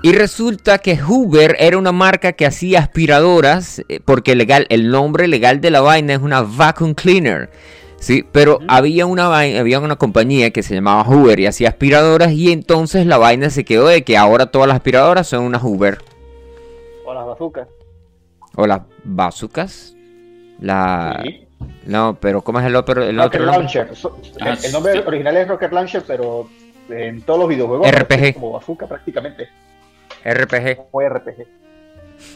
Y 0.02 0.12
resulta 0.12 0.78
que 0.78 0.96
Hoover 0.96 1.56
era 1.58 1.76
una 1.76 1.92
marca 1.92 2.32
que 2.32 2.46
hacía 2.46 2.78
aspiradoras, 2.78 3.82
eh, 3.88 4.00
porque 4.04 4.34
legal, 4.34 4.66
el 4.70 4.90
nombre 4.90 5.28
legal 5.28 5.60
de 5.60 5.70
la 5.70 5.82
vaina 5.82 6.14
es 6.14 6.20
una 6.20 6.40
vacuum 6.42 6.94
cleaner. 6.94 7.50
Sí, 7.98 8.24
pero 8.32 8.60
había 8.66 9.04
una 9.04 9.28
vai- 9.28 9.58
había 9.58 9.78
una 9.78 9.96
compañía 9.96 10.52
que 10.52 10.62
se 10.62 10.74
llamaba 10.74 11.04
Hoover 11.04 11.38
y 11.38 11.46
hacía 11.46 11.68
aspiradoras 11.68 12.32
y 12.32 12.50
entonces 12.50 13.04
la 13.04 13.18
vaina 13.18 13.50
se 13.50 13.62
quedó 13.66 13.88
de 13.88 14.02
que 14.02 14.16
ahora 14.16 14.46
todas 14.46 14.68
las 14.68 14.76
aspiradoras 14.76 15.26
son 15.28 15.44
una 15.44 15.58
Hoover. 15.58 15.98
O 17.04 17.12
las 17.12 17.26
bazucas. 17.26 17.68
O 18.56 18.66
las 18.66 18.80
bazucas. 19.04 19.94
La. 20.60 21.20
Sí. 21.22 21.46
No, 21.84 22.16
pero 22.18 22.40
¿cómo 22.40 22.58
es 22.60 22.64
el 22.66 22.74
otro, 22.76 23.02
el 23.04 23.16
Rocket 23.18 23.26
otro 23.42 23.52
nombre? 23.52 23.58
Launcher. 23.74 23.94
So- 23.94 24.16
Ah, 24.40 24.52
el, 24.58 24.64
el 24.64 24.72
nombre 24.72 24.92
sí. 24.94 24.98
original 25.06 25.36
es 25.36 25.48
Rocket 25.48 25.72
Launcher, 25.72 26.02
pero 26.06 26.48
en 26.88 27.20
todos 27.20 27.40
los 27.40 27.48
videojuegos 27.50 27.86
RPG. 27.90 28.24
es 28.24 28.34
como 28.34 28.52
bazooka 28.52 28.86
prácticamente. 28.86 29.48
RPG. 30.24 30.76
Como 30.90 31.08
RPG. 31.08 31.46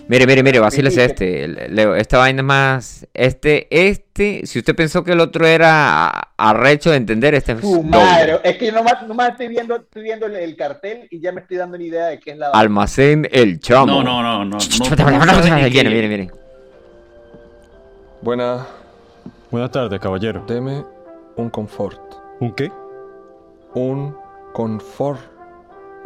Mire, 0.09 0.27
mire, 0.27 0.43
mire, 0.43 0.59
vacílese 0.59 1.05
este. 1.05 1.49
Leo, 1.49 1.95
esta 1.95 2.19
vaina 2.19 2.41
es 2.41 2.47
más. 2.47 3.07
Este, 3.15 3.67
este. 3.71 4.47
Si 4.47 4.59
usted 4.59 4.75
pensó 4.75 5.05
que 5.05 5.13
el 5.13 5.21
otro 5.21 5.47
era 5.47 6.09
arrecho 6.37 6.91
de 6.91 6.97
entender, 6.97 7.35
este 7.35 7.53
es. 7.53 7.63
Madre, 7.63 8.41
es 8.45 8.57
que 8.57 8.73
nomás, 8.73 9.07
nomás 9.07 9.31
estoy 9.31 9.49
viendo, 9.49 9.77
estoy 9.77 10.03
viendo 10.03 10.27
el, 10.27 10.37
el 10.37 10.57
cartel 10.57 11.07
y 11.11 11.21
ya 11.21 11.33
me 11.33 11.41
estoy 11.41 11.59
dando 11.59 11.77
una 11.77 11.85
idea 11.85 12.07
de 12.07 12.19
qué 12.19 12.33
es 12.33 12.39
la 12.39 12.51
Almacén 12.51 13.29
El 13.31 13.61
Chamo. 13.61 13.87
No, 13.87 14.03
no, 14.03 14.23
no, 14.23 14.45
no. 14.45 14.59
Viene, 15.71 15.91
viene, 15.91 16.09
viene. 16.09 16.31
Buena, 18.23 18.67
Buenas 19.51 19.71
tardes, 19.71 20.01
caballero. 20.01 20.45
deme 20.49 20.83
un 21.37 21.51
confort. 21.51 22.01
¿Un 22.41 22.55
qué? 22.55 22.73
Un 23.75 24.17
confort. 24.53 25.34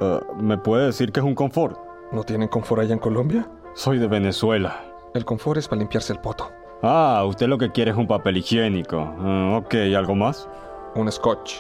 Eh, 0.00 0.20
¿Me 0.40 0.56
puede 0.58 0.87
decir 0.87 1.12
que 1.12 1.20
es 1.20 1.26
un 1.26 1.34
confort? 1.34 1.76
¿No 2.12 2.22
tienen 2.22 2.48
confort 2.48 2.82
allá 2.82 2.92
en 2.94 2.98
Colombia? 3.00 3.48
Soy 3.74 3.98
de 3.98 4.06
Venezuela. 4.06 4.82
El 5.14 5.24
confort 5.24 5.58
es 5.58 5.68
para 5.68 5.80
limpiarse 5.80 6.12
el 6.12 6.20
poto. 6.20 6.50
Ah, 6.82 7.24
usted 7.26 7.48
lo 7.48 7.58
que 7.58 7.70
quiere 7.72 7.90
es 7.90 7.96
un 7.96 8.06
papel 8.06 8.37
higiénico. 8.37 8.98
Ah, 9.18 9.61
ok, 9.62 9.74
¿algo 9.96 10.14
más? 10.14 10.48
Un 10.94 11.11
scotch. 11.11 11.56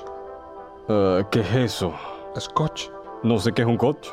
Eh, 0.88 1.24
¿Qué 1.30 1.40
es 1.40 1.54
eso? 1.54 1.92
Scotch. 2.38 2.88
No 3.22 3.38
sé 3.38 3.52
qué 3.52 3.62
es 3.62 3.68
un 3.68 3.76
coach. 3.76 4.08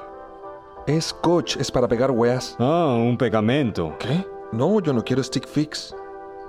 Scotch 0.99 1.57
es 1.57 1.71
para 1.71 1.87
pegar 1.87 2.11
weas. 2.11 2.55
Ah, 2.59 2.95
un 2.97 3.17
pegamento. 3.17 3.93
¿Qué? 3.99 4.25
No, 4.51 4.79
yo 4.81 4.93
no 4.93 5.03
quiero 5.03 5.21
stick 5.23 5.47
fix. 5.47 5.95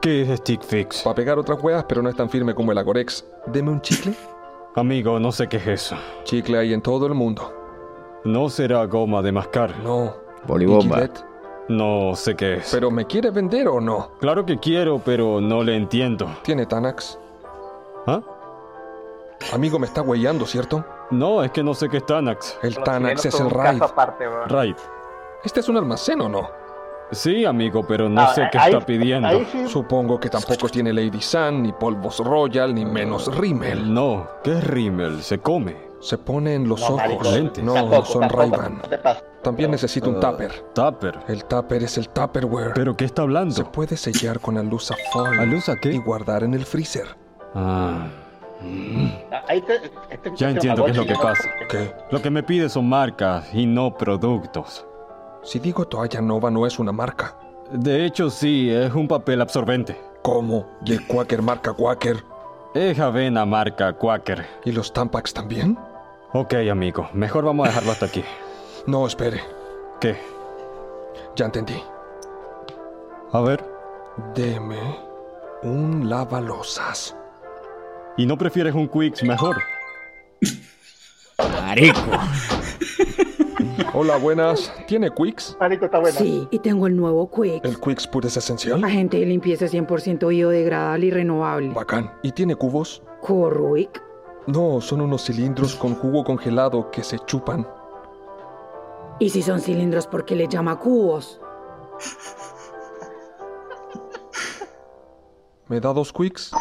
¿Qué 0.00 0.22
es 0.22 0.38
stick 0.38 0.62
fix? 0.62 1.02
Para 1.02 1.14
pegar 1.14 1.38
otras 1.38 1.62
weas, 1.62 1.84
pero 1.84 2.02
no 2.02 2.08
es 2.08 2.16
tan 2.16 2.28
firme 2.30 2.54
como 2.54 2.72
el 2.72 2.78
Agorex. 2.78 3.24
Deme 3.46 3.70
un 3.70 3.80
chicle. 3.80 4.14
Amigo, 4.74 5.18
no 5.18 5.32
sé 5.32 5.48
qué 5.48 5.56
es 5.56 5.66
eso. 5.66 5.96
Chicle 6.24 6.58
hay 6.58 6.72
en 6.72 6.82
todo 6.82 7.06
el 7.06 7.14
mundo. 7.14 7.52
No 8.26 8.48
será 8.48 8.84
goma 8.86 9.22
de 9.22 9.32
mascar. 9.32 9.72
No. 9.82 10.14
Bolibomba. 10.46 11.08
No 11.68 12.14
sé 12.14 12.34
qué 12.36 12.54
es. 12.56 12.70
¿Pero 12.72 12.90
me 12.90 13.06
quiere 13.06 13.30
vender 13.30 13.68
o 13.68 13.80
no? 13.80 14.10
Claro 14.20 14.44
que 14.44 14.58
quiero, 14.58 15.00
pero 15.04 15.40
no 15.40 15.62
le 15.62 15.76
entiendo. 15.76 16.28
¿Tiene 16.42 16.66
Tanax? 16.66 17.18
¿Ah? 18.06 18.20
Amigo, 19.52 19.78
me 19.78 19.86
está 19.86 20.02
huellando, 20.02 20.46
¿cierto? 20.46 20.84
No, 21.10 21.42
es 21.42 21.50
que 21.50 21.62
no 21.62 21.74
sé 21.74 21.88
qué 21.88 21.98
es 21.98 22.06
Tanax. 22.06 22.58
El 22.62 22.74
Los 22.74 22.85
Tanax 22.85 23.24
es 23.27 23.40
el 23.40 23.50
Raid. 23.50 23.83
aparte. 23.83 24.24
Right. 24.48 24.77
¿Este 25.44 25.60
es 25.60 25.68
un 25.68 25.77
almacén 25.77 26.20
o 26.20 26.29
no? 26.29 26.48
Sí, 27.12 27.44
amigo, 27.44 27.85
pero 27.87 28.08
no 28.08 28.20
Ah, 28.22 28.35
sé 28.35 28.48
qué 28.50 28.58
ahí- 28.58 28.72
está 28.72 28.85
pidiendo. 28.85 29.29
sí- 29.52 29.68
Supongo 29.68 30.18
que 30.18 30.29
tampoco 30.29 30.68
tiene 30.68 30.92
Lady 30.92 31.20
Sun, 31.22 31.62
ni 31.62 31.72
polvos 31.72 32.18
Royal, 32.18 32.74
ni 32.74 32.85
menos 32.85 33.33
Rimmel. 33.37 33.92
No, 33.94 34.27
¿qué 34.42 34.58
es 34.58 34.64
Rimmel? 34.66 35.22
Se 35.22 35.38
come. 35.38 35.85
Se 36.01 36.19
pone 36.19 36.55
en 36.55 36.69
los 36.69 36.81
No, 36.81 36.97
ojos. 36.97 37.33
lentes. 37.33 37.65
No, 37.65 37.75
tampoco, 37.75 38.05
son 38.07 38.29
pases. 38.29 39.23
También 39.42 39.71
necesito 39.71 40.11
un 40.11 40.17
Eh, 40.17 40.21
tupper. 40.21 40.53
Tupper. 40.75 41.19
El 41.29 41.44
tupper 41.44 41.83
es 41.85 41.97
el 41.99 42.09
Tupperware. 42.09 42.73
¿Pero 42.75 42.97
qué 42.97 43.05
está 43.05 43.23
Se 43.23 43.25
hablando? 43.25 43.73
puede 43.73 43.97
sellar 43.97 44.40
con 44.40 44.59
alusa 44.59 44.94
foil. 45.13 45.38
¿Alusa 45.38 45.77
qué? 45.81 45.92
Y 45.92 45.99
guardar 45.99 46.42
en 46.44 46.55
el 46.55 46.65
freezer. 46.67 47.07
Ah. 47.55 48.09
Ah, 49.33 49.42
te- 49.49 49.57
este- 50.15 50.31
Ya 50.37 50.49
este 50.49 50.51
entiendo 50.51 50.85
qué 50.85 50.90
es 50.90 50.97
lo 50.97 51.07
que 51.07 51.15
pasa. 51.15 51.49
Lo 52.11 52.21
que 52.23 52.31
me 52.31 52.42
pide 52.42 52.69
son 52.69 52.88
marcas 52.88 53.49
y 53.55 53.67
no 53.67 53.97
productos. 53.97 54.85
Si 55.42 55.59
digo 55.61 55.87
toalla 55.87 56.21
nova 56.21 56.51
no 56.51 56.67
es 56.67 56.79
una 56.79 56.92
marca. 56.92 57.37
De 57.71 58.05
hecho, 58.05 58.31
sí, 58.31 58.71
es 58.71 58.92
un 58.94 59.07
papel 59.09 59.40
absorbente. 59.40 60.01
¿Cómo? 60.23 60.67
¿Y 60.85 60.94
el 60.94 61.07
Quaker 61.07 61.42
marca 61.42 61.73
Quaker? 61.73 62.17
Es 62.77 63.00
avena 63.00 63.46
marca 63.46 63.94
Quaker. 63.94 64.46
¿Y 64.66 64.70
los 64.70 64.92
Tampax 64.92 65.33
también? 65.33 65.79
Ok, 66.35 66.52
amigo, 66.70 67.08
mejor 67.14 67.42
vamos 67.42 67.64
a 67.64 67.70
dejarlo 67.70 67.92
hasta 67.92 68.04
aquí. 68.06 68.22
No, 68.87 69.04
espere. 69.06 69.40
¿Qué? 70.00 70.16
Ya 71.35 71.46
entendí. 71.46 71.83
A 73.33 73.40
ver. 73.40 73.64
Deme 74.35 74.79
un 75.62 76.08
lavalosas. 76.08 77.16
¿Y 78.18 78.27
no 78.27 78.37
prefieres 78.38 78.74
un 78.74 78.88
Quicks 78.88 79.24
mejor? 79.24 79.56
Marico. 81.38 81.98
Hola, 83.94 84.17
buenas. 84.17 84.73
¿Tiene 84.87 85.10
Quicks? 85.10 85.56
Marico, 85.60 85.87
está 85.87 85.98
buena. 85.98 86.19
Sí, 86.19 86.46
y 86.50 86.58
tengo 86.58 86.87
el 86.87 86.96
nuevo 86.96 87.31
Quick. 87.31 87.64
¿El 87.64 87.81
Quicks 87.81 88.06
Pure 88.06 88.29
es 88.29 88.37
esencial? 88.37 88.83
Agente 88.85 89.19
de 89.19 89.27
limpieza 89.27 89.67
100% 89.67 90.29
biodegradable 90.29 91.06
y 91.06 91.10
renovable. 91.10 91.69
Bacán. 91.71 92.12
¿Y 92.23 92.33
tiene 92.33 92.54
cubos? 92.54 93.02
Corruic. 93.21 94.02
No, 94.46 94.81
son 94.81 95.00
unos 95.00 95.25
cilindros 95.25 95.75
con 95.75 95.94
jugo 95.94 96.23
congelado 96.25 96.90
que 96.90 97.02
se 97.02 97.19
chupan. 97.21 97.67
Y 99.19 99.31
si 99.31 99.42
son 99.42 99.60
cilindros, 99.60 100.06
¿por 100.06 100.25
qué 100.25 100.37
le 100.37 100.46
llama 100.46 100.79
cubos? 100.79 101.40
¿Me 105.69 105.81
da 105.81 105.92
dos 105.92 106.12
Quicks? 106.12 106.52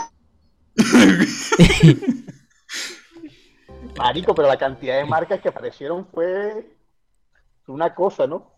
Marico, 3.97 4.33
pero 4.33 4.47
la 4.47 4.57
cantidad 4.57 4.97
de 4.97 5.05
marcas 5.05 5.41
que 5.41 5.49
aparecieron 5.49 6.07
fue 6.07 6.74
una 7.67 7.93
cosa, 7.93 8.27
¿no? 8.27 8.51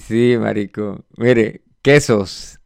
Sí, 0.00 0.36
marico. 0.38 1.04
Mire, 1.16 1.62
quesos. 1.82 2.58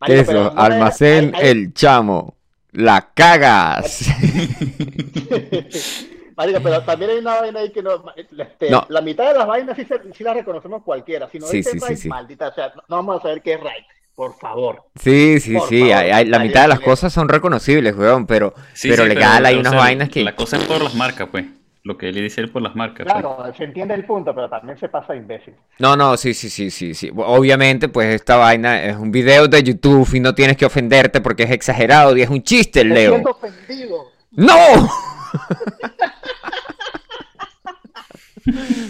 Marico, 0.00 0.20
Queso, 0.20 0.32
pero 0.32 0.54
no 0.54 0.60
almacén 0.60 1.34
hay- 1.34 1.42
hay- 1.42 1.48
El 1.50 1.74
Chamo. 1.74 2.36
La 2.72 3.10
cagas. 3.14 4.06
Marico, 6.36 6.60
pero 6.62 6.82
también 6.84 7.10
hay 7.10 7.18
una 7.18 7.40
vaina 7.40 7.60
ahí 7.60 7.72
que 7.72 7.82
no, 7.82 8.04
este, 8.14 8.70
No. 8.70 8.86
La 8.90 9.00
mitad 9.00 9.32
de 9.32 9.38
las 9.38 9.46
vainas 9.46 9.76
sí, 9.76 9.84
se- 9.84 10.00
sí 10.14 10.22
las 10.22 10.34
reconocemos 10.36 10.82
cualquiera. 10.84 11.28
Si 11.28 11.38
no 11.38 11.46
Sí, 11.46 11.58
dice 11.58 11.70
sí, 11.72 11.80
sí, 11.80 11.86
right, 11.88 11.98
sí. 11.98 12.08
maldita, 12.08 12.48
o 12.48 12.54
sea, 12.54 12.68
no, 12.68 12.82
no 12.88 12.96
vamos 12.96 13.18
a 13.18 13.22
saber 13.22 13.42
qué 13.42 13.54
es 13.54 13.60
right, 13.60 13.84
por 14.14 14.38
favor. 14.38 14.84
Sí, 14.94 15.40
sí, 15.40 15.54
Por 15.54 15.68
sí. 15.68 15.80
favor, 15.80 15.94
hay- 15.96 16.10
hay- 16.12 16.24
la 16.26 16.38
mitad 16.38 16.62
de 16.62 16.68
las 16.68 16.80
cosas 16.80 17.12
son 17.12 17.28
reconocibles, 17.28 17.96
weón, 17.96 18.26
pero, 18.26 18.54
Sí, 18.72 18.88
pero 18.88 19.02
sí, 19.02 19.08
legal 19.08 19.44
hay 19.46 19.56
o 19.56 19.60
unas 19.60 19.72
sea, 19.72 19.80
vainas 19.80 20.08
que... 20.10 20.22
La 20.22 20.36
cosa 20.36 20.58
es 20.58 20.64
por 20.64 20.80
las 20.80 20.94
marcas, 20.94 21.28
pues. 21.30 21.44
Lo 21.88 21.96
que 21.96 22.12
le 22.12 22.20
dice 22.20 22.42
él 22.42 22.50
por 22.50 22.60
las 22.60 22.76
marcas. 22.76 23.06
pues. 23.10 23.14
Claro, 23.14 23.50
se 23.56 23.64
entiende 23.64 23.94
el 23.94 24.04
punto, 24.04 24.34
pero 24.34 24.46
también 24.50 24.78
se 24.78 24.90
pasa 24.90 25.14
de 25.14 25.20
imbécil. 25.20 25.54
No, 25.78 25.96
no, 25.96 26.18
sí, 26.18 26.34
sí, 26.34 26.50
sí, 26.50 26.70
sí, 26.70 26.92
sí. 26.92 27.10
Obviamente, 27.16 27.88
pues 27.88 28.14
esta 28.14 28.36
vaina 28.36 28.84
es 28.84 28.94
un 28.94 29.10
video 29.10 29.48
de 29.48 29.62
YouTube 29.62 30.06
y 30.14 30.20
no 30.20 30.34
tienes 30.34 30.58
que 30.58 30.66
ofenderte 30.66 31.22
porque 31.22 31.44
es 31.44 31.50
exagerado 31.50 32.14
y 32.14 32.20
es 32.20 32.28
un 32.28 32.42
chiste, 32.42 32.84
Me 32.84 32.94
Leo. 32.94 33.12
siento 33.12 33.30
ofendido. 33.30 34.04
¡No! 34.32 34.54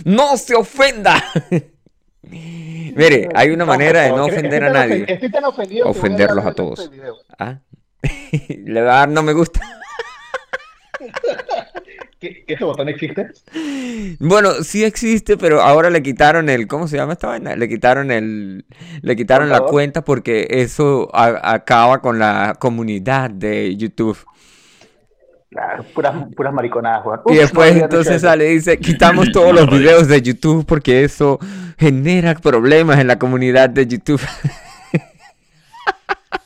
¡No 0.05 0.37
se 0.37 0.57
ofenda! 0.57 1.23
Mire, 2.23 3.29
hay 3.33 3.51
una 3.51 3.65
manera 3.65 4.03
de 4.03 4.09
no 4.11 4.25
ofender 4.25 4.65
a 4.65 4.71
nadie. 4.71 5.05
Estoy 5.07 5.31
tan 5.31 5.45
ofendido 5.45 5.89
Ofenderlos 5.89 6.45
a 6.45 6.53
todos. 6.53 6.81
este 6.81 6.97
video. 6.97 7.15
¿Ah? 7.39 7.59
Le 8.49 8.83
va 8.83 8.95
a 8.95 8.99
dar 8.99 9.09
no 9.09 9.23
me 9.23 9.33
gusta. 9.35 9.61
¿Qué, 12.21 12.45
ese 12.49 12.65
botón 12.65 12.89
existe? 12.89 13.29
Bueno, 14.19 14.51
sí 14.65 14.85
existe, 14.85 15.37
pero 15.37 15.61
ahora 15.63 15.89
le 15.91 16.03
quitaron 16.03 16.49
el, 16.49 16.67
¿cómo 16.67 16.89
se 16.89 16.97
llama 16.97 17.13
esta 17.13 17.29
vaina? 17.29 17.55
Le 17.55 17.69
quitaron 17.69 18.11
el, 18.11 18.65
le 19.03 19.17
quitaron 19.17 19.49
la 19.51 19.61
cuenta 19.61 20.03
porque 20.03 20.47
eso 20.51 21.09
a- 21.15 21.53
acaba 21.55 22.01
con 22.01 22.19
la 22.19 22.57
comunidad 22.59 23.31
de 23.31 23.77
YouTube. 23.77 24.19
Claro, 25.51 25.85
puras, 25.95 26.15
puras 26.37 26.53
mariconadas, 26.53 27.07
weón. 27.07 27.21
Y 27.29 27.37
después 27.37 27.75
no 27.75 27.83
entonces 27.85 28.21
sale 28.23 28.51
y 28.51 28.55
dice, 28.55 28.79
quitamos 28.79 29.31
todos 29.33 29.55
los 29.55 29.71
videos 29.71 30.09
de 30.09 30.21
YouTube 30.21 30.67
porque 30.67 31.05
eso 31.05 31.39
genera 31.79 32.35
problemas 32.35 32.99
en 32.99 33.07
la 33.07 33.19
comunidad 33.19 33.71
de 33.71 33.87
YouTube. 33.87 34.21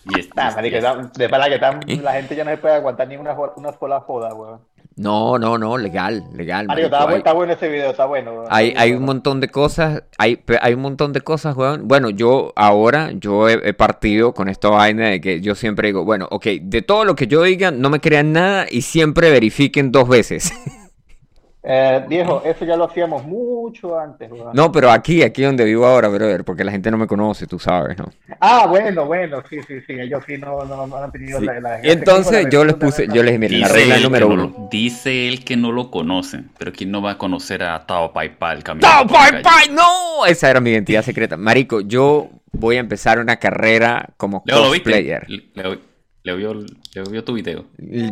Y 0.05 0.19
es- 0.19 0.27
eso. 0.27 0.35
Nah, 0.35 0.51
y- 0.51 0.55
marico, 0.55 0.77
de 1.17 1.29
verdad 1.29 1.47
que 1.49 1.59
tan- 1.59 1.81
la 2.03 2.13
gente 2.13 2.37
ya 2.37 2.45
no 2.45 2.51
se 2.51 2.57
puede 2.59 2.75
aguantar 2.75 3.09
ni 3.09 3.17
una, 3.17 3.35
sola 3.79 4.01
joda, 4.01 4.35
weón. 4.35 4.61
No, 4.97 5.39
no, 5.39 5.57
no, 5.59 5.79
legal, 5.79 6.25
legal. 6.35 6.67
Marico, 6.67 6.87
está, 6.87 7.09
hay- 7.09 7.17
está 7.17 7.33
bueno 7.33 7.53
ese 7.55 7.69
video, 7.69 7.91
está 7.91 8.05
bueno. 8.05 8.45
Hay, 8.51 8.75
hay 8.77 8.91
bueno. 8.91 8.99
un 9.01 9.07
montón 9.07 9.41
de 9.41 9.49
cosas, 9.49 10.03
hay, 10.19 10.41
hay 10.61 10.75
un 10.75 10.81
montón 10.83 11.13
de 11.13 11.21
cosas, 11.23 11.57
weón. 11.57 11.89
Bueno, 11.89 12.11
yo 12.11 12.53
ahora, 12.57 13.11
yo 13.13 13.49
he, 13.49 13.55
he 13.69 13.73
partido 13.75 14.35
con 14.35 14.49
esta 14.49 14.69
vaina 14.69 15.09
de 15.09 15.21
que 15.21 15.41
yo 15.41 15.55
siempre 15.55 15.89
digo, 15.89 16.05
bueno, 16.05 16.29
ok, 16.31 16.47
de 16.61 16.83
todo 16.83 17.05
lo 17.05 17.15
que 17.17 17.27
yo 17.27 17.43
diga, 17.43 17.71
no 17.71 17.89
me 17.91 18.01
crean 18.01 18.33
nada 18.33 18.67
y 18.71 18.83
siempre 18.83 19.31
verifiquen 19.31 19.93
dos 19.93 20.09
veces. 20.09 20.53
Eh, 21.65 22.05
viejo, 22.09 22.43
eso 22.45 22.65
ya 22.65 22.77
lo 22.77 22.85
hacíamos 22.87 23.25
mucho 23.25 23.97
antes. 23.97 24.29
No, 24.53 24.73
pero 24.73 24.91
aquí, 24.91 25.23
aquí 25.23 25.43
donde 25.43 25.65
vivo 25.65 25.87
ahora, 25.87 26.09
brother, 26.09 26.45
porque 26.45 26.65
la 26.65 26.73
gente 26.73 26.91
no 26.91 26.99
me 26.99 27.07
conoce, 27.07 27.47
tú 27.47 27.61
sabes, 27.61 27.97
¿no? 27.97 28.07
Ah, 28.41 28.67
bueno, 28.69 29.07
bueno, 29.07 29.41
sí, 29.49 29.61
sí, 29.69 29.81
sí, 29.87 29.93
ellos 29.93 30.25
sí 30.27 30.39
no, 30.39 30.65
no, 30.65 30.89
no 30.89 30.97
han 30.97 31.13
tenido 31.13 31.39
Sí. 31.39 31.47
la, 31.47 31.61
la- 31.61 31.87
Y 31.87 31.91
entonces 31.91 32.43
la- 32.45 32.51
yo 32.51 32.65
les 32.65 32.75
puse, 32.75 33.07
yo 33.07 33.23
les 33.23 33.39
dije, 33.39 33.59
la 33.59 33.69
regla 33.69 33.99
número 34.01 34.29
no 34.29 34.35
uno. 34.47 34.69
dice 34.73 35.29
él 35.29 35.45
que 35.45 35.57
no 35.57 35.71
lo 35.71 35.89
conocen, 35.93 36.51
pero 36.59 36.73
¿quién 36.73 36.91
no 36.91 37.01
va 37.01 37.13
a 37.13 37.19
conocer 37.19 37.63
a 37.63 37.87
Tao 37.87 38.13
Pai 38.13 38.37
Pai 38.37 38.61
caminando 38.63 38.97
¡No, 39.05 39.07
por 39.07 39.21
la 39.21 39.31
pai, 39.31 39.43
pai, 39.43 39.69
no! 39.73 40.27
Esa 40.27 40.51
era 40.51 40.61
mi 40.61 40.71
identidad 40.71 41.03
secreta. 41.03 41.37
Marico, 41.37 41.81
yo 41.81 42.29
voy 42.51 42.77
a 42.77 42.81
empezar 42.81 43.21
una 43.21 43.37
carrera 43.37 44.09
como 44.17 44.43
Leo, 44.47 44.57
¿lo 44.65 44.71
viste? 44.73 44.91
cosplayer. 44.91 45.27
Leo, 45.55 45.77
Leo 46.25 46.37
vio, 46.37 46.55
Leo 46.55 47.05
vio 47.11 47.25
tu 47.25 47.33
video. 47.35 47.65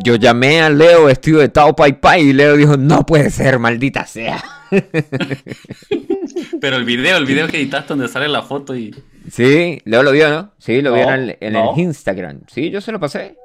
Yo 0.05 0.17
llamé 0.17 0.61
a 0.61 0.69
Leo 0.71 1.05
vestido 1.05 1.39
de 1.41 1.49
Tao 1.49 1.77
Pai 1.77 2.01
Pai 2.01 2.23
y 2.23 2.33
Leo 2.33 2.57
dijo, 2.57 2.77
no 2.77 3.07
puede 3.07 3.31
ser, 3.31 3.61
maldita 3.61 4.05
sea. 4.07 4.43
Pero 6.61 6.77
el 6.77 6.85
video, 6.85 7.17
el 7.17 7.25
video 7.27 7.47
que 7.47 7.59
editaste 7.59 7.89
donde 7.89 8.09
sale 8.09 8.29
la 8.29 8.43
foto 8.43 8.75
y... 8.77 8.95
Sí, 9.31 9.81
Leo 9.85 10.03
lo 10.03 10.11
vio, 10.11 10.29
¿no? 10.29 10.51
Sí, 10.59 10.83
lo 10.83 10.93
vio 10.93 11.07
No, 11.07 11.15
en, 11.15 11.21
el, 11.21 11.37
en 11.41 11.53
no. 11.53 11.73
el 11.75 11.81
Instagram. 11.81 12.41
Sí, 12.49 12.71
yo 12.71 12.81
se 12.81 12.91
lo 12.91 12.99
pasé. 12.99 13.37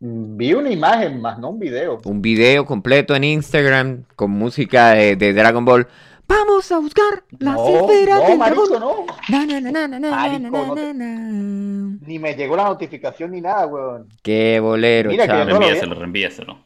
Vi 0.00 0.52
una 0.52 0.70
imagen 0.70 1.18
más, 1.22 1.38
no 1.38 1.48
un 1.48 1.58
video. 1.58 2.00
Un 2.04 2.20
video 2.20 2.66
completo 2.66 3.16
en 3.16 3.24
Instagram 3.24 4.04
con 4.16 4.32
música 4.32 4.90
de, 4.90 5.16
de 5.16 5.32
Dragon 5.32 5.64
Ball. 5.64 5.86
Vamos 6.26 6.72
a 6.72 6.78
buscar 6.78 7.24
las 7.38 7.54
No, 7.54 7.68
esferas 7.68 8.20
no, 8.22 8.28
del 8.28 8.38
marico, 8.38 8.68
dragón. 8.68 9.06
no. 9.06 9.14
Na, 9.28 9.46
na, 9.46 9.60
na, 9.60 9.70
na, 9.70 9.88
na, 9.88 9.98
na, 10.00 10.10
Marico, 10.10 10.50
na, 10.50 10.66
no 10.66 10.74
te- 10.74 10.94
na. 10.94 11.98
Ni 12.06 12.18
me 12.18 12.34
llegó 12.34 12.56
la 12.56 12.64
notificación 12.64 13.30
ni 13.32 13.40
nada, 13.40 13.66
weón. 13.66 14.08
Qué 14.22 14.58
bolero, 14.60 15.10
Mira 15.10 15.26
que 15.26 15.32
no. 15.32 15.44
Reenvíaselo, 15.44 15.94
reenvíaselo. 15.94 16.64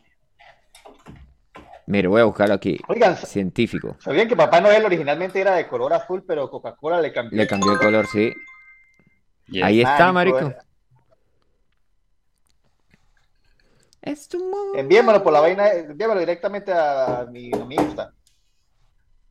Mire, 1.86 2.06
voy 2.08 2.20
a 2.20 2.24
buscarlo 2.24 2.54
aquí. 2.54 2.78
Oigan, 2.88 3.16
Científico. 3.16 3.96
¿sabían 3.98 4.28
que 4.28 4.36
Papá 4.36 4.60
Noel 4.60 4.84
originalmente 4.84 5.40
era 5.40 5.54
de 5.54 5.66
color 5.66 5.92
azul, 5.94 6.22
pero 6.26 6.50
Coca-Cola 6.50 7.00
le 7.00 7.12
cambió? 7.12 7.36
Le 7.36 7.46
cambió 7.46 7.72
el 7.72 7.78
color, 7.78 8.06
sí. 8.06 8.32
Yes. 9.46 9.64
Ahí 9.64 9.80
está, 9.80 10.12
Marico, 10.12 10.40
marico. 10.42 10.60
Es 14.02 14.28
tu 14.28 14.38
mundo. 14.38 14.74
Envíamelo 14.78 15.22
por 15.22 15.32
la 15.32 15.40
vaina, 15.40 15.70
envíamelo 15.72 16.20
directamente 16.20 16.72
a 16.72 17.26
mi, 17.30 17.50
a 17.52 17.64
mi 17.64 17.74
Insta. 17.74 18.12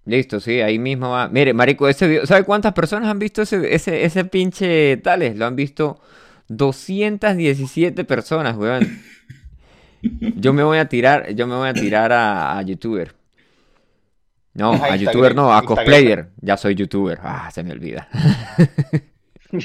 Listo, 0.08 0.40
sí, 0.40 0.62
ahí 0.62 0.80
mismo 0.80 1.10
va. 1.10 1.28
Mire, 1.28 1.54
marico, 1.54 1.90
ese 1.90 2.08
video, 2.08 2.26
¿sabe 2.26 2.46
cuántas 2.46 2.72
personas 2.72 3.10
han 3.10 3.20
visto 3.20 3.42
ese, 3.42 3.76
ese, 3.76 4.06
ese 4.06 4.24
pinche 4.24 4.96
tales? 4.98 5.36
Lo 5.36 5.46
han 5.46 5.58
visto 5.58 6.00
217 6.48 8.06
personas, 8.06 8.56
weón. 8.56 9.02
Yo 10.02 10.54
me 10.54 10.64
voy 10.64 10.78
a 10.78 10.88
tirar, 10.88 11.34
yo 11.34 11.48
me 11.48 11.56
voy 11.56 11.68
a 11.68 11.74
tirar 11.74 12.14
a, 12.14 12.58
a 12.58 12.62
youtuber. 12.62 13.14
No, 14.54 14.72
a 14.72 14.96
youtuber 14.96 15.36
no, 15.36 15.52
a 15.54 15.64
cosplayer. 15.64 16.30
Ya 16.40 16.56
soy 16.56 16.76
youtuber. 16.76 17.20
Ah, 17.22 17.50
se 17.52 17.64
me 17.64 17.72
olvida. 17.72 18.08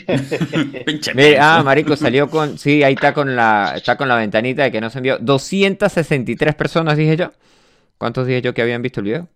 Mire, 1.14 1.38
ah, 1.38 1.62
marico, 1.62 1.95
salió 1.97 2.28
con, 2.28 2.59
sí, 2.59 2.82
ahí 2.82 2.95
está 2.95 3.12
con 3.12 3.36
la, 3.36 3.74
está 3.76 3.97
con 3.97 4.09
la 4.09 4.16
ventanita 4.16 4.64
de 4.64 4.72
que 4.72 4.80
no 4.80 4.90
se 4.90 4.99
envió. 4.99 5.18
263 5.18 6.55
personas, 6.55 6.97
dije 6.97 7.16
yo. 7.16 7.30
¿Cuántos 7.99 8.26
dije 8.26 8.43
yo 8.43 8.55
que 8.55 8.62
habían 8.62 8.82
visto 8.82 9.01
el 9.01 9.05
video? 9.05 9.28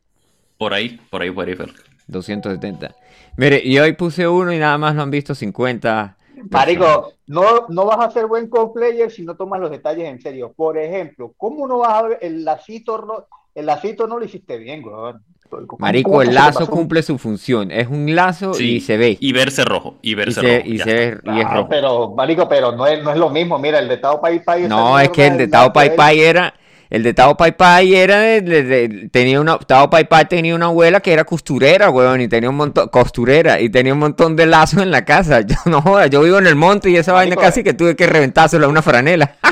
Por 0.59 0.73
ahí, 0.75 1.01
por 1.11 1.23
ahí, 1.23 1.31
por 1.31 1.47
ahí. 1.49 1.55
Fer. 1.55 1.71
270. 2.09 2.95
Mire, 3.37 3.61
y 3.65 3.79
hoy 3.79 3.93
puse 3.93 4.27
uno 4.27 4.53
y 4.53 4.59
nada 4.59 4.79
más 4.79 4.95
lo 4.95 5.03
han 5.03 5.11
visto 5.11 5.35
50. 5.35 6.17
personas. 6.35 6.51
Marico, 6.51 7.13
no, 7.27 7.67
no 7.69 7.85
vas 7.87 7.99
a 8.07 8.11
ser 8.11 8.27
buen 8.27 8.49
cosplayer 8.49 9.11
si 9.11 9.23
no 9.25 9.35
tomas 9.37 9.61
los 9.61 9.71
detalles 9.71 10.07
en 10.09 10.21
serio. 10.21 10.53
Por 10.55 10.79
ejemplo, 10.79 11.33
¿cómo 11.37 11.67
no 11.67 11.79
vas 11.79 11.93
a 11.95 12.03
ver 12.03 12.19
el 12.23 12.45
lacito? 12.45 12.97
ro- 12.99 13.27
El 13.55 13.67
lacito 13.67 14.07
no 14.07 14.19
lo 14.19 14.25
hiciste 14.25 14.59
bien, 14.59 14.85
weón. 14.85 15.23
¿Cómo- 15.49 15.79
Marico, 15.79 16.23
el 16.23 16.35
lazo 16.35 16.67
cumple 16.69 17.03
su 17.03 17.19
función. 17.19 17.71
Es 17.71 17.89
un 17.89 18.15
lazo 18.15 18.53
Sí, 18.55 18.77
y 18.77 18.81
se 18.81 18.97
ve. 18.97 19.17
Y 19.21 19.33
verse 19.33 19.65
rojo, 19.65 19.97
y 20.03 20.11
Y 20.11 20.15
verse 20.15 20.41
se, 20.41 20.59
rojo. 20.59 20.69
y 20.69 20.79
se 20.79 20.95
ve 20.95 21.21
y 21.25 21.41
es 21.41 21.47
Ah, 21.47 21.55
rojo. 21.55 21.69
pero, 21.71 22.11
marico, 22.17 22.49
pero 22.49 22.73
no 22.73 22.87
es, 22.87 23.03
no 23.03 23.13
es 23.13 23.17
lo 23.17 23.31
mismo. 23.31 23.59
Mira, 23.59 23.79
el 23.79 23.89
de 23.89 23.97
Tao 23.99 24.21
Pai 24.21 24.41
Pai. 24.45 24.67
No, 24.69 24.99
es 24.99 25.09
que 25.11 25.27
el 25.27 25.39
de 25.39 25.45
el 25.45 25.51
Tao 25.51 25.63
lazo 25.63 25.73
Pai 25.73 25.97
Pai 25.97 26.21
era, 26.21 26.53
El 26.89 27.03
de 27.03 27.15
Tao 27.15 27.37
Pai 27.37 27.57
Pai 27.57 27.95
era 27.95 28.19
de, 28.21 28.41
de- 28.43 28.63
de- 28.63 29.09
tenía 29.11 29.41
una 29.41 29.59
Tao 29.59 29.91
Pai 29.91 30.09
Pai 30.09 30.27
tenía 30.27 30.55
una 30.55 30.67
abuela 30.67 31.01
que 31.01 31.13
era 31.13 31.25
costurera, 31.25 31.91
weón, 31.91 32.21
y 32.21 32.29
tenía 32.29 32.49
un 32.49 32.57
montón 32.57 32.89
costurera 32.89 33.61
y 33.61 33.69
tenía 33.71 33.93
un 33.93 33.99
montón 33.99 34.37
de 34.37 34.47
lazos 34.47 34.83
en 34.83 34.91
la 34.91 35.05
casa. 35.05 35.41
Yo 35.47 35.57
no 35.67 35.83
joda, 35.83 36.07
yo 36.07 36.23
vivo 36.23 36.39
en 36.39 36.47
el 36.47 36.55
monte 36.57 36.91
y 36.91 36.97
esa 36.97 37.13
vaina 37.13 37.31
Marico, 37.35 37.43
casi 37.43 37.65
que 37.65 37.75
tuve 37.75 37.97
que 37.97 38.07
reventárselo 38.07 38.67
a 38.67 38.69
una 38.69 38.83
franela. 38.83 39.35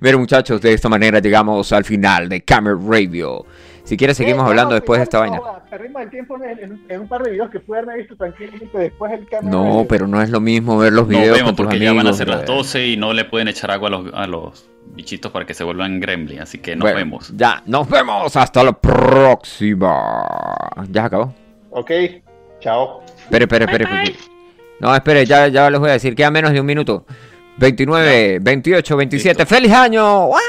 Pero 0.00 0.18
muchachos, 0.18 0.60
de 0.60 0.72
esta 0.72 0.88
manera 0.88 1.18
llegamos 1.18 1.72
al 1.72 1.84
final 1.84 2.28
de 2.28 2.42
Camera 2.42 2.76
Radio. 2.88 3.44
Si 3.84 3.96
quieres 3.98 4.16
seguimos 4.16 4.44
Eh, 4.46 4.48
hablando 4.48 4.70
no, 4.70 4.74
después 4.76 4.98
de 4.98 5.04
esta 5.04 5.18
vaina. 5.20 5.36
no, 5.36 5.60
Perdimos 5.70 6.02
el 6.02 6.10
tiempo 6.10 6.36
en, 6.42 6.58
en- 6.58 6.84
en 6.88 7.00
un 7.00 7.08
par 7.08 7.22
de 7.22 7.32
videos 7.32 7.50
que 7.50 7.60
pude 7.60 7.78
haberme 7.78 7.98
visto 7.98 8.16
tranquilamente 8.16 8.78
después 8.78 9.10
del 9.12 9.28
cambio. 9.28 9.50
No, 9.50 9.84
pero 9.88 10.06
no 10.06 10.22
es 10.22 10.30
lo 10.30 10.40
mismo 10.40 10.78
ver 10.78 10.92
los 10.92 11.06
videos 11.06 11.36
vemos 11.36 11.42
con 11.50 11.56
tus 11.56 11.64
porque 11.66 11.76
amigos. 11.76 11.94
ya 11.94 12.02
van 12.02 12.06
a 12.06 12.16
ser 12.16 12.28
las 12.28 12.38
brother. 12.38 12.56
12 12.56 12.86
y 12.88 12.96
no 12.96 13.12
le 13.12 13.24
pueden 13.26 13.48
echar 13.48 13.70
agua 13.70 13.88
a 13.88 13.90
los, 13.90 14.14
a 14.14 14.26
los 14.26 14.70
bichitos 14.94 15.30
para 15.32 15.44
que 15.44 15.52
se 15.54 15.64
vuelvan 15.64 16.00
gremlin. 16.00 16.40
Así 16.40 16.58
que 16.58 16.74
nos 16.76 16.82
Bueno, 16.82 16.96
vemos. 16.96 17.32
Ya, 17.36 17.62
nos 17.66 17.88
vemos. 17.88 18.34
Hasta 18.36 18.62
la 18.64 18.72
próxima. 18.72 20.24
Ya 20.90 21.02
se 21.02 21.06
acabó. 21.06 21.34
Ok, 21.70 21.90
chao. 22.60 23.02
Espere, 23.24 23.44
espere, 23.44 23.64
espere. 23.64 24.14
No, 24.80 24.94
espere, 24.94 25.26
ya, 25.26 25.48
ya 25.48 25.68
les 25.70 25.80
voy 25.80 25.90
a 25.90 25.94
decir. 25.94 26.14
Queda 26.14 26.30
menos 26.30 26.52
de 26.52 26.60
un 26.60 26.66
minuto. 26.66 27.04
29, 27.58 28.38
28, 28.40 28.96
27. 28.96 29.46
¡Feliz 29.46 29.72
año! 29.72 30.26
¡Guau! 30.26 30.40